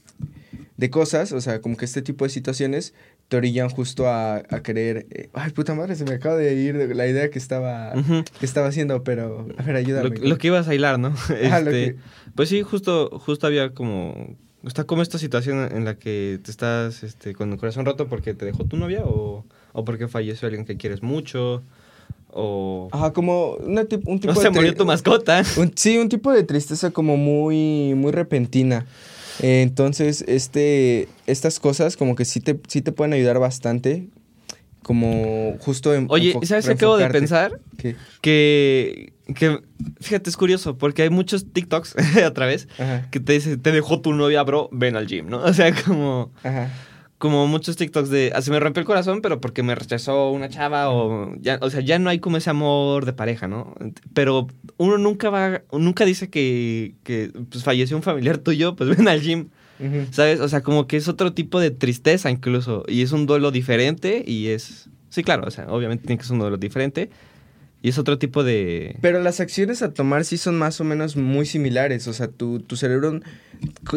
de 0.77 0.89
cosas, 0.89 1.31
o 1.31 1.41
sea, 1.41 1.61
como 1.61 1.77
que 1.77 1.85
este 1.85 2.01
tipo 2.01 2.25
de 2.25 2.29
situaciones 2.29 2.93
te 3.29 3.37
orillan 3.37 3.69
justo 3.69 4.07
a, 4.09 4.35
a 4.49 4.61
querer... 4.61 5.07
eh, 5.11 5.29
ay, 5.33 5.51
puta 5.51 5.73
madre, 5.73 5.95
se 5.95 6.03
me 6.03 6.11
acaba 6.11 6.35
de 6.35 6.53
ir 6.53 6.75
la 6.75 7.07
idea 7.07 7.29
que 7.29 7.39
estaba, 7.39 7.93
Ujú. 7.95 8.23
que 8.39 8.45
estaba 8.45 8.67
haciendo, 8.67 9.03
pero... 9.03 9.47
A 9.57 9.63
ver, 9.63 9.77
ayúdame. 9.77 10.09
Lo, 10.09 10.27
lo 10.29 10.37
que 10.37 10.47
ibas 10.47 10.67
a 10.67 10.75
hilar, 10.75 10.99
¿no? 10.99 11.15
Este, 11.39 11.71
que- 11.71 11.95
Pues 12.35 12.49
sí, 12.49 12.61
justo, 12.61 13.09
justo 13.19 13.47
había 13.47 13.73
como... 13.73 14.35
Está 14.65 14.83
como 14.83 15.01
esta 15.01 15.17
situación 15.17 15.69
en 15.71 15.85
la 15.85 15.95
que 15.95 16.39
te 16.43 16.51
estás 16.51 17.03
este, 17.03 17.33
con 17.33 17.51
el 17.51 17.57
corazón 17.57 17.85
roto 17.85 18.07
porque 18.07 18.33
te 18.35 18.45
dejó 18.45 18.65
tu 18.65 18.77
novia 18.77 19.01
o, 19.05 19.43
o 19.73 19.85
porque 19.85 20.07
falleció 20.07 20.47
alguien 20.47 20.65
que 20.65 20.77
quieres 20.77 21.01
mucho 21.01 21.63
o... 22.31 22.87
Ajá, 22.91 23.11
como 23.11 23.55
una 23.55 23.83
tip- 23.85 24.03
un 24.05 24.19
tipo 24.21 24.33
No 24.33 24.39
de... 24.39 24.45
se 24.45 24.49
murió 24.51 24.75
tu 24.75 24.85
mascota. 24.85 25.43
un- 25.57 25.71
sí, 25.75 25.97
un 25.97 26.09
tipo 26.09 26.31
de 26.31 26.43
tristeza 26.43 26.91
como 26.91 27.17
muy, 27.17 27.93
muy 27.95 28.11
repentina. 28.11 28.85
Eh, 29.41 29.63
entonces, 29.63 30.23
este, 30.27 31.07
estas 31.25 31.59
cosas 31.59 31.97
como 31.97 32.15
que 32.15 32.25
sí 32.25 32.39
te, 32.39 32.59
sí 32.67 32.81
te 32.81 32.91
pueden 32.91 33.13
ayudar 33.13 33.39
bastante. 33.39 34.07
Como 34.83 35.57
justo 35.59 35.93
en... 35.93 36.07
Oye, 36.09 36.35
¿sabes 36.43 36.65
qué 36.65 36.71
acabo 36.73 36.97
de 36.97 37.07
pensar? 37.09 37.59
¿Qué? 37.77 37.95
Que, 38.21 39.13
que, 39.35 39.59
fíjate, 39.99 40.29
es 40.29 40.37
curioso, 40.37 40.77
porque 40.77 41.03
hay 41.03 41.09
muchos 41.09 41.53
TikToks, 41.53 41.95
otra 42.27 42.45
vez, 42.47 42.67
Ajá, 42.79 43.07
que 43.11 43.19
te 43.19 43.33
dicen, 43.33 43.61
te 43.61 43.71
dejó 43.71 44.01
tu 44.01 44.13
novia, 44.13 44.41
bro, 44.43 44.69
ven 44.71 44.95
al 44.95 45.07
gym, 45.07 45.27
¿no? 45.29 45.37
O 45.43 45.53
sea, 45.53 45.71
como, 45.73 46.31
ajá. 46.43 46.71
como 47.19 47.45
muchos 47.47 47.75
TikToks 47.77 48.09
de, 48.09 48.31
"Ah, 48.33 48.41
se 48.41 48.49
me 48.49 48.59
rompió 48.59 48.81
el 48.81 48.87
corazón, 48.87 49.21
pero 49.21 49.39
porque 49.39 49.61
me 49.61 49.75
rechazó 49.75 50.31
una 50.31 50.49
chava, 50.49 50.89
o, 50.89 51.35
ya, 51.39 51.59
o 51.61 51.69
sea, 51.69 51.81
ya 51.81 51.99
no 51.99 52.09
hay 52.09 52.17
como 52.19 52.37
ese 52.37 52.49
amor 52.49 53.05
de 53.05 53.13
pareja, 53.13 53.47
¿no? 53.47 53.75
Pero 54.15 54.47
uno 54.77 54.97
nunca 54.97 55.29
va, 55.29 55.61
nunca 55.71 56.05
dice 56.05 56.29
que, 56.31 56.95
que 57.03 57.31
pues, 57.51 57.63
falleció 57.63 57.95
un 57.95 58.03
familiar 58.03 58.37
tuyo, 58.39 58.75
pues 58.75 58.89
ven 58.97 59.07
al 59.07 59.21
gym, 59.21 59.49
¿sabes? 60.11 60.39
O 60.39 60.47
sea, 60.49 60.61
como 60.61 60.87
que 60.87 60.97
es 60.97 61.07
otro 61.07 61.33
tipo 61.33 61.59
de 61.59 61.71
tristeza 61.71 62.29
incluso, 62.29 62.83
y 62.87 63.01
es 63.01 63.11
un 63.11 63.25
duelo 63.25 63.51
diferente, 63.51 64.23
y 64.25 64.47
es, 64.47 64.89
sí, 65.09 65.23
claro, 65.23 65.43
o 65.47 65.51
sea, 65.51 65.67
obviamente 65.69 66.05
tiene 66.07 66.19
que 66.19 66.23
ser 66.25 66.33
un 66.33 66.39
duelo 66.39 66.57
diferente, 66.57 67.09
y 67.83 67.89
es 67.89 67.97
otro 67.97 68.19
tipo 68.19 68.43
de... 68.43 68.95
Pero 69.01 69.21
las 69.23 69.39
acciones 69.39 69.81
a 69.81 69.91
tomar 69.91 70.23
sí 70.23 70.37
son 70.37 70.55
más 70.55 70.79
o 70.79 70.83
menos 70.83 71.15
muy 71.17 71.47
similares. 71.47 72.07
O 72.07 72.13
sea, 72.13 72.27
tu, 72.27 72.59
tu 72.59 72.75
cerebro, 72.75 73.19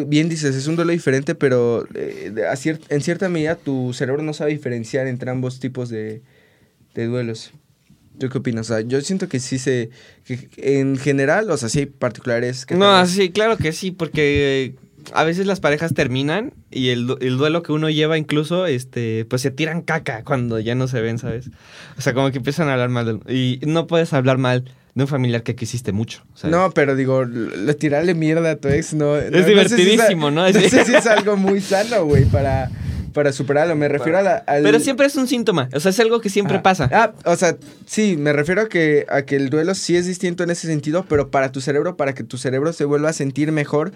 bien 0.07 0.27
dices, 0.27 0.55
es 0.55 0.65
un 0.65 0.75
duelo 0.75 0.91
diferente, 0.91 1.35
pero 1.35 1.87
eh, 1.93 2.31
de- 2.33 2.47
a 2.47 2.53
cier- 2.53 2.79
en 2.89 3.01
cierta 3.01 3.29
medida 3.29 3.55
tu 3.55 3.93
cerebro 3.93 4.23
no 4.23 4.33
sabe 4.33 4.49
diferenciar 4.53 5.05
entre 5.05 5.29
ambos 5.29 5.59
tipos 5.59 5.89
de, 5.89 6.23
de 6.95 7.05
duelos. 7.05 7.51
¿Tú 8.17 8.27
qué 8.29 8.39
opinas? 8.39 8.71
O 8.71 8.73
sea, 8.73 8.81
yo 8.81 8.99
siento 9.01 9.29
que 9.29 9.39
sí 9.39 9.59
se... 9.59 9.91
Que 10.23 10.49
en 10.79 10.97
general, 10.97 11.51
o 11.51 11.57
sea, 11.57 11.69
sí 11.69 11.79
hay 11.81 11.85
particulares 11.85 12.65
que... 12.65 12.73
No, 12.73 12.91
vez- 13.01 13.11
sí, 13.11 13.29
claro 13.29 13.55
que 13.55 13.71
sí, 13.71 13.91
porque 13.91 14.73
a 15.13 15.23
veces 15.23 15.45
las 15.47 15.59
parejas 15.59 15.93
terminan 15.93 16.53
y 16.71 16.89
el, 16.89 17.15
el 17.21 17.37
duelo 17.37 17.63
que 17.63 17.71
uno 17.71 17.89
lleva 17.89 18.17
incluso, 18.17 18.65
este, 18.65 19.25
pues 19.25 19.41
se 19.41 19.51
tiran 19.51 19.81
caca 19.81 20.23
cuando 20.23 20.59
ya 20.59 20.75
no 20.75 20.87
se 20.87 21.01
ven, 21.01 21.17
¿sabes? 21.19 21.49
O 21.97 22.01
sea, 22.01 22.13
como 22.13 22.31
que 22.31 22.37
empiezan 22.37 22.67
a 22.69 22.73
hablar 22.73 22.89
mal 22.89 23.05
del- 23.05 23.35
Y 23.35 23.59
no 23.65 23.87
puedes 23.87 24.13
hablar 24.13 24.37
mal 24.37 24.65
de 24.93 25.03
un 25.03 25.07
familiar 25.07 25.43
que 25.43 25.55
quisiste 25.55 25.91
mucho, 25.91 26.23
¿sabes? 26.35 26.55
No, 26.55 26.71
pero 26.71 26.95
digo, 26.95 27.23
tirarle 27.79 28.13
mierda 28.13 28.51
a 28.51 28.55
tu 28.55 28.69
ex 28.69 28.93
no... 28.93 29.15
no- 29.15 29.21
no 29.21 29.29
sé 29.31 29.43
si 29.43 29.49
divertidísimo, 29.49 30.31
¿no? 30.31 30.47
No 30.47 30.53
sé 30.53 30.85
si 30.85 30.93
es 30.95 31.05
algo 31.07 31.35
muy 31.37 31.59
sano, 31.59 32.05
güey, 32.05 32.23
para, 32.25 32.71
para 33.13 33.33
superarlo. 33.33 33.75
Me 33.75 33.89
refiero 33.89 34.17
a 34.19 34.21
la... 34.21 34.35
al- 34.37 34.63
Pero 34.63 34.79
siempre 34.79 35.05
es 35.07 35.15
un 35.17 35.27
síntoma, 35.27 35.67
o 35.73 35.79
sea, 35.81 35.91
es 35.91 35.99
algo 35.99 36.21
que 36.21 36.29
siempre 36.29 36.57
Ah, 36.57 36.63
pasa. 36.63 36.89
Ah, 36.93 37.13
o 37.25 37.35
sea, 37.35 37.57
sí, 37.85 38.15
me 38.17 38.31
refiero 38.31 38.61
a 38.61 38.69
que, 38.69 39.05
a 39.09 39.23
que 39.23 39.35
el 39.35 39.49
duelo 39.49 39.75
sí 39.75 39.97
es 39.97 40.05
distinto 40.05 40.43
en 40.43 40.49
ese 40.49 40.67
sentido, 40.67 41.05
pero 41.09 41.29
para 41.29 41.51
tu 41.51 41.59
cerebro, 41.59 41.97
para 41.97 42.13
que 42.13 42.23
tu 42.23 42.37
cerebro 42.37 42.71
se 42.71 42.85
vuelva 42.85 43.09
a 43.09 43.13
sentir 43.13 43.51
mejor, 43.51 43.91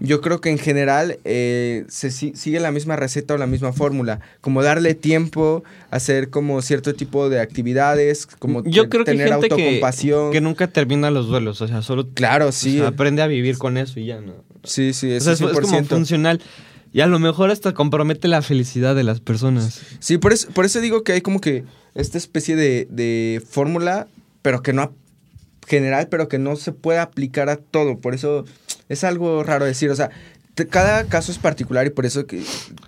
yo 0.00 0.20
creo 0.20 0.40
que 0.40 0.50
en 0.50 0.58
general 0.58 1.18
eh, 1.24 1.84
se 1.88 2.10
si- 2.10 2.32
sigue 2.36 2.60
la 2.60 2.70
misma 2.72 2.96
receta 2.96 3.34
o 3.34 3.36
la 3.38 3.46
misma 3.46 3.72
fórmula, 3.72 4.20
como 4.40 4.62
darle 4.62 4.94
tiempo, 4.94 5.64
hacer 5.90 6.30
como 6.30 6.62
cierto 6.62 6.94
tipo 6.94 7.28
de 7.28 7.40
actividades, 7.40 8.26
como 8.26 8.62
Yo 8.64 8.84
te- 8.84 8.88
creo 8.90 9.04
que 9.04 9.10
hay 9.12 9.16
tener 9.18 9.32
gente 9.32 9.46
autocompasión. 9.54 10.32
que 10.32 10.40
nunca 10.40 10.68
termina 10.68 11.10
los 11.10 11.26
duelos, 11.28 11.60
o 11.60 11.68
sea, 11.68 11.82
solo 11.82 12.08
Claro, 12.14 12.48
o 12.48 12.52
sí. 12.52 12.78
sea, 12.78 12.88
aprende 12.88 13.22
a 13.22 13.26
vivir 13.26 13.58
con 13.58 13.76
eso 13.76 13.98
y 14.00 14.06
ya, 14.06 14.20
¿no? 14.20 14.34
sí, 14.64 14.92
sí, 14.92 15.10
O 15.12 15.16
eso 15.16 15.24
sea, 15.24 15.32
es, 15.34 15.40
es 15.52 15.60
como 15.60 15.78
100%. 15.78 15.86
funcional. 15.86 16.40
Y 16.92 17.00
a 17.02 17.06
lo 17.06 17.18
mejor 17.18 17.50
hasta 17.50 17.74
compromete 17.74 18.28
la 18.28 18.40
felicidad 18.40 18.94
de 18.96 19.04
las 19.04 19.20
personas. 19.20 19.80
Sí, 19.98 20.16
por 20.16 20.32
eso, 20.32 20.48
por 20.50 20.64
eso 20.64 20.80
digo 20.80 21.02
que 21.04 21.12
hay 21.12 21.20
como 21.20 21.38
que 21.40 21.64
esta 21.94 22.16
especie 22.16 22.56
de, 22.56 22.86
de 22.90 23.42
fórmula, 23.46 24.06
pero 24.40 24.62
que 24.62 24.72
no 24.72 24.94
general, 25.66 26.08
pero 26.08 26.28
que 26.28 26.38
no 26.38 26.56
se 26.56 26.72
puede 26.72 26.98
aplicar 26.98 27.50
a 27.50 27.56
todo. 27.56 27.98
Por 27.98 28.14
eso 28.14 28.46
es 28.88 29.04
algo 29.04 29.42
raro 29.42 29.64
decir. 29.64 29.90
O 29.90 29.96
sea, 29.96 30.10
cada 30.70 31.04
caso 31.04 31.30
es 31.32 31.38
particular 31.38 31.86
y 31.86 31.90
por 31.90 32.06
eso 32.06 32.26
que. 32.26 32.42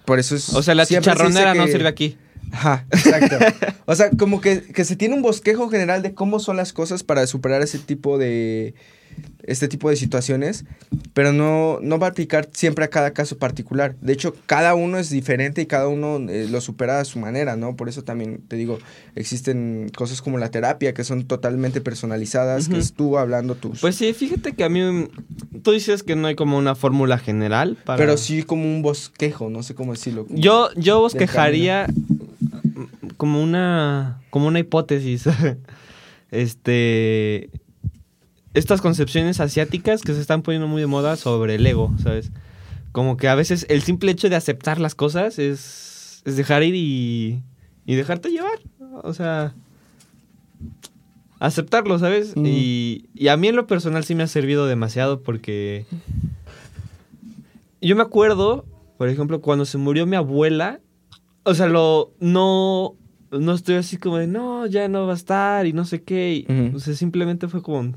Por 0.05 0.19
eso 0.19 0.35
es. 0.37 0.49
O 0.55 0.63
sea, 0.63 0.75
la 0.75 0.85
se 0.85 0.97
chicharronera 0.97 1.55
no 1.55 1.67
que- 1.67 1.73
sirve 1.73 1.89
aquí. 1.89 2.17
Ajá, 2.53 2.85
exacto. 2.91 3.37
o 3.85 3.95
sea, 3.95 4.11
como 4.11 4.41
que, 4.41 4.63
que 4.63 4.85
se 4.85 4.97
tiene 4.97 5.15
un 5.15 5.23
bosquejo 5.23 5.69
general 5.69 6.03
de 6.03 6.15
cómo 6.15 6.41
son 6.41 6.57
las 6.57 6.73
cosas 6.73 7.05
para 7.05 7.27
superar 7.27 7.63
ese 7.63 7.79
tipo 7.79 8.19
de. 8.19 8.75
Este 9.42 9.68
tipo 9.68 9.88
de 9.90 9.96
situaciones, 9.96 10.64
pero 11.12 11.33
no, 11.33 11.79
no 11.81 11.99
va 11.99 12.09
a 12.09 12.11
aplicar 12.11 12.51
siempre 12.53 12.85
a 12.85 12.88
cada 12.88 13.12
caso 13.12 13.38
particular. 13.38 13.96
De 14.01 14.12
hecho, 14.12 14.35
cada 14.46 14.75
uno 14.75 14.99
es 14.99 15.11
diferente 15.11 15.62
y 15.62 15.66
cada 15.66 15.88
uno 15.88 16.18
eh, 16.31 16.46
lo 16.49 16.61
supera 16.61 17.01
a 17.01 17.05
su 17.05 17.18
manera, 17.18 17.57
¿no? 17.57 17.75
Por 17.75 17.88
eso 17.88 18.05
también 18.05 18.42
te 18.46 18.57
digo, 18.57 18.79
existen 19.16 19.90
cosas 19.96 20.20
como 20.23 20.38
la 20.38 20.51
terapia 20.51 20.94
que 20.94 21.05
son 21.05 21.25
totalmente 21.25 21.81
personalizadas, 21.81 22.68
que 22.68 22.75
Ujú. 22.75 22.83
es 22.83 22.92
tú 22.92 23.18
hablando 23.18 23.55
tus... 23.55 23.81
Pues 23.81 23.96
sí, 23.96 24.12
fíjate 24.12 24.53
que 24.53 24.64
a 24.64 24.68
mí. 24.68 25.09
Tú 25.62 25.73
dices 25.73 26.03
que 26.03 26.16
no 26.16 26.29
hay 26.29 26.35
como 26.35 26.57
una 26.57 26.75
fórmula 26.75 27.18
general 27.18 27.77
para. 27.85 27.99
Pero 27.99 28.16
sí 28.16 28.42
como 28.42 28.64
un 28.64 28.83
bosquejo, 28.83 29.51
no 29.51 29.62
sé 29.62 29.75
cómo 29.75 29.92
decirlo. 29.92 30.27
Yo, 30.31 30.68
yo 30.77 31.01
bosquejaría 31.01 31.87
como 33.16 33.42
una. 33.42 34.20
como 34.31 34.46
una 34.46 34.59
hipótesis. 34.59 35.25
este. 36.31 37.51
Estas 38.53 38.81
concepciones 38.81 39.41
asiáticas 39.41 40.03
que 40.03 40.13
se 40.13 40.21
están 40.21 40.43
poniendo 40.43 40.67
muy 40.67 40.81
de 40.81 40.87
moda 40.87 41.17
sobre 41.17 41.55
el 41.55 41.67
ego, 41.67 41.95
¿sabes? 42.03 42.33
Como 42.93 43.17
que 43.17 43.29
a 43.29 43.35
veces 43.35 43.67
el 43.69 43.83
simple 43.83 44.11
hecho 44.11 44.29
de 44.29 44.37
aceptar 44.37 44.81
las 44.81 44.95
cosas 44.95 45.39
es. 45.39 46.23
es 46.25 46.37
dejar 46.37 46.63
ir 46.63 46.75
y. 46.75 47.43
y 47.87 47.95
dejarte 47.95 48.31
llevar. 48.31 48.59
O 49.03 49.15
sea. 49.15 49.55
Aceptarlo, 51.39 51.99
¿sabes? 51.99 52.37
Mm. 52.37 52.45
Y, 52.45 53.09
y 53.15 53.29
a 53.29 53.37
mí 53.37 53.49
en 53.49 53.57
lo 53.57 53.67
personal 53.67 54.05
sí 54.05 54.15
me 54.15 54.25
ha 54.25 54.27
servido 54.27 54.67
demasiado 54.67 55.23
porque. 55.23 55.87
Yo 57.81 57.97
me 57.97 58.03
acuerdo, 58.03 58.67
por 58.99 59.09
ejemplo, 59.09 59.41
cuando 59.41 59.65
se 59.65 59.79
murió 59.79 60.05
mi 60.05 60.17
abuela, 60.17 60.81
o 61.45 61.55
sea, 61.55 61.67
lo 61.67 62.13
no 62.21 62.97
no 63.31 63.53
estoy 63.55 63.77
así 63.77 63.97
como 63.97 64.17
de, 64.17 64.27
no, 64.27 64.67
ya 64.67 64.89
no 64.89 65.07
va 65.07 65.13
a 65.13 65.17
estar 65.17 65.67
y 65.67 65.73
no 65.73 65.85
sé 65.85 66.03
qué. 66.03 66.35
y. 66.35 66.75
O 66.75 66.81
sea, 66.81 66.95
simplemente 66.95 67.49
fue 67.49 67.63
como, 67.63 67.95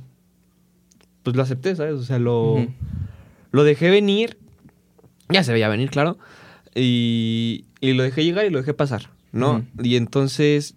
pues 1.24 1.36
lo 1.36 1.42
acepté, 1.44 1.76
¿sabes? 1.76 1.94
O 1.96 2.04
sea, 2.04 2.20
lo, 2.20 2.58
lo 3.52 3.64
dejé 3.64 3.90
venir, 3.90 4.38
ya 5.30 5.44
se 5.44 5.54
veía 5.54 5.68
venir, 5.70 5.90
claro, 5.90 6.18
y, 6.76 7.66
y 7.82 7.94
lo 7.94 8.04
dejé 8.04 8.24
llegar 8.24 8.46
y 8.46 8.50
lo 8.50 8.60
dejé 8.60 8.74
pasar, 8.74 9.10
¿no? 9.32 9.66
Y 9.82 9.96
entonces, 9.96 10.76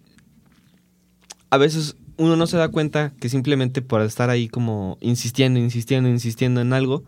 a 1.49 1.57
veces 1.57 1.95
uno 2.17 2.35
no 2.35 2.47
se 2.47 2.57
da 2.57 2.69
cuenta 2.69 3.13
que 3.19 3.29
simplemente 3.29 3.81
por 3.81 4.01
estar 4.01 4.29
ahí 4.29 4.47
como 4.47 4.97
insistiendo, 5.01 5.59
insistiendo, 5.59 6.09
insistiendo 6.09 6.61
en 6.61 6.73
algo, 6.73 7.03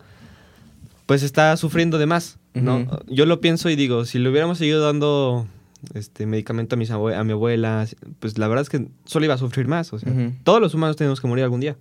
pues 1.06 1.24
está 1.24 1.56
sufriendo 1.58 1.98
de 1.98 2.06
más. 2.06 2.38
¿no? 2.54 3.00
Yo 3.08 3.26
lo 3.26 3.42
pienso 3.42 3.70
y 3.70 3.76
digo, 3.76 4.06
si 4.06 4.20
le 4.20 4.30
hubiéramos 4.30 4.58
seguido 4.58 4.84
dando 4.86 5.48
este 5.94 6.26
medicamento 6.26 6.76
a, 6.76 6.78
mis 6.78 6.92
abue- 6.92 7.16
a 7.16 7.24
mi 7.24 7.32
abuela, 7.32 7.88
pues 8.20 8.38
la 8.38 8.48
verdad 8.48 8.64
es 8.64 8.70
que 8.70 8.88
solo 9.06 9.26
iba 9.26 9.34
a 9.34 9.38
sufrir 9.38 9.68
más. 9.68 9.94
O 9.94 10.00
sea, 10.00 10.12
todos 10.44 10.60
los 10.62 10.74
humanos 10.74 10.96
tenemos 10.96 11.22
que 11.22 11.28
morir 11.28 11.44
algún 11.44 11.60
día. 11.62 11.78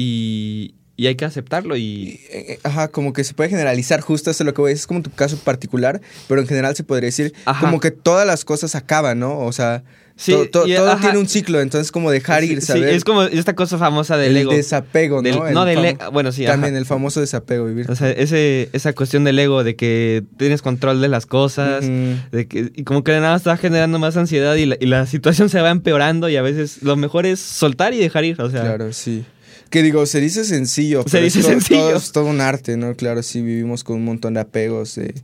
Y, 0.00 0.74
y 0.96 1.06
hay 1.06 1.14
que 1.16 1.24
aceptarlo 1.24 1.74
y... 1.76 1.80
Y, 1.82 2.20
eh, 2.30 2.58
Ajá, 2.62 2.88
como 2.88 3.12
que 3.14 3.24
se 3.24 3.32
puede 3.34 3.48
generalizar 3.50 4.00
justo 4.02 4.30
hasta 4.30 4.44
lo 4.44 4.52
que 4.54 4.60
voy 4.60 4.68
a 4.68 4.72
decir, 4.72 4.82
es 4.82 4.86
como 4.86 5.02
tu 5.02 5.10
caso 5.10 5.36
particular, 5.38 6.00
pero 6.28 6.40
en 6.42 6.46
general 6.46 6.76
se 6.76 6.84
podría 6.84 7.06
decir 7.06 7.32
Ajá. 7.46 7.64
como 7.64 7.80
que 7.80 7.90
todas 7.90 8.26
las 8.26 8.44
cosas 8.44 8.74
acaban, 8.74 9.18
¿no? 9.18 9.38
O 9.40 9.52
sea, 9.52 9.82
Sí, 10.18 10.32
to- 10.32 10.48
to- 10.48 10.66
y, 10.66 10.74
todo 10.74 10.92
ajá. 10.92 11.00
tiene 11.02 11.18
un 11.18 11.28
ciclo, 11.28 11.60
entonces 11.60 11.92
como 11.92 12.10
dejar 12.10 12.42
ir, 12.42 12.62
Sí, 12.62 12.68
saber 12.68 12.88
es 12.88 13.04
como 13.04 13.24
esta 13.24 13.54
cosa 13.54 13.76
famosa 13.76 14.16
del 14.16 14.30
el 14.30 14.36
ego. 14.38 14.52
desapego, 14.52 15.20
Del- 15.20 15.36
¿no? 15.36 15.46
El 15.46 15.52
no, 15.52 15.64
del 15.66 15.78
famo- 15.78 16.06
e- 16.06 16.10
bueno, 16.10 16.32
sí, 16.32 16.46
También 16.46 16.72
ajá. 16.72 16.78
el 16.78 16.86
famoso 16.86 17.20
desapego, 17.20 17.66
vivir. 17.66 17.90
O 17.90 17.94
sea, 17.96 18.10
ese, 18.10 18.70
esa 18.72 18.94
cuestión 18.94 19.24
del 19.24 19.38
ego, 19.38 19.62
de 19.62 19.76
que 19.76 20.24
tienes 20.38 20.62
control 20.62 21.02
de 21.02 21.08
las 21.08 21.26
cosas, 21.26 21.84
de 21.86 22.46
que, 22.48 22.72
y 22.74 22.84
como 22.84 23.04
que 23.04 23.12
de 23.12 23.20
nada 23.20 23.32
más 23.34 23.42
está 23.42 23.58
generando 23.58 23.98
más 23.98 24.16
ansiedad 24.16 24.54
y 24.54 24.64
la, 24.64 24.76
y 24.80 24.86
la 24.86 25.04
situación 25.04 25.50
se 25.50 25.60
va 25.60 25.68
empeorando 25.68 26.30
y 26.30 26.36
a 26.36 26.42
veces 26.42 26.82
lo 26.82 26.96
mejor 26.96 27.26
es 27.26 27.38
soltar 27.38 27.92
y 27.92 27.98
dejar 27.98 28.24
ir, 28.24 28.40
o 28.40 28.50
sea, 28.50 28.62
Claro, 28.62 28.94
sí. 28.94 29.22
Que 29.70 29.82
digo, 29.82 30.06
se 30.06 30.20
dice 30.20 30.44
sencillo. 30.44 31.02
Se 31.04 31.10
pero 31.10 31.24
dice 31.24 31.40
es 31.40 31.46
sencillo. 31.46 31.80
Todo, 31.80 31.96
es 31.96 32.12
todo 32.12 32.24
un 32.26 32.40
arte, 32.40 32.76
¿no? 32.76 32.94
Claro, 32.94 33.22
sí, 33.22 33.42
vivimos 33.42 33.82
con 33.84 33.96
un 33.96 34.04
montón 34.04 34.34
de 34.34 34.40
apegos, 34.40 34.94
de, 34.94 35.14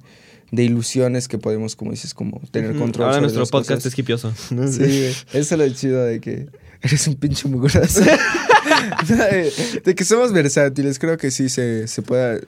de 0.50 0.64
ilusiones 0.64 1.28
que 1.28 1.38
podemos, 1.38 1.76
como 1.76 1.92
dices, 1.92 2.12
como 2.14 2.40
tener 2.50 2.76
control 2.76 3.04
ahora 3.04 3.14
sobre 3.14 3.22
nuestro 3.22 3.40
las 3.42 3.50
podcast 3.50 3.78
cosas. 3.82 3.92
es 3.92 3.98
hipioso. 3.98 4.32
Sí. 4.70 5.12
Eso 5.32 5.54
es 5.54 5.58
lo 5.58 5.68
chido 5.70 6.04
de 6.04 6.20
que 6.20 6.46
eres 6.82 7.06
un 7.06 7.14
pinche 7.14 7.48
mugroso. 7.48 8.00
de, 9.08 9.52
de 9.84 9.94
que 9.94 10.04
somos 10.04 10.32
versátiles, 10.32 10.98
creo 10.98 11.16
que 11.18 11.30
sí 11.30 11.48
se, 11.48 11.86
se 11.86 12.02
puede 12.02 12.44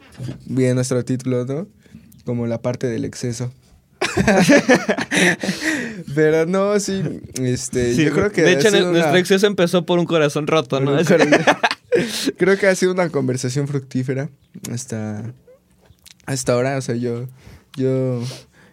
bien 0.47 0.75
nuestro 0.75 1.05
título, 1.05 1.45
¿no? 1.47 1.69
Como 2.25 2.47
la 2.49 2.61
parte 2.61 2.87
del 2.89 3.05
exceso. 3.05 3.53
Pero 6.15 6.47
no, 6.47 6.79
sí, 6.81 7.03
este, 7.41 7.95
Sí, 7.95 8.05
yo 8.05 8.13
creo 8.13 8.31
que 8.33 8.43
de 8.43 8.53
hecho, 8.53 8.71
nuestro 8.71 8.91
una- 9.11 9.19
exceso 9.19 9.47
empezó 9.47 9.85
por 9.87 9.99
un 9.99 10.07
corazón 10.07 10.47
roto, 10.47 10.81
¿no? 10.81 10.93
Un 10.93 11.05
corazón. 11.05 11.31
creo 12.39 12.57
que 12.59 12.67
ha 12.67 12.75
sido 12.75 12.93
una 12.93 13.09
conversación 13.09 13.69
fructífera 13.69 14.31
hasta 14.71 15.33
hasta 16.27 16.53
ahora, 16.55 16.77
o 16.77 16.81
sea, 16.81 16.95
yo 16.97 17.29
yo 17.77 18.23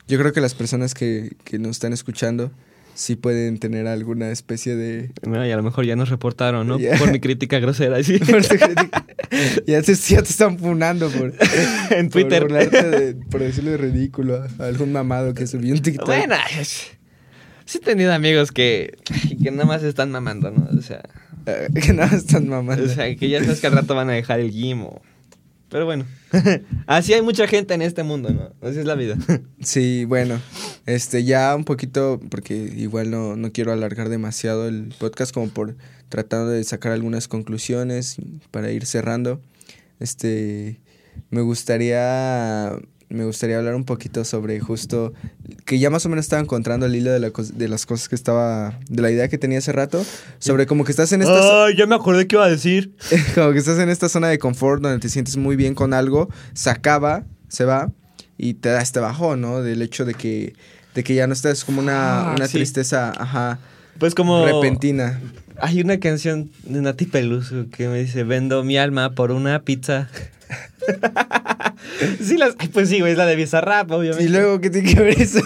yo 0.07 0.19
creo 0.19 0.33
que 0.33 0.41
las 0.41 0.53
personas 0.53 0.93
que, 0.93 1.35
que 1.43 1.59
nos 1.59 1.71
están 1.71 1.93
escuchando 1.93 2.51
sí 2.93 3.15
pueden 3.15 3.57
tener 3.57 3.87
alguna 3.87 4.31
especie 4.31 4.75
de 4.75 5.11
No, 5.25 5.45
y 5.45 5.51
a 5.51 5.55
lo 5.55 5.63
mejor 5.63 5.85
ya 5.85 5.95
nos 5.95 6.09
reportaron, 6.09 6.67
¿no? 6.67 6.77
Por 6.99 7.11
mi 7.11 7.19
crítica 7.19 7.59
grosera, 7.59 8.03
sí. 8.03 8.17
por 8.31 8.43
su 8.43 8.55
crítica. 8.55 9.05
ya, 9.65 9.81
te, 9.81 9.95
ya 9.95 10.21
te 10.21 10.29
están 10.29 10.59
funando 10.59 11.09
por, 11.09 11.33
en 11.91 12.09
Twitter. 12.09 12.47
por, 12.47 12.51
de- 12.69 13.15
por 13.29 13.41
decirle 13.41 13.77
ridículo 13.77 14.43
a 14.59 14.63
algún 14.65 14.91
mamado 14.91 15.33
que 15.33 15.47
subió 15.47 15.73
un 15.73 15.81
TikTok. 15.81 16.05
Bueno, 16.05 16.35
sí 17.65 17.77
he 17.77 17.81
tenido 17.81 18.13
amigos 18.13 18.51
que, 18.51 18.97
que 19.41 19.51
nada 19.51 19.65
más 19.65 19.83
están 19.83 20.11
mamando, 20.11 20.51
¿no? 20.51 20.67
O 20.77 20.81
sea, 20.81 21.01
que 21.81 21.93
nada 21.93 22.15
están 22.15 22.47
mamando. 22.47 22.85
o 22.85 22.87
sea, 22.87 23.15
que 23.15 23.29
ya 23.29 23.43
sabes 23.43 23.61
que 23.61 23.67
al 23.67 23.73
rato 23.73 23.95
van 23.95 24.09
a 24.09 24.13
dejar 24.13 24.39
el 24.39 24.51
gym 24.51 24.83
o... 24.83 25.01
Pero 25.69 25.85
bueno, 25.85 26.05
así 26.85 27.13
hay 27.13 27.21
mucha 27.21 27.47
gente 27.47 27.73
en 27.73 27.81
este 27.81 28.03
mundo, 28.03 28.29
¿no? 28.29 28.67
Así 28.67 28.79
es 28.79 28.85
la 28.85 28.95
vida. 28.95 29.17
Sí, 29.61 30.05
bueno, 30.05 30.41
este 30.85 31.23
ya 31.23 31.55
un 31.55 31.63
poquito, 31.63 32.19
porque 32.29 32.55
igual 32.55 33.11
no, 33.11 33.35
no 33.35 33.51
quiero 33.51 33.71
alargar 33.71 34.09
demasiado 34.09 34.67
el 34.67 34.93
podcast 34.99 35.33
como 35.33 35.49
por 35.49 35.77
tratando 36.09 36.49
de 36.49 36.63
sacar 36.63 36.91
algunas 36.91 37.27
conclusiones 37.27 38.17
para 38.49 38.71
ir 38.71 38.85
cerrando. 38.85 39.39
Este, 39.99 40.81
me 41.29 41.41
gustaría, 41.41 42.73
me 43.11 43.25
gustaría 43.25 43.57
hablar 43.57 43.75
un 43.75 43.83
poquito 43.83 44.23
sobre 44.25 44.59
justo, 44.59 45.13
que 45.65 45.79
ya 45.79 45.89
más 45.89 46.05
o 46.05 46.09
menos 46.09 46.25
estaba 46.25 46.41
encontrando 46.41 46.85
el 46.85 46.95
hilo 46.95 47.11
de, 47.11 47.19
la 47.19 47.31
de 47.31 47.67
las 47.67 47.85
cosas 47.85 48.09
que 48.09 48.15
estaba, 48.15 48.79
de 48.89 49.01
la 49.01 49.11
idea 49.11 49.27
que 49.27 49.37
tenía 49.37 49.57
hace 49.59 49.71
rato, 49.71 50.03
sobre 50.39 50.65
como 50.65 50.83
que 50.85 50.91
estás 50.91 51.11
en 51.11 51.21
esta... 51.21 51.65
Ay, 51.65 51.75
ya 51.77 51.85
me 51.85 51.95
acordé 51.95 52.27
qué 52.27 52.37
iba 52.37 52.45
a 52.45 52.49
decir. 52.49 52.95
como 53.35 53.51
que 53.51 53.59
estás 53.59 53.79
en 53.79 53.89
esta 53.89 54.09
zona 54.09 54.27
de 54.29 54.39
confort 54.39 54.81
donde 54.81 54.99
te 54.99 55.09
sientes 55.09 55.37
muy 55.37 55.55
bien 55.55 55.75
con 55.75 55.93
algo, 55.93 56.29
se 56.53 56.69
acaba, 56.69 57.23
se 57.49 57.65
va 57.65 57.91
y 58.37 58.55
te 58.55 58.69
da 58.69 58.81
este 58.81 58.99
bajón, 58.99 59.41
¿no? 59.41 59.61
Del 59.61 59.81
hecho 59.81 60.05
de 60.05 60.13
que, 60.13 60.53
de 60.95 61.03
que 61.03 61.13
ya 61.13 61.27
no 61.27 61.33
estás 61.33 61.63
como 61.65 61.79
una, 61.81 62.31
Ah, 62.31 62.35
una 62.35 62.47
sí. 62.47 62.53
tristeza, 62.53 63.11
ajá, 63.17 63.59
Pues 63.99 64.15
como... 64.15 64.45
repentina. 64.45 65.19
Hay 65.61 65.81
una 65.81 65.99
canción 65.99 66.49
de 66.63 66.81
Nati 66.81 67.05
Peluso 67.05 67.65
que 67.71 67.87
me 67.87 67.99
dice, 67.99 68.23
vendo 68.23 68.63
mi 68.63 68.77
alma 68.77 69.11
por 69.11 69.31
una 69.31 69.61
pizza. 69.63 70.09
sí, 72.21 72.37
las... 72.37 72.55
Pues 72.73 72.89
sí, 72.89 72.99
güey, 72.99 73.11
es 73.13 73.17
la 73.17 73.25
de 73.25 73.35
Bizarrap, 73.35 73.91
obviamente. 73.91 74.23
Y 74.23 74.29
luego, 74.29 74.59
¿qué 74.61 74.69
tiene 74.69 74.93
que 74.93 74.99
ver 75.01 75.21
eso? 75.21 75.41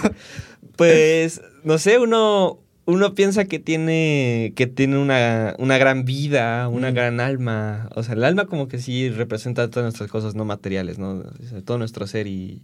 Pues, 0.76 1.40
no 1.64 1.78
sé, 1.78 1.98
uno, 1.98 2.58
uno 2.86 3.14
piensa 3.14 3.44
que 3.46 3.58
tiene, 3.58 4.52
que 4.56 4.66
tiene 4.66 4.98
una, 4.98 5.54
una 5.58 5.78
gran 5.78 6.04
vida, 6.04 6.68
una 6.68 6.90
Mm. 6.90 6.94
gran 6.94 7.20
alma. 7.20 7.88
O 7.94 8.02
sea, 8.02 8.14
el 8.14 8.24
alma 8.24 8.46
como 8.46 8.68
que 8.68 8.78
sí 8.78 9.10
representa 9.10 9.68
todas 9.70 9.84
nuestras 9.84 10.10
cosas 10.10 10.34
no 10.34 10.44
materiales, 10.44 10.98
¿no? 10.98 11.10
O 11.10 11.46
sea, 11.48 11.62
todo 11.62 11.78
nuestro 11.78 12.06
ser 12.06 12.26
y, 12.26 12.62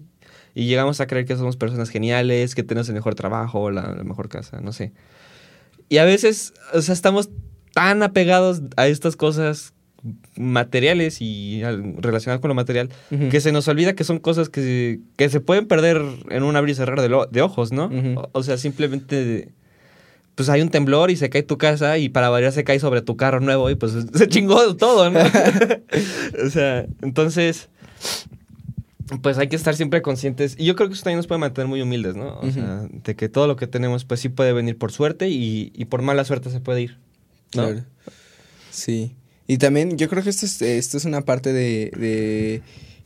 y 0.55 0.67
llegamos 0.67 1.01
a 1.01 1.07
creer 1.07 1.27
que 1.27 1.37
somos 1.37 1.57
personas 1.57 1.91
geniales, 1.91 2.55
que 2.55 2.63
tenemos 2.63 2.89
el 2.89 2.95
mejor 2.95 3.15
trabajo, 3.15 3.71
la, 3.71 3.95
la 3.95 4.05
mejor 4.05 4.29
casa, 4.29 4.61
no 4.61 4.73
sé. 4.73 4.93
Y 5.93 5.99
a 5.99 6.05
veces, 6.07 6.55
o 6.73 6.81
sea, 6.81 6.95
estamos 6.95 7.29
tan 7.75 8.03
apegados 8.03 8.63
a 8.77 8.87
estas 8.87 9.15
cosas 9.15 9.75
materiales 10.37 11.19
y 11.21 11.61
relacionadas 11.99 12.41
con 12.41 12.49
lo 12.49 12.55
material 12.55 12.89
que 13.31 13.41
se 13.43 13.53
nos 13.53 13.69
olvida 13.69 13.93
que 13.95 14.03
son 14.05 14.19
cosas 14.19 14.49
que, 14.49 15.01
que 15.17 15.29
se 15.29 15.41
pueden 15.41 15.67
perder 15.67 16.01
en 16.31 16.43
un 16.45 16.57
abrir 16.57 16.73
y 16.73 16.77
cerrar 16.77 17.01
de, 17.03 17.09
lo- 17.11 17.27
de 17.27 17.43
ojos, 17.43 17.73
¿no? 17.73 17.91
O, 18.17 18.31
o 18.33 18.43
sea, 18.43 18.57
simplemente 18.57 19.51
pues 20.35 20.49
hay 20.49 20.63
un 20.63 20.71
temblor 20.71 21.11
y 21.11 21.17
se 21.17 21.29
cae 21.29 21.43
tu 21.43 21.59
casa 21.59 21.99
y 21.99 22.09
para 22.09 22.31
variar 22.31 22.53
se 22.53 22.65
cae 22.65 22.81
sobre 22.81 23.03
tu 23.03 23.19
carro 23.19 23.41
nuevo 23.41 23.69
y 23.69 23.75
pues 23.75 23.93
se 24.15 24.29
chingó 24.29 24.75
todo, 24.77 25.11
¿no? 25.11 25.21
o 26.47 26.49
sea, 26.51 26.87
entonces 27.03 27.69
pues 29.21 29.37
hay 29.39 29.49
que 29.49 29.57
estar 29.57 29.75
siempre 29.77 30.01
conscientes 30.01 30.55
y 30.59 30.65
yo 30.65 30.75
creo 30.77 30.89
que 30.89 30.95
eso 30.95 31.03
también 31.05 31.19
nos 31.19 31.27
puede 31.27 31.39
mantener 31.41 31.69
muy 31.69 31.83
humildes, 31.83 32.15
¿no? 32.15 32.39
O 32.41 32.51
sea, 32.51 32.87
de 32.91 33.15
que 33.17 33.29
todo 33.29 33.47
lo 33.47 33.57
que 33.57 33.67
tenemos 33.67 34.05
pues 34.05 34.21
sí 34.21 34.29
puede 34.29 34.53
venir 34.53 34.79
por 34.79 34.93
suerte 34.93 35.29
y, 35.29 35.73
y 35.75 35.85
por 35.87 36.03
mala 36.03 36.25
suerte 36.25 36.51
se 36.51 36.61
puede 36.61 36.83
ir, 36.83 36.99
¿no? 37.55 37.65
Claro. 37.69 37.85
Sí. 38.71 39.15
Y 39.47 39.59
también 39.59 39.99
yo 39.99 40.09
creo 40.09 40.23
que 40.23 40.31
esto 40.31 40.47
es, 40.47 40.63
esto 40.63 40.97
es 40.97 41.05
una 41.05 41.23
parte 41.23 41.53
de, 41.53 41.91
de 41.97 42.63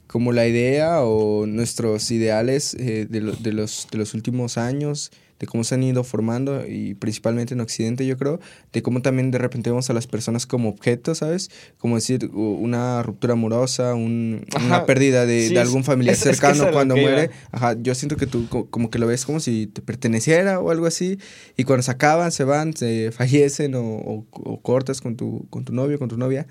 como 0.07 0.33
la 0.33 0.47
idea 0.47 1.01
o 1.03 1.47
nuestros 1.47 2.11
ideales 2.11 2.75
eh, 2.75 3.07
de, 3.09 3.21
lo- 3.21 3.33
de 3.33 3.53
los, 3.53 3.89
de 3.91 3.99
los 3.99 4.15
últimos 4.15 4.59
años, 4.59 5.11
de 5.39 5.47
cómo 5.47 5.65
se 5.65 5.75
han 5.75 5.83
ido 5.83 6.03
formando 6.05 6.67
y 6.67 6.95
principalmente 6.95 7.55
en 7.55 7.61
Occidente 7.61 8.07
yo 8.07 8.17
creo, 8.17 8.41
de 8.73 8.83
cómo 8.83 9.03
también 9.03 9.31
de 9.31 9.39
repente 9.39 9.71
vemos 9.71 9.91
a 9.91 9.93
las 9.93 10.07
personas 10.07 10.47
como 10.47 10.69
objetos, 10.71 11.19
¿sabes? 11.19 11.51
Como 11.79 11.97
decir, 11.97 12.31
una 12.33 13.03
ruptura 13.03 13.35
amorosa, 13.35 13.95
un- 13.95 14.45
una 14.65 14.87
pérdida 14.87 15.27
de, 15.27 15.49
Sí, 15.49 15.55
de 15.55 15.61
algún 15.61 15.85
familiar 15.85 16.15
es- 16.15 16.21
cercano 16.21 16.65
es 16.65 16.73
cuando 16.73 16.97
muere. 16.97 17.31
Ajá, 17.53 17.77
yo 17.81 17.95
siento 17.95 18.17
que 18.17 18.27
tú 18.27 18.49
co- 18.49 18.67
como 18.71 18.91
que 18.91 18.99
lo 18.99 19.07
ves 19.07 19.25
como 19.27 19.41
si 19.41 19.67
te 19.67 19.83
perteneciera 19.83 20.61
o 20.61 20.71
algo 20.71 20.87
así. 20.87 21.19
Y 21.57 21.65
cuando 21.65 21.83
se 21.83 21.91
acaban, 21.91 22.33
se 22.33 22.45
van, 22.45 22.75
se 22.77 23.11
fallecen 23.13 23.75
o, 23.75 23.83
o- 23.85 24.27
o 24.33 24.61
cortas 24.63 25.01
con 25.01 25.17
tu, 25.17 25.47
con 25.51 25.65
tu 25.65 25.73
novio, 25.75 25.99
con 25.99 26.09
tu 26.09 26.17
novia, 26.17 26.47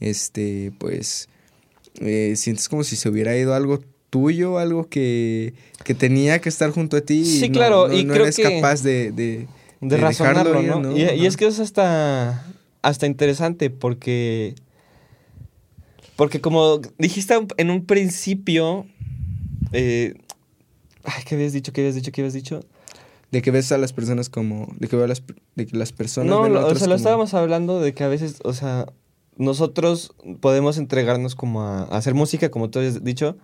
este, 0.00 0.72
pues 0.78 1.28
eh, 2.00 2.34
sientes 2.36 2.68
como 2.68 2.84
si 2.84 2.96
se 2.96 3.08
hubiera 3.08 3.36
ido 3.36 3.54
algo 3.54 3.80
tuyo, 4.10 4.58
algo 4.58 4.88
que, 4.88 5.54
que 5.84 5.94
tenía 5.94 6.40
que 6.40 6.48
estar 6.48 6.70
junto 6.70 6.96
a 6.96 7.00
ti. 7.00 7.24
Sí, 7.24 7.48
no- 7.48 7.54
claro, 7.54 7.88
no, 7.88 7.94
y 7.94 8.04
no 8.04 8.12
creo 8.14 8.24
eres 8.26 8.36
que- 8.36 8.42
capaz 8.42 8.82
de, 8.82 9.10
de, 9.12 9.46
de 9.80 9.88
de 9.88 9.96
razonarlo. 9.96 10.96
Y, 10.96 11.02
y 11.02 11.26
es 11.26 11.36
que 11.36 11.46
es 11.46 11.58
hasta, 11.60 12.46
hasta 12.82 13.06
interesante 13.06 13.70
porque, 13.70 14.54
porque 16.16 16.40
como 16.40 16.80
dijiste 16.98 17.34
en 17.56 17.70
un 17.70 17.84
principio, 17.84 18.86
eh, 19.72 20.14
ay, 21.04 21.22
¿qué 21.26 21.34
habías 21.34 21.52
dicho? 21.52 21.72
¿Qué 21.72 21.82
habías 21.82 21.94
dicho? 21.94 22.12
¿Qué 22.12 22.20
habías 22.22 22.34
dicho? 22.34 22.60
De 23.32 23.42
que 23.42 23.50
ves 23.50 23.70
a 23.72 23.78
las 23.78 23.92
personas 23.92 24.28
como. 24.30 24.72
De 24.78 24.88
que, 24.88 24.96
veo 24.96 25.04
a 25.04 25.08
las, 25.08 25.22
de 25.56 25.66
que 25.66 25.76
las 25.76 25.92
personas. 25.92 26.30
No, 26.30 26.42
ven 26.42 26.52
a 26.56 26.60
lo- 26.60 26.66
o 26.68 26.74
sea, 26.74 26.86
lo 26.86 26.94
estábamos 26.94 27.34
hablando 27.34 27.80
de 27.80 27.92
que 27.92 28.04
a 28.04 28.08
veces, 28.08 28.36
o 28.44 28.52
sea, 28.54 28.86
nosotros 29.36 30.14
podemos 30.40 30.78
entregarnos 30.78 31.34
como 31.34 31.62
a, 31.62 31.82
a 31.82 31.96
hacer 31.98 32.14
música, 32.14 32.50
como 32.50 32.70
tú 32.70 32.78
has 32.78 33.02
dicho, 33.04 33.36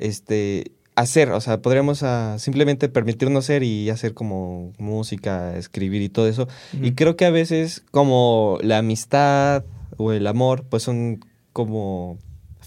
este, 0.00 0.72
hacer, 0.96 1.30
o 1.30 1.40
sea, 1.40 1.62
podríamos 1.62 2.02
ah, 2.02 2.36
simplemente 2.38 2.88
permitirnos 2.88 3.44
ser 3.44 3.62
y 3.62 3.90
hacer 3.90 4.14
como 4.14 4.72
música, 4.78 5.56
escribir 5.56 6.02
y 6.02 6.08
todo 6.08 6.28
eso. 6.28 6.48
Y 6.80 6.92
creo 6.92 7.16
que 7.16 7.24
a 7.24 7.30
veces 7.30 7.82
como 7.90 8.58
la 8.62 8.78
amistad 8.78 9.64
o 9.96 10.12
el 10.12 10.26
amor, 10.26 10.64
pues 10.68 10.82
son 10.82 11.24
como 11.52 12.18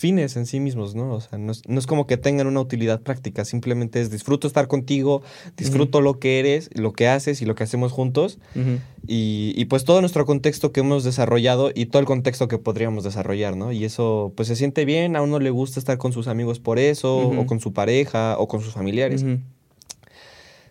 fines 0.04 0.36
en 0.36 0.45
sí 0.45 0.60
mismos, 0.60 0.95
¿no? 0.95 1.14
O 1.14 1.22
sea, 1.22 1.38
no 1.38 1.54
es, 1.54 1.62
no 1.66 1.80
es 1.80 1.88
como 1.88 2.08
que 2.08 2.18
tengan 2.18 2.45
una 2.45 2.60
utilidad 2.60 2.99
práctica, 2.99 3.45
simplemente 3.45 4.01
es 4.01 4.12
disfruto 4.12 4.47
estar 4.47 4.68
contigo, 4.68 5.22
disfruto 5.56 6.01
lo 6.01 6.20
que 6.20 6.39
eres, 6.39 6.70
lo 6.74 6.91
que 6.91 7.08
haces 7.08 7.41
y 7.41 7.45
lo 7.45 7.56
que 7.56 7.64
hacemos 7.64 7.93
juntos. 7.93 8.38
Ujú. 8.54 8.80
Y, 9.08 9.54
y, 9.56 9.64
pues 9.66 9.86
todo 9.86 10.01
nuestro 10.01 10.26
contexto 10.26 10.74
que 10.74 10.82
hemos 10.82 11.06
desarrollado 11.06 11.72
y 11.74 11.86
todo 11.86 12.01
el 12.01 12.06
contexto 12.06 12.49
que 12.49 12.58
podríamos 12.58 13.06
desarrollar, 13.06 13.56
¿no? 13.56 13.72
Y 13.72 13.86
eso 13.86 14.34
pues 14.36 14.49
se 14.49 14.58
siente 14.58 14.84
bien, 14.84 15.16
a 15.16 15.22
uno 15.22 15.39
le 15.39 15.51
gusta 15.51 15.80
estar 15.80 15.97
con 15.97 16.12
sus 16.12 16.28
amigos 16.28 16.60
por 16.60 16.80
eso, 16.80 17.28
Ujú. 17.28 17.39
o 17.39 17.45
con 17.45 17.62
su 17.62 17.72
pareja, 17.72 18.38
o 18.38 18.49
con 18.49 18.60
sus 18.60 18.74
familiares. 18.74 19.24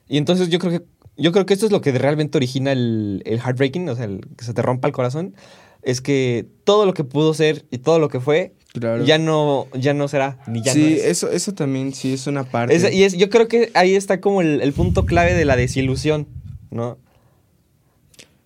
Y 0.09 0.19
entonces 0.19 0.51
yo 0.51 0.59
creo 0.59 0.73
que 0.79 0.85
yo 1.17 1.33
creo 1.33 1.47
que 1.47 1.55
esto 1.55 1.67
es 1.67 1.73
lo 1.73 1.81
que 1.81 1.93
realmente 1.93 2.39
origina 2.39 2.73
el, 2.73 3.23
el 3.25 3.39
heartbreaking, 3.39 3.89
o 3.89 3.95
sea, 3.95 4.05
el 4.07 4.21
que 4.37 4.45
se 4.45 4.55
te 4.55 4.63
rompa 4.63 4.89
el 4.89 4.95
corazón, 4.95 5.35
es 5.83 6.01
que 6.01 6.47
todo 6.65 6.87
lo 6.87 6.95
que 6.95 7.05
pudo 7.05 7.35
ser 7.35 7.65
y 7.71 7.79
todo 7.79 7.99
lo 7.99 8.09
que 8.09 8.21
fue 8.21 8.53
Claro. 8.73 9.05
ya 9.05 9.19
no 9.19 9.69
ya 9.75 9.93
no 9.93 10.09
será 10.09 10.39
ni 10.47 10.63
ya 10.63 10.73
sí, 10.73 10.81
no 10.81 10.87
es. 10.87 11.05
eso, 11.05 11.31
eso 11.31 11.53
también 11.53 11.93
sí 11.93 12.15
es 12.15 12.27
una 12.27 12.45
parte. 12.45 12.75
Es- 12.75 12.93
y 12.93 13.05
es, 13.05 13.15
yo 13.19 13.29
creo 13.29 13.47
que 13.49 13.71
ahí 13.75 13.95
está 13.95 14.21
como 14.21 14.41
el, 14.41 14.61
el 14.63 14.73
punto 14.73 15.05
clave 15.05 15.35
de 15.35 15.45
la 15.45 15.57
desilusión, 15.57 16.27
¿no? 16.71 16.99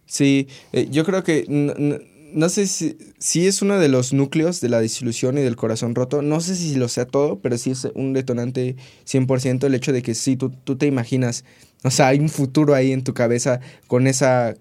Sí, 0.06 0.48
eh, 0.72 0.88
yo 0.90 1.04
creo 1.04 1.22
que 1.24 1.44
no, 1.48 1.74
no- 1.78 1.98
no 2.32 2.48
sé 2.48 2.66
si, 2.66 2.98
si 3.18 3.46
es 3.46 3.62
uno 3.62 3.78
de 3.78 3.88
los 3.88 4.12
núcleos 4.12 4.60
de 4.60 4.68
la 4.68 4.80
desilusión 4.80 5.38
y 5.38 5.42
del 5.42 5.56
corazón 5.56 5.94
roto. 5.94 6.22
No 6.22 6.40
sé 6.40 6.54
si 6.54 6.74
lo 6.74 6.88
sea 6.88 7.06
todo, 7.06 7.38
pero 7.40 7.56
sí 7.56 7.70
es 7.70 7.86
un 7.94 8.12
detonante 8.12 8.76
100% 9.04 9.66
el 9.66 9.74
hecho 9.74 9.92
de 9.92 10.02
que 10.02 10.14
sí, 10.14 10.36
tú, 10.36 10.50
tú 10.50 10.76
te 10.76 10.86
imaginas, 10.86 11.44
o 11.82 11.90
sea, 11.90 12.08
hay 12.08 12.18
un 12.18 12.28
futuro 12.28 12.74
ahí 12.74 12.92
en 12.92 13.04
tu 13.04 13.14
cabeza 13.14 13.60
con 13.86 14.06
esa, 14.06 14.54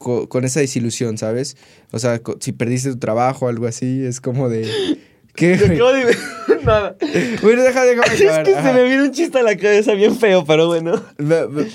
co- 0.00 0.28
con, 0.28 0.44
esa 0.44 0.58
desilusión, 0.58 1.16
¿sabes? 1.18 1.56
O 1.92 1.98
sea, 2.00 2.20
si 2.40 2.50
perdiste 2.52 2.90
tu 2.90 2.98
trabajo 2.98 3.46
o 3.46 3.48
algo 3.48 3.66
así, 3.68 4.02
es 4.04 4.20
como 4.20 4.48
de... 4.48 4.66
¿Qué? 5.36 5.54
Acabo 5.54 5.92
de- 5.92 6.16
Nada. 6.64 6.96
Bueno, 7.42 7.62
deja, 7.62 7.84
déjame 7.84 8.06
Es 8.14 8.20
acabar. 8.22 8.42
que 8.44 8.54
se 8.54 8.72
me 8.72 8.82
viene 8.84 9.02
un 9.04 9.12
chiste 9.12 9.38
a 9.38 9.42
la 9.42 9.56
cabeza 9.56 9.94
bien 9.94 10.16
feo, 10.16 10.44
pero 10.44 10.66
bueno. 10.66 11.00
Eh, 11.18 11.70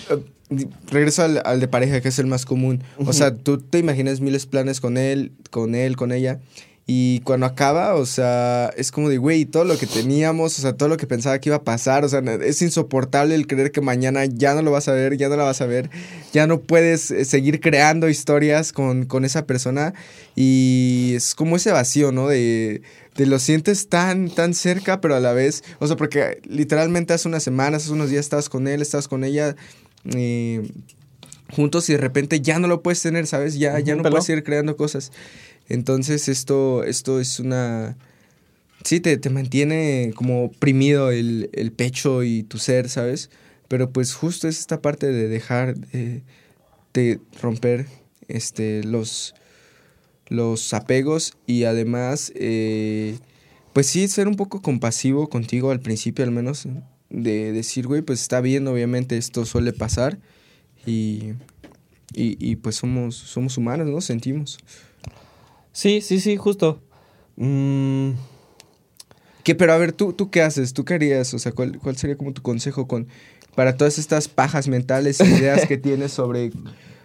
Regreso 0.91 1.23
al, 1.23 1.41
al 1.43 1.59
de 1.59 1.67
pareja, 1.67 2.01
que 2.01 2.09
es 2.09 2.19
el 2.19 2.28
más 2.28 2.45
común. 2.45 2.84
O 2.99 3.13
sea, 3.13 3.36
tú 3.36 3.57
te 3.59 3.80
imaginas 3.80 4.19
miles 4.21 4.45
planes 4.45 4.80
con 4.80 4.97
él, 4.97 5.32
con 5.49 5.73
él, 5.73 5.95
con 5.95 6.11
ella. 6.11 6.39
Y 6.88 7.22
cuando 7.22 7.48
acaba, 7.48 7.96
o 7.96 8.06
sea, 8.06 8.72
es 8.78 8.92
como 8.92 9.10
de, 9.10 9.18
güey, 9.18 9.46
todo 9.46 9.64
lo 9.64 9.76
que 9.76 9.88
teníamos, 9.88 10.60
o 10.60 10.62
sea, 10.62 10.74
todo 10.74 10.88
lo 10.88 10.98
que 10.98 11.08
pensaba 11.08 11.40
que 11.40 11.50
iba 11.50 11.56
a 11.56 11.64
pasar, 11.64 12.06
o 12.06 12.10
sea, 12.10 12.20
es 12.20 12.62
insoportable 12.62 13.34
el 13.34 13.48
creer 13.48 13.72
que 13.72 13.82
mañana 13.82 14.26
ya 14.26 14.54
no 14.54 14.62
lo 14.62 14.70
vas 14.70 14.88
a 14.88 14.92
ver, 14.92 15.18
ya 15.18 15.28
no 15.28 15.36
la 15.36 15.46
vas 15.46 15.62
a 15.62 15.66
ver, 15.66 15.90
ya 16.32 16.46
no 16.46 16.60
puedes 16.62 17.10
eh, 17.10 17.26
seguir 17.26 17.60
creando 17.60 18.08
historias 18.08 18.72
con, 18.72 19.06
con 19.06 19.26
esa 19.26 19.48
persona. 19.48 19.96
Y 20.36 21.14
es 21.16 21.34
como 21.34 21.56
ese 21.56 21.72
vacío, 21.72 22.12
¿no? 22.12 22.28
De, 22.28 22.84
de 23.16 23.26
lo 23.26 23.40
sientes 23.40 23.90
tan, 23.90 24.30
tan 24.30 24.54
cerca, 24.54 25.02
pero 25.02 25.16
a 25.16 25.20
la 25.20 25.34
vez, 25.34 25.64
o 25.80 25.88
sea, 25.88 25.96
porque 25.96 26.40
literalmente 26.46 27.14
hace 27.14 27.28
unas 27.28 27.42
semanas, 27.42 27.86
hace 27.86 27.94
unos 27.94 28.12
días 28.12 28.26
estabas 28.26 28.48
con 28.48 28.68
él, 28.68 28.84
estabas 28.84 29.08
con 29.08 29.24
ella. 29.24 29.56
eh, 30.14 30.62
juntos 31.52 31.90
y 31.90 31.94
de 31.94 32.00
repente 32.00 32.42
ya 32.42 32.60
no 32.60 32.68
lo 32.68 32.82
puedes 32.82 33.02
tener, 33.02 33.28
¿sabes? 33.28 33.58
Ya, 33.58 33.80
ya 33.80 33.96
no 33.96 34.04
puedes 34.04 34.26
seguir 34.26 34.44
creando 34.44 34.76
cosas. 34.76 35.12
Entonces 35.68 36.28
esto, 36.28 36.84
esto 36.84 37.20
es 37.20 37.39
una... 37.39 37.97
Sí, 38.84 38.99
te, 38.99 39.18
te 39.18 39.30
mantiene 39.30 40.13
como 40.16 40.45
oprimido 40.45 41.09
el, 41.09 41.49
el 41.53 41.72
pecho 41.72 42.24
y 42.24 42.43
tu 42.43 42.59
ser, 42.59 42.88
¿sabes? 42.89 43.32
Pero 43.68 43.91
pues 43.91 44.13
justo 44.13 44.47
es 44.47 44.59
esta 44.59 44.82
parte 44.82 45.07
de 45.07 45.28
dejar 45.28 45.76
de, 45.76 47.20
romper 47.41 47.88
este, 48.28 48.84
los, 48.84 49.34
los 50.28 50.74
apegos 50.74 51.34
y 51.47 51.63
además, 51.63 52.32
eh, 52.36 53.18
pues 53.74 53.88
sí, 53.88 54.07
ser 54.07 54.28
un 54.28 54.36
poco 54.36 54.61
compasivo 54.61 55.30
contigo 55.30 55.72
al 55.72 55.80
principio 55.80 56.24
al 56.24 56.32
menos, 56.32 56.68
de 57.09 57.51
decir, 57.51 57.88
güey, 57.88 58.01
pues 58.01 58.22
está 58.22 58.39
bien, 58.39 58.68
obviamente 58.68 59.18
esto 59.18 59.45
suele 59.45 59.74
pasar 59.74 60.20
y, 60.86 61.34
y, 62.13 62.38
y, 62.39 62.55
pues 62.57 62.76
somos, 62.76 63.16
somos 63.16 63.57
humanos, 63.57 63.88
¿no? 63.88 63.99
Sentimos. 64.01 64.59
Sí, 65.76 65.99
sí, 65.99 66.21
sí, 66.21 66.38
justo. 66.38 66.82
Mm, 67.36 68.11
¿Qué, 69.43 69.55
pero 69.55 69.73
a 69.73 69.78
ver, 69.78 69.91
¿tú, 69.91 70.13
¿tú 70.13 70.32
qué 70.32 70.41
haces? 70.41 70.73
¿Tú 70.73 70.86
qué 70.86 70.93
harías? 70.93 71.34
O 71.34 71.39
sea, 71.39 71.51
¿cuál, 71.51 71.80
cuál 71.80 71.97
sería 71.97 72.15
como 72.15 72.32
tu 72.32 72.41
consejo 72.41 72.88
con, 72.88 73.07
para 73.55 73.76
todas 73.76 73.97
estas 73.99 74.30
pajas 74.30 74.69
mentales, 74.69 75.19
ideas 75.19 75.65
que 75.65 75.78
tienes 75.78 76.13
sobre, 76.13 76.51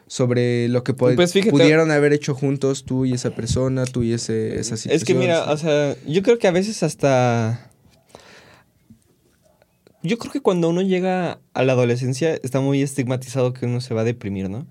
sobre 0.06 0.68
lo 0.68 0.84
que 0.84 0.94
Pues 0.94 1.32
fíjate- 1.32 1.50
pudieron 1.50 1.90
haber 1.90 2.12
hecho 2.12 2.32
juntos 2.34 2.84
tú 2.84 3.04
y 3.04 3.12
esa 3.14 3.30
persona, 3.34 3.84
tú 3.86 4.04
y 4.04 4.12
ese, 4.12 4.54
esa 4.60 4.76
situación? 4.76 4.94
es 4.96 5.04
que 5.04 5.14
mira, 5.14 5.50
o 5.50 5.56
sea, 5.56 5.96
yo 6.06 6.22
creo 6.22 6.38
que 6.38 6.46
a 6.46 6.52
veces 6.52 6.84
hasta... 6.84 7.66
Yo 10.02 10.16
creo 10.16 10.32
que 10.32 10.40
cuando 10.40 10.68
uno 10.70 10.80
llega 10.80 11.40
a 11.54 11.62
la 11.64 11.72
adolescencia 11.72 12.34
está 12.42 12.60
muy 12.60 12.80
estigmatizado 12.82 13.52
que 13.52 13.66
uno 13.66 13.80
se 13.82 13.92
va 13.94 14.00
a 14.02 14.04
deprimir, 14.04 14.48
¿no? 14.48 14.64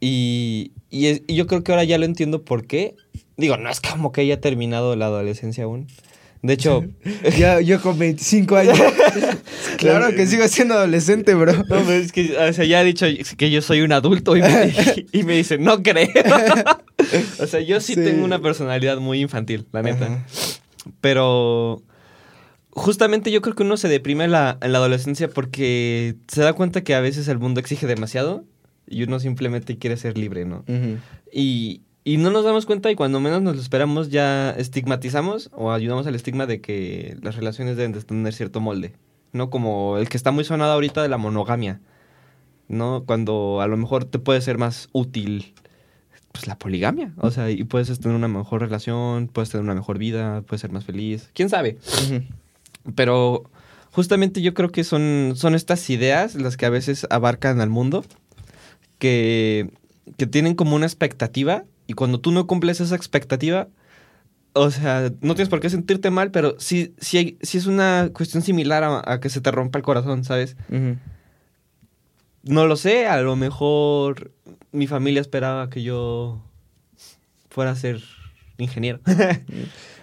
Y, 0.00 0.72
y, 0.90 1.06
es- 1.06 1.22
y 1.26 1.34
yo 1.36 1.46
creo 1.46 1.62
que 1.64 1.72
ahora 1.72 1.84
ya 1.84 1.98
lo 1.98 2.04
entiendo 2.04 2.42
por 2.44 2.66
qué. 2.66 2.94
Digo, 3.36 3.56
no 3.56 3.70
es 3.70 3.80
como 3.80 4.12
que 4.12 4.22
haya 4.22 4.40
terminado 4.40 4.96
la 4.96 5.06
adolescencia 5.06 5.64
aún. 5.64 5.86
De 6.42 6.52
hecho, 6.52 6.84
Ya, 7.38 7.60
yo 7.60 7.80
con 7.80 7.98
25 7.98 8.56
años. 8.56 8.78
claro 9.78 10.14
que 10.14 10.26
sigo 10.26 10.46
siendo 10.48 10.74
adolescente, 10.74 11.34
bro. 11.34 11.52
no, 11.54 11.64
pero 11.68 11.92
es 11.92 12.12
que 12.12 12.36
o 12.36 12.52
sea, 12.52 12.64
ya 12.64 12.82
he 12.82 12.84
dicho 12.84 13.06
que 13.36 13.50
yo 13.50 13.62
soy 13.62 13.80
un 13.80 13.92
adulto 13.92 14.36
y 14.36 14.42
me, 14.42 14.72
y 15.12 15.22
me 15.24 15.34
dicen, 15.36 15.64
no 15.64 15.82
creo. 15.82 16.08
o 17.40 17.46
sea, 17.46 17.60
yo 17.60 17.80
sí, 17.80 17.94
Sí. 17.94 18.04
tengo 18.04 18.24
una 18.24 18.40
personalidad 18.40 18.98
muy 18.98 19.20
infantil, 19.20 19.66
la 19.72 19.82
neta. 19.82 20.06
Ajá. 20.06 20.26
Pero 21.00 21.82
justamente 22.70 23.30
yo 23.32 23.40
creo 23.42 23.54
que 23.56 23.62
uno 23.62 23.76
se 23.76 23.88
deprime 23.88 24.24
en 24.24 24.32
la, 24.32 24.58
en 24.60 24.72
la 24.72 24.78
adolescencia 24.78 25.28
porque 25.28 26.16
se 26.28 26.42
da 26.42 26.52
cuenta 26.52 26.84
que 26.84 26.94
a 26.94 27.00
veces 27.00 27.26
el 27.28 27.38
mundo 27.38 27.58
exige 27.60 27.86
demasiado 27.86 28.44
y 28.86 29.02
uno 29.02 29.18
simplemente 29.20 29.78
quiere 29.78 29.96
ser 29.96 30.16
libre, 30.16 30.44
¿no? 30.44 30.64
Y, 31.32 31.82
y 32.04 32.18
no 32.18 32.30
nos 32.30 32.44
damos 32.44 32.66
cuenta 32.66 32.90
y 32.90 32.94
cuando 32.94 33.20
menos 33.20 33.42
nos 33.42 33.56
lo 33.56 33.60
esperamos 33.60 34.10
ya 34.10 34.50
estigmatizamos 34.50 35.50
o 35.52 35.72
ayudamos 35.72 36.06
al 36.06 36.14
estigma 36.14 36.46
de 36.46 36.60
que 36.60 37.16
las 37.22 37.36
relaciones 37.36 37.76
deben 37.76 37.92
de 37.92 38.02
tener 38.02 38.32
cierto 38.32 38.60
molde, 38.60 38.94
¿no? 39.32 39.50
Como 39.50 39.98
el 39.98 40.08
que 40.08 40.16
está 40.16 40.30
muy 40.30 40.44
sonado 40.44 40.72
ahorita 40.72 41.02
de 41.02 41.08
la 41.08 41.18
monogamia, 41.18 41.80
¿no? 42.68 43.04
Cuando 43.06 43.60
a 43.60 43.66
lo 43.66 43.76
mejor 43.76 44.04
te 44.04 44.18
puede 44.18 44.40
ser 44.40 44.58
más 44.58 44.88
útil 44.92 45.54
pues 46.36 46.46
la 46.46 46.58
poligamia, 46.58 47.12
o 47.16 47.30
sea, 47.30 47.50
y 47.50 47.64
puedes 47.64 47.98
tener 47.98 48.14
una 48.14 48.28
mejor 48.28 48.60
relación, 48.60 49.28
puedes 49.28 49.48
tener 49.48 49.64
una 49.64 49.74
mejor 49.74 49.96
vida, 49.96 50.42
puedes 50.42 50.60
ser 50.60 50.70
más 50.70 50.84
feliz, 50.84 51.30
quién 51.32 51.48
sabe. 51.48 51.78
Pero 52.94 53.50
justamente 53.90 54.42
yo 54.42 54.52
creo 54.52 54.70
que 54.70 54.84
son, 54.84 55.32
son 55.34 55.54
estas 55.54 55.88
ideas 55.88 56.34
las 56.34 56.58
que 56.58 56.66
a 56.66 56.70
veces 56.70 57.06
abarcan 57.08 57.62
al 57.62 57.70
mundo, 57.70 58.04
que, 58.98 59.70
que 60.16 60.26
tienen 60.26 60.54
como 60.54 60.76
una 60.76 60.86
expectativa, 60.86 61.64
y 61.86 61.92
cuando 61.94 62.20
tú 62.20 62.32
no 62.32 62.46
cumples 62.46 62.80
esa 62.80 62.96
expectativa, 62.96 63.68
o 64.54 64.70
sea, 64.70 65.12
no 65.20 65.34
tienes 65.34 65.48
por 65.50 65.60
qué 65.60 65.68
sentirte 65.70 66.10
mal, 66.10 66.30
pero 66.30 66.56
sí, 66.58 66.94
sí, 66.98 67.18
hay- 67.18 67.38
sí 67.42 67.58
es 67.58 67.66
una 67.66 68.10
cuestión 68.12 68.42
similar 68.42 68.82
a, 68.84 69.02
a 69.12 69.20
que 69.20 69.28
se 69.28 69.40
te 69.40 69.50
rompa 69.50 69.78
el 69.78 69.84
corazón, 69.84 70.24
¿sabes? 70.24 70.56
No 72.42 72.66
lo 72.66 72.76
sé, 72.76 73.06
a 73.06 73.20
lo 73.20 73.34
mejor 73.36 74.30
mi 74.72 74.86
familia 74.86 75.20
esperaba 75.20 75.68
que 75.68 75.82
yo 75.82 76.42
fuera 77.50 77.72
a 77.72 77.76
ser 77.76 78.00
ingeniero. 78.58 79.00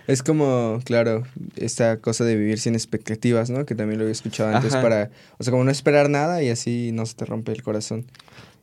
Es 0.05 0.21
como, 0.21 0.81
claro, 0.83 1.23
esta 1.55 1.95
cosa 2.01 2.25
de 2.25 2.35
vivir 2.35 2.59
sin 2.59 2.73
expectativas, 2.75 3.49
¿no? 3.49 3.65
Que 3.65 3.73
también 3.73 3.99
lo 3.99 4.03
había 4.03 4.11
escuchado 4.11 4.53
antes 4.53 4.73
Ajá. 4.73 4.81
para, 4.81 5.09
o 5.37 5.43
sea, 5.45 5.51
como 5.51 5.63
no 5.63 5.71
esperar 5.71 6.09
nada 6.09 6.43
y 6.43 6.49
así 6.49 6.91
no 6.91 7.05
se 7.05 7.13
te 7.15 7.23
rompe 7.23 7.53
el 7.53 7.63
corazón. 7.63 8.05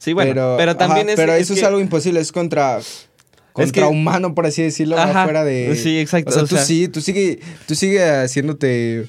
Sí, 0.01 0.13
bueno, 0.13 0.57
pero, 0.59 0.77
también 0.77 1.09
es 1.09 1.15
Pero 1.15 1.33
es 1.35 1.43
eso 1.43 1.55
que- 1.55 1.61
es 1.61 1.67
algo 1.67 1.79
imposible, 1.79 2.19
es 2.19 2.33
contra... 2.33 2.81
que- 2.81 3.11
Contra 3.53 3.87
humano, 3.89 4.35
por 4.35 4.47
así 4.47 4.63
decirlo, 4.63 4.97
Ajá, 4.99 5.23
afuera 5.23 5.45
de... 5.45 5.77
sí, 5.77 5.99
exacto, 6.01 6.31
O 6.31 6.33
sea, 6.33 6.43
o 6.43 6.47
tú 6.47 6.57
sea- 6.57 6.65
sí, 6.65 6.89
tú 6.89 7.01
sigue, 7.01 7.39
tú 7.69 7.75
sigue 7.77 8.03
haciéndote 8.03 9.07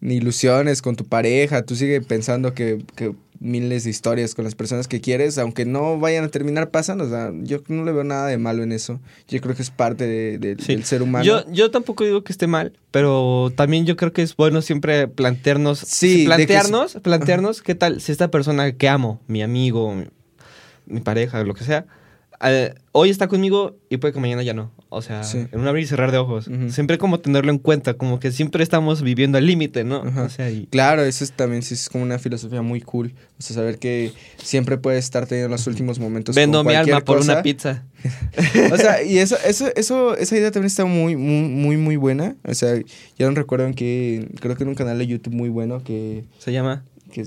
ilusiones 0.00 0.82
con 0.82 0.96
tu 0.96 1.04
pareja, 1.04 1.62
tú 1.62 1.76
sigue 1.76 2.00
pensando 2.00 2.54
que, 2.54 2.82
que 2.96 3.12
miles 3.40 3.84
de 3.84 3.90
historias 3.90 4.34
con 4.34 4.44
las 4.44 4.54
personas 4.54 4.86
que 4.86 5.00
quieres, 5.00 5.38
aunque 5.38 5.64
no 5.64 5.98
vayan 5.98 6.24
a 6.24 6.28
terminar 6.28 6.70
pasando, 6.70 7.04
o 7.04 7.08
sea, 7.08 7.32
yo 7.42 7.58
no 7.68 7.84
le 7.84 7.92
veo 7.92 8.04
nada 8.04 8.26
de 8.26 8.36
malo 8.38 8.62
en 8.62 8.70
eso. 8.72 9.00
Yo 9.28 9.40
creo 9.40 9.54
que 9.54 9.62
es 9.62 9.70
parte 9.70 10.06
de- 10.06 10.38
de- 10.38 10.56
Sí. 10.62 10.74
del 10.74 10.84
ser 10.84 11.02
humano. 11.02 11.24
Yo, 11.24 11.44
yo 11.50 11.70
tampoco 11.70 12.04
digo 12.04 12.22
que 12.22 12.32
esté 12.32 12.46
mal, 12.46 12.74
pero 12.90 13.50
también 13.56 13.86
yo 13.86 13.96
creo 13.96 14.12
que 14.12 14.22
es 14.22 14.36
bueno 14.36 14.60
siempre 14.62 15.08
plantearnos, 15.08 15.78
Sí, 15.80 16.18
que 16.20 16.24
plantearnos, 16.26 16.98
plantearnos 17.02 17.62
qué 17.62 17.74
tal 17.74 18.00
si 18.00 18.12
esta 18.12 18.30
persona 18.30 18.72
que 18.72 18.88
amo, 18.88 19.20
mi 19.26 19.42
amigo, 19.42 19.94
mi, 20.90 21.00
pareja, 21.00 21.42
lo 21.44 21.54
que 21.54 21.64
sea, 21.64 21.86
eh, 22.42 22.74
hoy 22.92 23.10
está 23.10 23.28
conmigo 23.28 23.76
y 23.90 23.98
puede 23.98 24.14
que 24.14 24.20
mañana 24.20 24.42
ya 24.42 24.54
no. 24.54 24.72
O 24.88 25.02
sea, 25.02 25.22
Sí. 25.24 25.46
en 25.52 25.60
un 25.60 25.68
abrir 25.68 25.84
y 25.84 25.86
cerrar 25.86 26.10
de 26.10 26.18
ojos. 26.18 26.50
Siempre 26.70 26.96
como 26.98 27.20
tenerlo 27.20 27.52
en 27.52 27.58
cuenta, 27.58 27.94
como 27.94 28.18
que 28.18 28.32
siempre 28.32 28.62
estamos 28.62 29.02
viviendo 29.02 29.36
al 29.38 29.46
límite, 29.46 29.84
¿no? 29.84 30.02
Ajá. 30.02 30.22
O 30.22 30.28
sea, 30.30 30.50
y, 30.50 30.66
Claro, 30.66 31.02
eso 31.02 31.22
es 31.22 31.32
también 31.32 31.62
sí 31.62 31.74
es 31.74 31.88
como 31.90 32.02
una 32.02 32.18
filosofía 32.18 32.62
muy 32.62 32.80
cool. 32.80 33.14
O 33.38 33.42
sea, 33.42 33.56
saber 33.56 33.78
que 33.78 34.12
siempre 34.42 34.78
puedes 34.78 35.04
estar 35.04 35.26
teniendo 35.26 35.50
los 35.50 35.66
últimos 35.66 35.98
momentos. 36.00 36.34
vendo 36.34 36.64
mi 36.64 36.74
alma 36.74 37.00
por 37.02 37.18
cosa. 37.18 37.34
una 37.34 37.42
pizza. 37.42 37.84
O 38.72 38.76
sea, 38.78 39.02
y 39.02 39.18
eso, 39.18 39.36
eso, 39.44 39.68
eso, 39.76 40.16
esa 40.16 40.36
idea 40.36 40.50
también 40.50 40.68
está 40.68 40.86
muy, 40.86 41.16
muy, 41.16 41.42
muy, 41.48 41.76
muy 41.76 41.96
buena. 41.96 42.36
O 42.44 42.54
sea, 42.54 42.74
ya 43.18 43.28
no 43.28 43.34
recuerdo 43.34 43.66
en 43.66 43.74
qué, 43.74 44.28
creo 44.40 44.56
que 44.56 44.62
en 44.62 44.70
un 44.70 44.74
canal 44.74 44.98
de 44.98 45.06
YouTube 45.06 45.34
muy 45.34 45.50
bueno 45.50 45.84
que, 45.84 46.24
¿Se 46.38 46.52
llama? 46.52 46.84
Que 47.10 47.20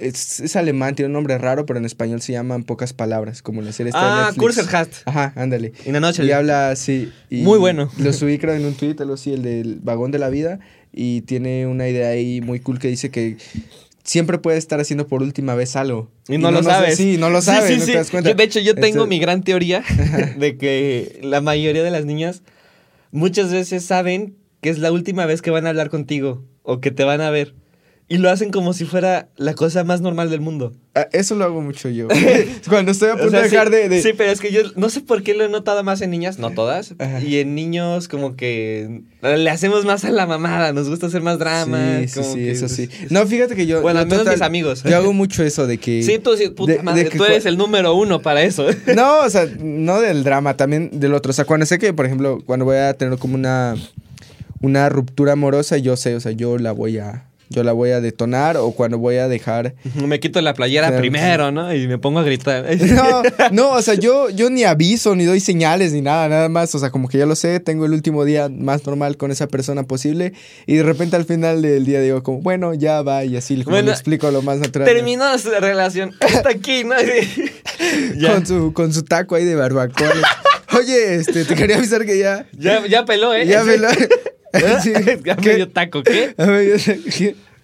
es, 0.00 0.40
es, 0.40 0.56
alemán, 0.56 0.94
tiene 0.94 1.08
un 1.08 1.12
nombre 1.12 1.36
raro, 1.38 1.66
pero 1.66 1.78
en 1.78 1.84
español 1.84 2.22
se 2.22 2.32
llaman 2.32 2.64
pocas 2.64 2.92
palabras, 2.92 3.42
como 3.42 3.60
la 3.62 3.72
serie 3.72 3.90
esta 3.90 4.00
de 4.00 4.06
Ah, 4.06 4.24
Netflix. 4.32 4.38
Kurzerhast. 4.56 4.92
Ajá, 5.06 5.32
ándale. 5.36 5.72
En 5.84 5.92
la 5.92 6.00
noche. 6.00 6.24
Y 6.24 6.30
habla 6.32 6.70
así. 6.70 7.12
y 7.30 7.42
Muy 7.42 7.58
bueno. 7.58 7.90
Lo 7.98 8.12
subí 8.12 8.38
creo 8.38 8.54
en 8.54 8.64
un 8.64 8.74
tweet, 8.74 8.96
algo 9.00 9.14
así, 9.14 9.32
el 9.32 9.42
del 9.42 9.80
vagón 9.82 10.10
de 10.10 10.18
la 10.18 10.28
vida. 10.30 10.60
Y 10.92 11.22
tiene 11.22 11.66
una 11.66 11.88
idea 11.88 12.08
ahí 12.08 12.40
muy 12.40 12.60
cool 12.60 12.78
que 12.78 12.88
dice 12.88 13.10
que 13.10 13.36
siempre 14.04 14.38
puede 14.38 14.58
estar 14.58 14.78
haciendo 14.80 15.06
por 15.08 15.22
última 15.22 15.54
vez 15.54 15.76
algo. 15.76 16.10
Y 16.28 16.38
no 16.38 16.50
lo 16.50 16.58
nos- 16.62 16.66
sabes. 16.66 16.96
Sí, 16.96 17.16
no 17.18 17.30
lo 17.30 17.40
Sí, 17.40 17.46
sabes, 17.46 17.70
sí, 17.72 17.78
no 17.80 17.84
sí. 17.86 17.92
te 17.92 17.98
das 17.98 18.10
cuenta. 18.10 18.30
Yo, 18.30 18.36
de 18.36 18.44
hecho, 18.44 18.60
yo 18.60 18.74
tengo 18.74 19.06
mi 19.06 19.18
gran 19.18 19.42
teoría 19.42 19.82
de 20.38 20.56
que 20.56 21.18
la 21.22 21.40
mayoría 21.40 21.82
de 21.82 21.90
las 21.90 22.04
niñas 22.04 22.42
muchas 23.10 23.52
veces 23.52 23.84
saben 23.84 24.36
que 24.60 24.70
es 24.70 24.78
la 24.78 24.92
última 24.92 25.26
vez 25.26 25.42
que 25.42 25.50
van 25.50 25.66
a 25.66 25.70
hablar 25.70 25.90
contigo 25.90 26.44
o 26.62 26.80
que 26.80 26.90
te 26.90 27.04
van 27.04 27.20
a 27.20 27.30
ver. 27.30 27.54
Y 28.06 28.18
lo 28.18 28.28
hacen 28.30 28.50
como 28.50 28.74
si 28.74 28.84
fuera 28.84 29.28
la 29.36 29.54
cosa 29.54 29.82
más 29.82 30.02
normal 30.02 30.28
del 30.28 30.42
mundo. 30.42 30.74
Ah, 30.94 31.08
Eso 31.12 31.34
lo 31.36 31.44
hago 31.46 31.62
mucho 31.62 31.88
yo. 31.88 32.06
Cuando 32.68 32.92
estoy 32.92 33.08
a 33.08 33.14
O 33.14 33.16
punto 33.16 33.30
sea, 33.30 33.40
de 33.40 33.48
sí, 33.48 33.52
dejar 33.52 33.70
de... 33.70 33.88
de- 33.88 34.02
Sí, 34.02 34.10
pero 34.16 34.30
es 34.30 34.40
que 34.42 34.52
yo 34.52 34.60
no 34.76 34.90
sé 34.90 35.00
por 35.00 35.22
qué 35.22 35.32
lo 35.32 35.42
he 35.44 35.48
notado 35.48 35.82
más 35.82 36.02
en 36.02 36.10
niñas, 36.10 36.38
no 36.38 36.50
todas. 36.50 36.94
Ajá. 36.98 37.20
Y 37.20 37.38
en 37.38 37.54
niños 37.54 38.06
como 38.08 38.36
que 38.36 39.00
le 39.22 39.48
hacemos 39.50 39.86
más 39.86 40.04
a 40.04 40.10
la 40.10 40.26
mamada, 40.26 40.74
nos 40.74 40.90
gusta 40.90 41.06
hacer 41.06 41.22
más 41.22 41.38
drama. 41.38 42.00
Sí, 42.02 42.08
sí, 42.08 42.20
como 42.20 42.32
sí, 42.34 42.38
que- 42.40 42.50
eso 42.50 42.68
sí. 42.68 42.88
No, 43.08 43.26
fíjate 43.26 43.56
que 43.56 43.66
yo... 43.66 43.80
Bueno, 43.80 44.00
al 44.00 44.06
menos 44.06 44.26
mis 44.28 44.42
amigos. 44.42 44.82
Yo 44.82 44.96
hago 44.98 45.14
mucho 45.14 45.42
eso 45.42 45.66
de 45.66 45.78
que... 45.78 46.02
Sí, 46.02 46.18
tú 46.18 46.36
sí, 46.36 46.50
puta 46.50 46.72
de- 46.74 46.82
madre, 46.82 47.04
de 47.04 47.08
que 47.10 47.16
tú 47.16 47.24
eres 47.24 47.46
el 47.46 47.56
número 47.56 47.94
uno 47.94 48.20
para 48.20 48.42
eso. 48.42 48.66
No, 48.94 49.20
o 49.20 49.30
sea, 49.30 49.46
no 49.58 50.00
del 50.02 50.24
drama, 50.24 50.58
también 50.58 50.90
del 51.00 51.14
otro. 51.14 51.30
O 51.30 51.32
sea, 51.32 51.46
cuando 51.46 51.64
sé 51.64 51.78
que, 51.78 51.94
por 51.94 52.04
ejemplo, 52.04 52.42
cuando 52.44 52.66
voy 52.66 52.76
a 52.76 52.92
tener 52.92 53.18
como 53.18 53.34
una, 53.34 53.76
una 54.60 54.90
ruptura 54.90 55.32
amorosa, 55.32 55.78
yo 55.78 55.96
sé, 55.96 56.14
o 56.14 56.20
sea, 56.20 56.32
yo 56.32 56.58
la 56.58 56.72
voy 56.72 56.98
a, 56.98 57.24
yo 57.54 57.62
la 57.62 57.72
voy 57.72 57.90
a 57.90 58.00
detonar 58.00 58.56
o 58.56 58.72
cuando 58.72 58.98
voy 58.98 59.16
a 59.16 59.28
dejar... 59.28 59.74
Me 59.94 60.18
quito 60.18 60.40
la 60.40 60.54
playera 60.54 60.88
Claro, 60.88 61.00
primero, 61.00 61.52
¿no? 61.52 61.72
Y 61.72 61.86
me 61.86 61.98
pongo 61.98 62.18
a 62.18 62.24
gritar. 62.24 62.66
No, 62.94 63.22
no, 63.50 63.70
o 63.70 63.82
sea, 63.82 63.94
yo, 63.94 64.30
yo 64.30 64.50
ni 64.50 64.64
aviso, 64.64 65.14
ni 65.14 65.24
doy 65.24 65.40
señales, 65.40 65.92
ni 65.92 66.00
nada, 66.00 66.28
nada 66.28 66.48
más. 66.48 66.74
O 66.74 66.78
sea, 66.78 66.90
como 66.90 67.08
que 67.08 67.18
ya 67.18 67.26
lo 67.26 67.34
sé, 67.34 67.60
tengo 67.60 67.86
el 67.86 67.92
último 67.92 68.24
día 68.24 68.48
más 68.48 68.86
normal 68.86 69.16
con 69.16 69.30
esa 69.30 69.48
persona 69.48 69.84
posible. 69.84 70.32
Y 70.66 70.76
de 70.76 70.82
repente 70.82 71.16
al 71.16 71.24
final 71.24 71.62
del 71.62 71.84
día 71.84 72.00
digo 72.00 72.22
como, 72.22 72.40
bueno, 72.40 72.74
ya 72.74 73.02
va, 73.02 73.24
y 73.24 73.36
así 73.36 73.56
como 73.62 73.76
Bueno, 73.76 73.86
le 73.86 73.92
explico 73.92 74.30
lo 74.30 74.42
más 74.42 74.58
natural. 74.58 74.88
Terminó 74.88 75.36
su 75.38 75.50
relación. 75.50 76.14
Hasta 76.20 76.50
aquí, 76.50 76.84
¿no? 76.84 76.94
Con 78.26 78.46
su, 78.46 78.72
con 78.72 78.92
su 78.92 79.02
taco 79.04 79.34
ahí 79.34 79.44
de 79.44 79.54
barbacoa. 79.54 80.12
Oye, 80.76 81.16
este, 81.16 81.44
te 81.44 81.54
quería 81.54 81.76
avisar 81.76 82.04
que 82.04 82.18
ya... 82.18 82.46
ya, 82.52 82.86
ya 82.86 83.04
peló, 83.04 83.32
¿eh? 83.34 83.46
Ya 83.46 83.62
me 83.64 83.78
lo... 83.78 83.88
Sí, 84.82 84.92
ya 85.24 85.36
¿qué? 85.36 85.48
me 85.50 85.56
dio 85.56 85.68
taco, 85.70 86.02
¿qué? 86.02 86.34
A. 86.38 86.60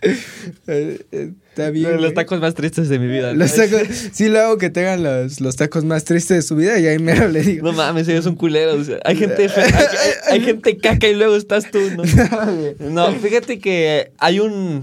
Eh, 0.03 1.05
eh, 1.13 1.33
Está 1.51 1.69
bien. 1.71 2.01
Los 2.01 2.15
tacos 2.15 2.41
más 2.41 2.55
tristes 2.55 2.89
de 2.89 2.99
mi 2.99 3.07
vida. 3.07 3.33
¿no? 3.33 3.41
Los 3.41 3.55
tacos. 3.55 3.83
Sí, 4.13 4.29
lo 4.31 4.39
hago 4.41 4.57
que 4.57 4.71
tengan 4.71 5.03
los, 5.03 5.41
los 5.43 5.57
tacos 5.57 5.85
más 5.85 6.05
tristes 6.05 6.37
de 6.39 6.43
su 6.43 6.57
vida 6.57 6.79
y 6.79 6.87
ahí 6.87 6.99
mero 6.99 7.29
le 7.29 7.43
digo. 7.43 7.67
No 7.67 7.73
mames, 7.75 8.09
eres 8.09 8.25
un 8.25 8.35
culero. 8.35 8.75
o 8.77 8.85
sea, 8.85 8.99
hay 9.05 9.17
gente 9.17 9.47
hay- 9.55 9.73
hay 10.31 10.41
gente 10.41 10.79
caca 10.79 11.07
y 11.07 11.15
luego 11.15 11.37
estás 11.37 11.71
tú, 11.71 11.79
¿no? 11.97 12.03
No, 12.91 13.13
fíjate 13.13 13.59
que 13.59 14.13
hay 14.17 14.41
un. 14.41 14.83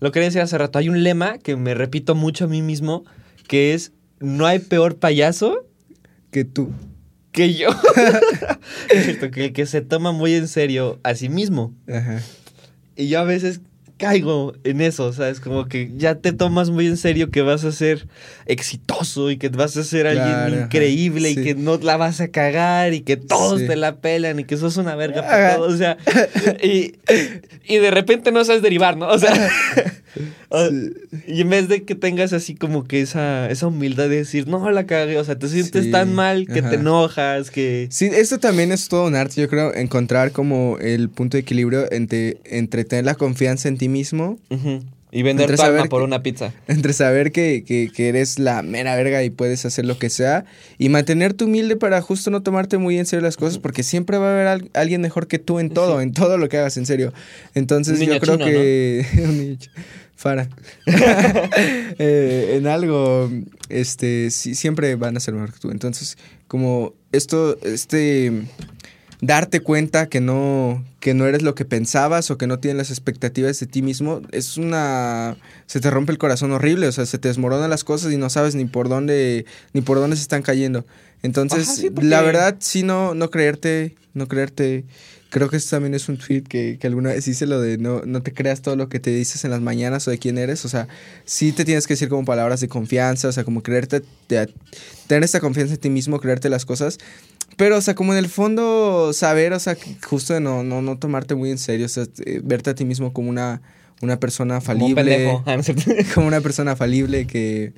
Lo 0.00 0.12
quería 0.12 0.28
decir 0.28 0.42
hace 0.42 0.58
rato. 0.58 0.78
Hay 0.78 0.88
un 0.90 1.02
lema 1.02 1.38
que 1.38 1.56
me 1.56 1.74
repito 1.74 2.14
mucho 2.14 2.44
a 2.44 2.48
mí 2.48 2.60
mismo: 2.60 3.04
que 3.48 3.72
es: 3.72 3.92
No 4.18 4.44
hay 4.46 4.58
peor 4.58 4.96
payaso 4.96 5.66
que 6.30 6.44
tú. 6.44 6.70
Que 7.32 7.54
yo. 7.54 7.68
Es 8.90 9.04
cierto, 9.04 9.30
que 9.30 9.46
el 9.46 9.52
que 9.52 9.66
se 9.66 9.80
toma 9.80 10.12
muy 10.12 10.34
en 10.34 10.48
serio 10.48 10.98
a 11.02 11.14
sí 11.14 11.28
mismo. 11.28 11.74
Ajá. 11.92 12.20
Y 12.96 13.08
yo 13.08 13.20
a 13.20 13.24
veces 13.24 13.60
caigo 13.98 14.54
en 14.64 14.80
eso, 14.80 15.12
¿sabes? 15.12 15.40
Como 15.40 15.66
que 15.68 15.90
ya 15.96 16.14
te 16.14 16.32
tomas 16.32 16.70
muy 16.70 16.86
en 16.86 16.96
serio 16.96 17.30
que 17.30 17.42
vas 17.42 17.64
a 17.64 17.72
ser 17.72 18.08
exitoso 18.46 19.30
y 19.30 19.36
que 19.36 19.50
vas 19.50 19.76
a 19.76 19.84
ser 19.84 20.06
alguien 20.06 20.24
Claro, 20.26 20.54
ajá, 20.56 20.64
increíble 20.64 21.34
sí. 21.34 21.40
y 21.40 21.44
que 21.44 21.54
no 21.54 21.76
la 21.76 21.98
vas 21.98 22.20
a 22.22 22.28
cagar 22.28 22.94
y 22.94 23.02
que 23.02 23.16
todos 23.18 23.60
Sí. 23.60 23.66
te 23.66 23.76
la 23.76 23.96
pelan 23.96 24.40
y 24.40 24.44
que 24.44 24.56
sos 24.56 24.78
una 24.78 24.94
verga 24.96 25.20
Ajá. 25.20 25.28
para 25.30 25.56
todo, 25.56 25.68
o 25.68 25.76
sea, 25.76 25.98
y, 26.62 26.94
y 27.68 27.76
de 27.76 27.90
repente 27.90 28.32
no 28.32 28.42
sabes 28.44 28.62
derivar, 28.62 28.96
¿no? 28.96 29.06
O 29.08 29.18
sea, 29.18 29.34
o- 30.48 30.66
Sí. 30.68 30.92
y 31.28 31.40
en 31.42 31.50
vez 31.50 31.68
de 31.68 31.84
que 31.84 31.94
tengas 31.94 32.32
así 32.32 32.54
como 32.54 32.84
que 32.84 33.00
esa, 33.00 33.48
esa 33.50 33.66
humildad 33.68 34.08
de 34.08 34.16
decir, 34.16 34.48
no, 34.48 34.70
la 34.70 34.86
cagué, 34.86 35.18
o 35.18 35.24
sea, 35.24 35.38
te 35.38 35.48
sientes 35.48 35.84
Sí, 35.86 35.90
tan 35.90 36.14
mal 36.14 36.46
que 36.46 36.60
ajá. 36.60 36.70
te 36.70 36.76
enojas, 36.76 37.50
que... 37.50 37.86
Sí, 37.90 38.06
esto 38.12 38.38
también 38.38 38.72
es 38.72 38.88
todo 38.88 39.06
un 39.06 39.14
arte, 39.14 39.40
yo 39.40 39.48
creo, 39.48 39.74
encontrar 39.74 40.32
como 40.32 40.78
el 40.80 41.08
punto 41.08 41.36
de 41.36 41.42
equilibrio 41.42 41.90
entre, 41.92 42.38
entre 42.44 42.84
tener 42.84 43.04
la 43.04 43.14
confianza 43.14 43.68
en 43.68 43.78
ti 43.78 43.88
mismo. 43.88 44.38
Y 45.12 45.22
vender 45.22 45.54
tu 45.56 45.60
alma 45.62 45.86
por 45.86 46.00
que- 46.02 46.04
una 46.04 46.22
pizza. 46.22 46.52
entre 46.68 46.92
saber 46.92 47.32
que, 47.32 47.64
que, 47.64 47.90
que 47.94 48.08
eres 48.08 48.38
la 48.38 48.62
mera 48.62 48.94
verga 48.94 49.24
y 49.24 49.30
puedes 49.30 49.64
hacer 49.64 49.84
lo 49.84 49.98
que 49.98 50.08
sea, 50.10 50.44
y 50.78 50.88
mantenerte 50.88 51.44
humilde 51.44 51.76
para 51.76 52.00
justo 52.00 52.30
no 52.30 52.42
tomarte 52.42 52.78
muy 52.78 52.98
en 52.98 53.06
serio 53.06 53.22
las 53.24 53.36
cosas, 53.36 53.58
porque 53.58 53.82
siempre 53.82 54.18
va 54.18 54.28
a 54.28 54.32
haber 54.34 54.46
al- 54.46 54.70
alguien 54.74 55.00
mejor 55.00 55.26
que 55.26 55.38
tú 55.38 55.58
en 55.58 55.70
todo, 55.70 56.00
en 56.00 56.12
todo 56.12 56.38
lo 56.38 56.48
que 56.48 56.58
hagas, 56.58 56.76
en 56.76 56.86
serio. 56.86 57.12
Entonces 57.54 57.94
Un 57.94 58.00
niño 58.00 58.14
yo 58.14 58.20
creo 58.20 58.34
chino, 58.36 58.46
que... 58.46 59.06
un 59.24 59.38
niño 59.38 59.56
chi- 59.58 59.70
Fara. 60.16 60.48
Eh, 61.98 62.56
en 62.56 62.66
algo, 62.66 63.30
este, 63.68 64.30
sí, 64.30 64.54
siempre 64.54 64.94
van 64.96 65.16
a 65.16 65.20
ser 65.20 65.34
mejor 65.34 65.52
que 65.52 65.58
tú. 65.60 65.70
Entonces, 65.70 66.16
como 66.48 66.94
esto, 67.12 67.58
este, 67.62 68.32
darte 69.20 69.60
cuenta 69.60 70.08
que 70.08 70.20
no, 70.20 70.84
que 71.00 71.14
no 71.14 71.26
eres 71.26 71.42
lo 71.42 71.54
que 71.54 71.64
pensabas 71.64 72.30
o 72.30 72.38
que 72.38 72.46
no 72.46 72.58
tienes 72.58 72.78
las 72.78 72.90
expectativas 72.90 73.58
de 73.60 73.66
ti 73.66 73.82
mismo, 73.82 74.22
es 74.32 74.56
una, 74.56 75.36
se 75.66 75.80
te 75.80 75.90
rompe 75.90 76.12
el 76.12 76.18
corazón 76.18 76.52
horrible, 76.52 76.86
o 76.88 76.92
sea, 76.92 77.06
se 77.06 77.18
te 77.18 77.28
desmoronan 77.28 77.70
las 77.70 77.84
cosas 77.84 78.12
y 78.12 78.16
no 78.16 78.30
sabes 78.30 78.54
ni 78.54 78.64
por 78.64 78.88
dónde, 78.88 79.44
ni 79.72 79.80
por 79.82 79.98
dónde 79.98 80.16
se 80.16 80.22
están 80.22 80.42
cayendo. 80.42 80.86
Entonces, 81.22 81.68
Ajá, 81.68 81.76
sí, 81.76 81.90
porque- 81.90 82.08
la 82.08 82.22
verdad, 82.22 82.56
sí, 82.60 82.82
no, 82.82 83.14
no 83.14 83.30
creerte, 83.30 83.94
no 84.14 84.26
creerte. 84.26 84.84
Creo 85.30 85.48
que 85.48 85.56
esto 85.56 85.76
también 85.76 85.94
es 85.94 86.08
un 86.08 86.18
tweet 86.18 86.42
que, 86.42 86.76
que 86.80 86.86
alguna 86.88 87.10
vez 87.10 87.26
hice 87.28 87.46
lo 87.46 87.60
de 87.60 87.78
no, 87.78 88.02
no 88.04 88.20
te 88.22 88.32
creas 88.32 88.62
todo 88.62 88.74
lo 88.74 88.88
que 88.88 88.98
te 88.98 89.10
dices 89.10 89.44
en 89.44 89.52
las 89.52 89.60
mañanas 89.60 90.06
o 90.08 90.10
de 90.10 90.18
quién 90.18 90.38
eres. 90.38 90.64
O 90.64 90.68
sea, 90.68 90.88
sí 91.24 91.52
te 91.52 91.64
tienes 91.64 91.86
que 91.86 91.94
decir 91.94 92.08
como 92.08 92.24
palabras 92.24 92.60
de 92.60 92.68
confianza, 92.68 93.28
o 93.28 93.32
sea, 93.32 93.44
como 93.44 93.62
creerte, 93.62 94.02
te- 94.26 94.48
tener 95.06 95.22
esta 95.22 95.38
confianza 95.40 95.74
en 95.74 95.80
ti 95.80 95.88
mismo, 95.88 96.18
creerte 96.20 96.48
las 96.50 96.64
cosas. 96.66 96.98
Pero, 97.56 97.78
o 97.78 97.80
sea, 97.80 97.94
como 97.94 98.12
en 98.12 98.18
el 98.18 98.28
fondo, 98.28 99.12
saber, 99.12 99.52
o 99.52 99.60
sea, 99.60 99.76
justo 100.04 100.34
de 100.34 100.40
no, 100.40 100.62
no, 100.64 100.82
no 100.82 100.98
tomarte 100.98 101.34
muy 101.34 101.50
en 101.50 101.58
serio, 101.58 101.86
o 101.86 101.88
sea, 101.88 102.04
verte 102.42 102.70
a 102.70 102.74
ti 102.74 102.84
mismo 102.84 103.12
como 103.12 103.30
una, 103.30 103.62
una 104.02 104.18
persona 104.18 104.60
Como 104.60 104.86
un 104.86 104.94
falible. 104.94 105.30
Ah, 105.46 105.58
como 106.14 106.26
una 106.26 106.40
persona 106.40 106.74
falible 106.76 107.26
que... 107.26 107.72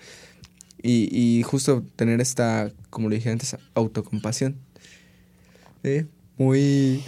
Y, 0.82 1.08
y 1.16 1.42
justo 1.42 1.84
tener 1.96 2.20
esta, 2.20 2.72
como 2.90 3.08
le 3.08 3.16
dije 3.16 3.30
antes, 3.30 3.56
autocompasión. 3.74 4.56
Muy... 6.38 7.02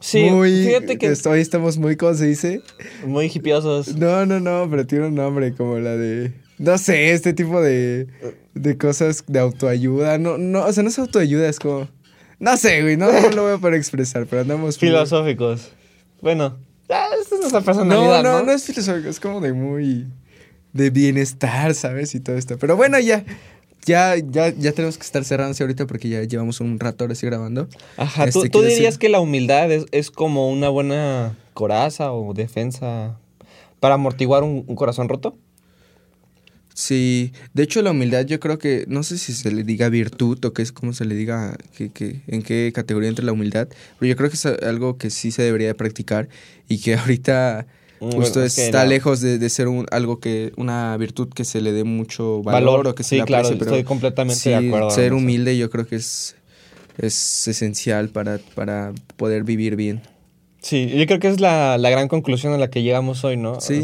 Sí, 0.00 0.30
muy, 0.30 0.64
fíjate 0.66 0.98
que 0.98 1.12
Hoy 1.28 1.40
estamos 1.40 1.78
muy, 1.78 1.96
¿cómo 1.96 2.14
se 2.14 2.26
dice? 2.26 2.60
muy 3.04 3.26
hipiosos. 3.26 3.96
No, 3.96 4.26
no, 4.26 4.40
no, 4.40 4.68
pero 4.70 4.86
tiene 4.86 5.06
un 5.06 5.14
nombre 5.14 5.52
como 5.54 5.78
la 5.78 5.96
de... 5.96 6.32
No 6.58 6.78
sé, 6.78 7.12
este 7.12 7.32
tipo 7.32 7.60
de, 7.60 8.06
de 8.54 8.78
cosas 8.78 9.24
de 9.26 9.38
autoayuda. 9.38 10.18
No, 10.18 10.38
no, 10.38 10.64
o 10.64 10.72
sea, 10.72 10.82
no 10.82 10.88
es 10.88 10.98
autoayuda, 10.98 11.48
es 11.48 11.58
como... 11.58 11.88
No 12.38 12.56
sé, 12.56 12.82
güey, 12.82 12.96
no, 12.96 13.10
no 13.10 13.30
lo 13.30 13.42
voy 13.44 13.52
a 13.54 13.58
poder 13.58 13.74
expresar, 13.74 14.26
pero 14.26 14.42
andamos... 14.42 14.76
muy- 14.80 14.88
Filosóficos. 14.88 15.70
Bueno, 16.20 16.58
esta 16.82 17.06
es 17.20 17.30
nuestra 17.40 17.60
No, 17.60 17.64
personalidad, 17.66 18.22
no, 18.22 18.38
¿no? 18.40 18.46
no, 18.46 18.52
es 18.52 18.64
filosófico, 18.64 19.08
es 19.08 19.20
como 19.20 19.40
de 19.40 19.52
muy... 19.52 20.06
De 20.72 20.90
bienestar, 20.90 21.74
¿sabes? 21.74 22.14
Y 22.14 22.20
todo 22.20 22.36
esto. 22.36 22.58
Pero 22.58 22.76
bueno, 22.76 22.98
ya... 23.00 23.24
Ya, 23.86 24.16
ya, 24.16 24.52
ya 24.52 24.72
tenemos 24.72 24.98
que 24.98 25.04
estar 25.04 25.24
cerrándose 25.24 25.62
ahorita 25.62 25.86
porque 25.86 26.08
ya 26.08 26.22
llevamos 26.24 26.60
un 26.60 26.78
rato 26.80 27.04
ahora 27.04 27.14
sí 27.14 27.24
grabando. 27.26 27.68
Ajá, 27.96 28.24
¿tú, 28.24 28.40
Este, 28.40 28.50
tú 28.50 28.58
quiero 28.58 28.68
dirías 28.68 28.94
decir- 28.94 28.98
que 29.00 29.08
la 29.08 29.20
humildad 29.20 29.70
es, 29.70 29.86
es 29.92 30.10
como 30.10 30.50
una 30.50 30.68
buena 30.68 31.36
coraza 31.54 32.12
o 32.12 32.34
defensa 32.34 33.18
para 33.80 33.94
amortiguar 33.94 34.42
un, 34.42 34.64
un 34.66 34.74
corazón 34.76 35.08
roto? 35.08 35.36
Sí, 36.74 37.32
de 37.54 37.62
hecho 37.62 37.80
la 37.80 37.92
humildad 37.92 38.26
yo 38.26 38.38
creo 38.38 38.58
que, 38.58 38.84
no 38.86 39.02
sé 39.02 39.16
si 39.16 39.32
se 39.32 39.50
le 39.50 39.62
diga 39.62 39.88
virtud 39.88 40.44
o 40.44 40.52
qué 40.52 40.60
es 40.60 40.72
como 40.72 40.92
se 40.92 41.06
le 41.06 41.14
diga, 41.14 41.56
que, 41.74 41.90
que- 41.90 42.20
en 42.26 42.42
qué 42.42 42.70
categoría 42.74 43.08
entra 43.08 43.24
la 43.24 43.32
humildad, 43.32 43.68
pero 43.98 44.08
yo 44.10 44.16
creo 44.16 44.28
que 44.28 44.36
es 44.36 44.44
algo 44.46 44.98
que 44.98 45.08
sí 45.10 45.30
se 45.30 45.42
debería 45.42 45.68
de 45.68 45.74
practicar 45.74 46.28
y 46.68 46.78
que 46.82 46.94
ahorita 46.96 47.66
Mm, 48.00 48.10
justo 48.12 48.32
bueno, 48.34 48.42
es 48.46 48.54
que 48.56 48.66
está 48.66 48.84
la- 48.84 48.90
lejos 48.90 49.20
de, 49.20 49.38
de 49.38 49.48
ser 49.50 49.68
un, 49.68 49.86
algo 49.90 50.20
que, 50.20 50.52
una 50.56 50.96
virtud 50.96 51.28
que 51.34 51.44
se 51.44 51.60
le 51.60 51.72
dé 51.72 51.84
mucho 51.84 52.42
valor, 52.42 52.62
Valor, 52.64 52.86
o 52.88 52.94
que 52.94 53.02
se 53.02 53.10
sí, 53.10 53.16
le 53.16 53.24
claro, 53.24 53.46
aprecie, 53.46 53.58
pero 53.58 53.70
estoy 53.70 53.84
completamente 53.84 54.40
sí, 54.40 54.50
de 54.50 54.56
acuerdo. 54.56 54.90
ser 54.90 55.12
humilde 55.14 55.56
yo 55.56 55.70
creo 55.70 55.86
que 55.86 55.96
es, 55.96 56.36
es 56.98 57.48
esencial 57.48 58.08
para, 58.08 58.38
para 58.54 58.92
poder 59.16 59.44
vivir 59.44 59.76
bien. 59.76 60.02
Sí, 60.60 60.88
yo 60.88 61.06
creo 61.06 61.20
que 61.20 61.28
es 61.28 61.38
la, 61.38 61.78
la 61.78 61.90
gran 61.90 62.08
conclusión 62.08 62.52
a 62.52 62.58
la 62.58 62.70
que 62.70 62.82
llegamos 62.82 63.22
hoy, 63.24 63.36
¿no? 63.36 63.60
Sí. 63.60 63.78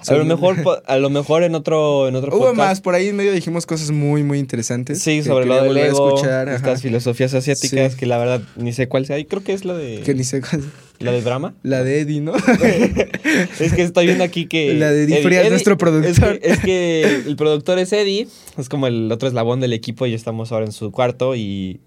O 0.00 0.04
sea, 0.04 0.14
a 0.16 0.18
lo 0.18 0.24
mejor 0.24 0.56
a 0.86 0.96
lo 0.96 1.10
mejor 1.10 1.42
en 1.42 1.54
otro 1.54 2.08
en 2.08 2.16
otro 2.16 2.34
Hubo 2.34 2.46
podcast- 2.52 2.56
más, 2.56 2.80
por 2.80 2.94
ahí 2.94 3.08
en 3.08 3.16
medio 3.16 3.32
dijimos 3.32 3.66
cosas 3.66 3.90
muy, 3.90 4.22
muy 4.22 4.38
interesantes. 4.38 5.02
Sí, 5.02 5.22
sobre 5.22 5.44
lo 5.44 5.62
del 5.62 5.76
ego, 5.76 6.08
escuchar, 6.14 6.48
ajá. 6.48 6.56
estas 6.56 6.80
filosofías 6.80 7.34
asiáticas 7.34 7.92
Sí. 7.92 7.98
que 7.98 8.06
la 8.06 8.16
verdad 8.16 8.40
ni 8.56 8.72
sé 8.72 8.88
cuál 8.88 9.04
sea. 9.04 9.18
Y 9.18 9.26
creo 9.26 9.44
que 9.44 9.52
es 9.52 9.66
la 9.66 9.74
de 9.74 10.00
Que 10.00 10.14
ni 10.14 10.24
sé 10.24 10.40
cuál- 10.40 10.62
la 11.02 11.12
de 11.12 11.22
drama. 11.22 11.54
La 11.62 11.84
de 11.84 12.00
Eddie, 12.00 12.20
¿no? 12.20 12.32
Es 13.60 13.72
que 13.72 13.82
estoy 13.82 14.06
viendo 14.06 14.24
aquí 14.24 14.46
que 14.46 14.74
La 14.74 14.90
de 14.90 15.04
Eddie 15.04 15.22
Frías, 15.22 15.48
nuestro 15.50 15.78
productor. 15.78 16.38
Es 16.40 16.40
que, 16.40 16.52
es 16.52 16.58
que 16.60 17.02
el 17.26 17.36
productor 17.36 17.78
es 17.78 17.92
Eddie, 17.92 18.28
es 18.58 18.68
como 18.68 18.86
el 18.86 19.10
otro 19.10 19.28
eslabón 19.28 19.60
del 19.60 19.72
equipo 19.72 20.06
y 20.06 20.14
estamos 20.14 20.52
ahora 20.52 20.66
en 20.66 20.72
su 20.72 20.90
cuarto 20.90 21.34
y 21.36 21.80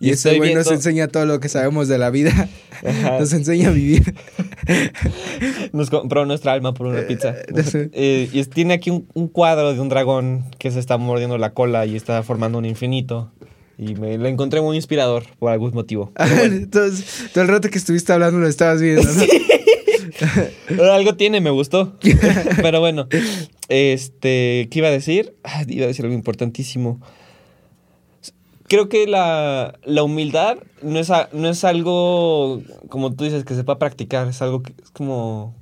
Y 0.00 0.10
ese 0.10 0.30
estoy 0.30 0.38
güey 0.38 0.54
nos 0.54 0.70
enseña 0.70 1.08
todo 1.08 1.26
lo 1.26 1.38
que 1.40 1.48
sabemos 1.48 1.88
de 1.88 1.98
la 1.98 2.10
vida. 2.10 2.48
Ajá. 2.84 3.20
Nos 3.20 3.32
enseña 3.32 3.68
a 3.68 3.72
vivir. 3.72 4.14
Nos 5.72 5.90
compró 5.90 6.26
nuestra 6.26 6.52
alma 6.52 6.74
por 6.74 6.88
una 6.88 7.06
pizza. 7.06 7.36
sé. 7.64 7.90
Eh, 7.92 8.28
y 8.32 8.44
tiene 8.44 8.74
aquí 8.74 8.90
un, 8.90 9.06
un 9.14 9.28
cuadro 9.28 9.72
de 9.72 9.80
un 9.80 9.88
dragón 9.88 10.44
que 10.58 10.70
se 10.72 10.80
está 10.80 10.98
mordiendo 10.98 11.38
la 11.38 11.54
cola 11.54 11.86
y 11.86 11.94
está 11.94 12.22
formando 12.24 12.58
un 12.58 12.64
infinito. 12.64 13.30
Y 13.78 13.94
me 13.94 14.16
lo 14.18 14.28
encontré 14.28 14.60
muy 14.60 14.76
inspirador 14.76 15.24
por 15.38 15.50
algún 15.50 15.72
motivo. 15.74 16.12
Entonces, 16.42 17.30
todo 17.32 17.42
el 17.44 17.48
rato 17.50 17.70
que 17.70 17.78
estuviste 17.78 18.12
hablando 18.12 18.38
lo 18.38 18.46
estabas 18.46 18.80
viendo, 18.80 19.02
¿no? 19.02 19.22
Pero 20.68 20.92
algo 20.92 21.14
tiene, 21.16 21.40
me 21.40 21.50
gustó. 21.50 21.98
Pero 22.62 22.80
bueno, 22.80 23.08
este, 23.68 24.68
¿qué 24.70 24.78
iba 24.78 24.88
a 24.88 24.92
decir? 24.92 25.34
Ah, 25.42 25.64
iba 25.66 25.84
a 25.84 25.88
decir 25.88 26.04
algo 26.04 26.14
importantísimo. 26.14 27.00
Creo 28.68 28.88
que 28.88 29.06
la, 29.06 29.78
la 29.84 30.02
humildad 30.02 30.58
no 30.82 30.98
es, 30.98 31.10
a- 31.10 31.28
no 31.32 31.48
es 31.48 31.64
algo, 31.64 32.62
como 32.88 33.12
tú 33.14 33.24
dices, 33.24 33.44
que 33.44 33.54
se 33.54 33.64
pueda 33.64 33.78
practicar. 33.78 34.28
Es 34.28 34.40
algo 34.42 34.62
que 34.62 34.72
es 34.82 34.90
como, 34.90 35.54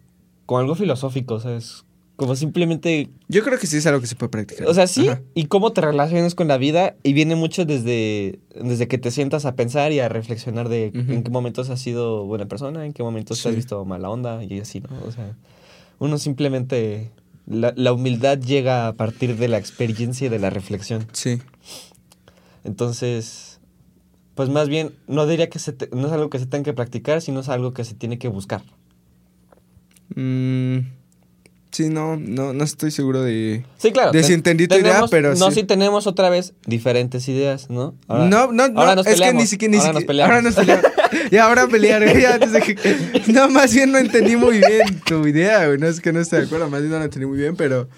como 0.47 0.61
algo 0.61 0.75
filosófico, 0.75 1.41
¿sabes? 1.41 1.85
Como 2.21 2.37
simplemente 2.37 3.09
Yo 3.29 3.43
creo 3.43 3.59
que 3.59 3.67
sí 3.67 3.79
es 3.79 3.87
algo 3.87 3.99
que 4.03 4.07
se 4.07 4.15
puede 4.15 4.29
practicar. 4.29 4.67
O 4.69 4.75
sea, 4.75 4.87
sí, 4.87 5.09
Ajá. 5.09 5.23
y 5.33 5.47
cómo 5.47 5.73
te 5.73 5.81
relacionas 5.81 6.35
con 6.35 6.49
la 6.49 6.59
vida 6.59 6.95
y 7.03 7.15
viene 7.15 7.35
mucho 7.35 7.65
desde, 7.65 8.41
desde 8.55 8.89
que 8.89 8.99
te 8.99 9.11
sientas 9.11 9.47
a 9.47 9.57
pensar 9.57 9.91
y 9.91 10.01
a 10.01 10.11
reflexionar 10.11 10.69
de 10.69 10.89
en 10.95 11.23
qué 11.23 11.31
momentos 11.31 11.71
has 11.71 11.81
sido 11.81 12.27
buena 12.27 12.45
persona, 12.45 12.85
en 12.85 12.93
qué 12.93 13.03
momentos 13.03 13.43
te 13.43 13.49
has 13.49 13.57
visto 13.57 13.83
mala 13.87 14.11
onda 14.11 14.45
y 14.45 14.61
así, 14.61 14.81
¿no? 14.81 14.89
O 15.09 15.13
sea, 15.13 15.35
uno 15.99 16.19
simplemente... 16.19 17.11
La, 17.47 17.73
la 17.75 17.95
humildad 17.95 18.39
llega 18.39 18.87
a 18.87 18.93
partir 18.93 19.37
de 19.37 19.49
la 19.49 19.57
experiencia 19.57 20.27
y 20.27 20.29
de 20.29 20.39
la 20.39 20.51
reflexión. 20.51 21.07
Sí. 21.13 21.39
Entonces, 22.65 23.61
pues 24.35 24.51
más 24.51 24.69
bien, 24.69 24.93
no 25.09 25.27
diría 25.27 25.49
que 25.49 25.59
se 25.59 25.73
te- 25.73 25.89
no 25.97 26.07
es 26.09 26.13
algo 26.13 26.29
que 26.29 26.39
se 26.39 26.45
tenga 26.45 26.65
que 26.65 26.73
practicar, 26.75 27.23
sino 27.23 27.41
es 27.41 27.49
algo 27.49 27.73
que 27.73 27.85
se 27.85 27.95
tiene 27.95 28.19
que 28.19 28.29
buscar. 28.29 28.63
Mm, 30.15 30.79
sí, 31.73 31.89
no, 31.89 32.17
no, 32.17 32.53
no 32.53 32.65
estoy 32.65 32.91
seguro 32.91 33.23
de... 33.23 33.65
Sí, 33.79 33.93
claro. 33.93 34.13
De 34.13 34.21
ten- 34.21 34.27
si 34.27 34.33
entendí 34.35 34.69
tu 34.69 34.77
idea, 34.77 35.03
pero 35.11 35.35
No, 35.35 35.51
sí. 35.51 35.61
sí 35.61 35.65
tenemos 35.65 36.07
otra 36.07 36.31
vez 36.31 36.53
diferentes 36.67 37.29
ideas, 37.29 37.71
¿no? 37.71 37.95
Ahora- 38.09 38.27
no, 38.29 38.53
no, 38.53 38.69
no, 38.69 38.81
ahora 38.81 38.95
nos 38.97 39.07
es 39.07 39.21
que 39.21 39.33
ni 39.33 39.47
siquiera, 39.47 39.73
ni 39.73 39.79
ahora 39.79 39.93
nos 39.93 40.03
siquiera- 40.03 40.25
ahora 40.27 40.43
nos 40.43 40.55
peleamos. 40.55 40.85
Y 41.33 41.37
ahora 41.37 41.67
pelear, 41.69 42.03
güey, 42.05 42.23
ya, 42.23 42.39
desde 42.39 42.61
que- 42.63 43.23
no, 43.33 43.49
más 43.51 43.73
bien 43.75 43.93
no 43.93 43.99
entendí 43.99 44.37
muy 44.37 44.59
bien 44.59 45.01
tu 45.05 45.27
idea, 45.27 45.67
güey, 45.67 45.79
no 45.79 45.87
es 45.87 46.01
que 46.01 46.13
no 46.13 46.21
esté 46.21 46.37
de 46.37 46.43
acuerdo, 46.47 46.69
más 46.71 46.81
bien 46.81 46.93
no 46.93 46.99
la 46.99 47.05
entendí 47.05 47.27
muy 47.27 47.39
bien, 47.39 47.57
pero, 47.57 47.89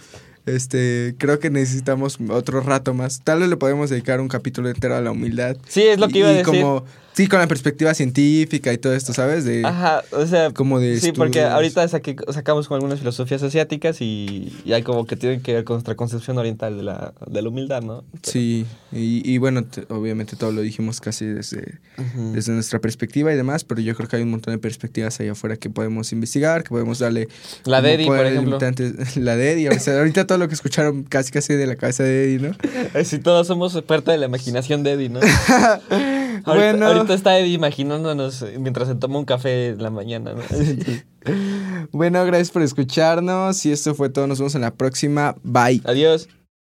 este, 0.46 1.14
creo 1.18 1.38
que 1.38 1.50
necesitamos 1.50 2.18
otro 2.30 2.60
rato 2.60 2.94
más, 2.94 3.20
tal 3.22 3.40
vez 3.40 3.48
le 3.48 3.56
podemos 3.56 3.90
dedicar 3.90 4.20
un 4.20 4.28
capítulo 4.28 4.68
entero 4.68 4.96
a 4.96 5.00
la 5.00 5.10
humildad. 5.12 5.56
Sí, 5.68 5.82
es 5.82 5.98
lo 5.98 6.08
que 6.08 6.18
iba 6.18 6.28
a 6.28 6.32
Y 6.32 6.36
decir. 6.38 6.46
como, 6.46 6.84
sí, 7.14 7.26
con 7.26 7.38
la 7.40 7.46
perspectiva 7.46 7.94
científica 7.94 8.72
y 8.72 8.78
todo 8.78 8.94
esto, 8.94 9.12
¿sabes? 9.12 9.44
De, 9.44 9.64
Ajá, 9.64 10.02
o 10.12 10.26
sea, 10.26 10.50
como 10.52 10.78
de 10.80 10.98
sí, 11.00 11.12
porque 11.12 11.42
ahorita 11.42 11.84
saqué- 11.88 12.16
sacamos 12.32 12.68
con 12.68 12.76
algunas 12.76 12.98
filosofías 12.98 13.42
asiáticas 13.42 14.00
y, 14.00 14.52
y 14.64 14.72
hay 14.72 14.82
como 14.82 15.06
que 15.06 15.16
tienen 15.16 15.40
que 15.40 15.52
ver 15.54 15.64
con 15.64 15.74
nuestra 15.76 15.94
concepción 15.94 16.38
oriental 16.38 16.76
de 16.76 16.82
la, 16.82 17.12
de 17.26 17.42
la 17.42 17.48
humildad, 17.48 17.82
¿no? 17.82 18.04
Sí, 18.22 18.66
y, 18.92 19.22
y 19.30 19.38
bueno, 19.38 19.64
te- 19.64 19.84
obviamente 19.92 20.36
todo 20.36 20.52
lo 20.52 20.60
dijimos 20.62 21.00
casi 21.00 21.26
desde, 21.26 21.78
desde 22.32 22.52
nuestra 22.52 22.78
perspectiva 22.78 23.32
y 23.32 23.36
demás, 23.36 23.64
pero 23.64 23.80
yo 23.80 23.94
creo 23.94 24.08
que 24.08 24.16
hay 24.16 24.22
un 24.22 24.30
montón 24.30 24.54
de 24.54 24.58
perspectivas 24.58 25.18
allá 25.20 25.32
afuera 25.32 25.56
que 25.56 25.70
podemos 25.70 26.12
investigar, 26.12 26.62
que 26.62 26.70
podemos 26.70 26.98
darle... 26.98 27.28
La 27.64 27.82
de 27.82 27.94
Eddie, 27.94 28.06
por 28.06 28.24
ejemplo. 28.26 28.58
La 29.16 29.36
de 29.36 29.52
Eddie, 29.52 29.68
o 29.70 29.78
sea, 29.78 29.98
ahorita 29.98 30.26
todo 30.26 30.38
lo 30.38 30.48
que 30.48 30.54
escucharon 30.54 31.02
casi 31.04 31.30
casi 31.32 31.54
de 31.54 31.66
la 31.66 31.76
cabeza 31.76 32.02
de 32.04 32.24
Eddie, 32.24 32.48
¿no? 32.48 32.56
Eh, 32.94 33.04
Si 33.04 33.18
todos 33.18 33.46
somos 33.46 33.80
parte 33.82 34.10
de 34.10 34.18
la 34.18 34.26
imaginación 34.26 34.82
de 34.82 34.92
Eddie, 34.92 35.08
¿no? 35.08 35.20
ahorita, 36.44 36.70
Bueno. 36.72 36.86
ahorita 36.86 37.14
está 37.14 37.40
imaginándonos 37.40 38.44
mientras 38.58 38.88
se 38.88 38.94
toma 38.94 39.18
un 39.18 39.24
café 39.24 39.68
en 39.70 39.82
la 39.82 39.90
mañana, 39.90 40.32
¿no? 40.34 40.42
Bueno, 41.92 42.24
gracias 42.24 42.50
por 42.50 42.62
escucharnos 42.62 43.64
y 43.64 43.70
esto 43.72 43.94
fue 43.94 44.08
todo, 44.08 44.26
nos 44.26 44.38
vemos 44.38 44.54
en 44.56 44.62
la 44.62 44.74
próxima, 44.74 45.36
bye. 45.44 45.80
Adiós. 45.84 46.28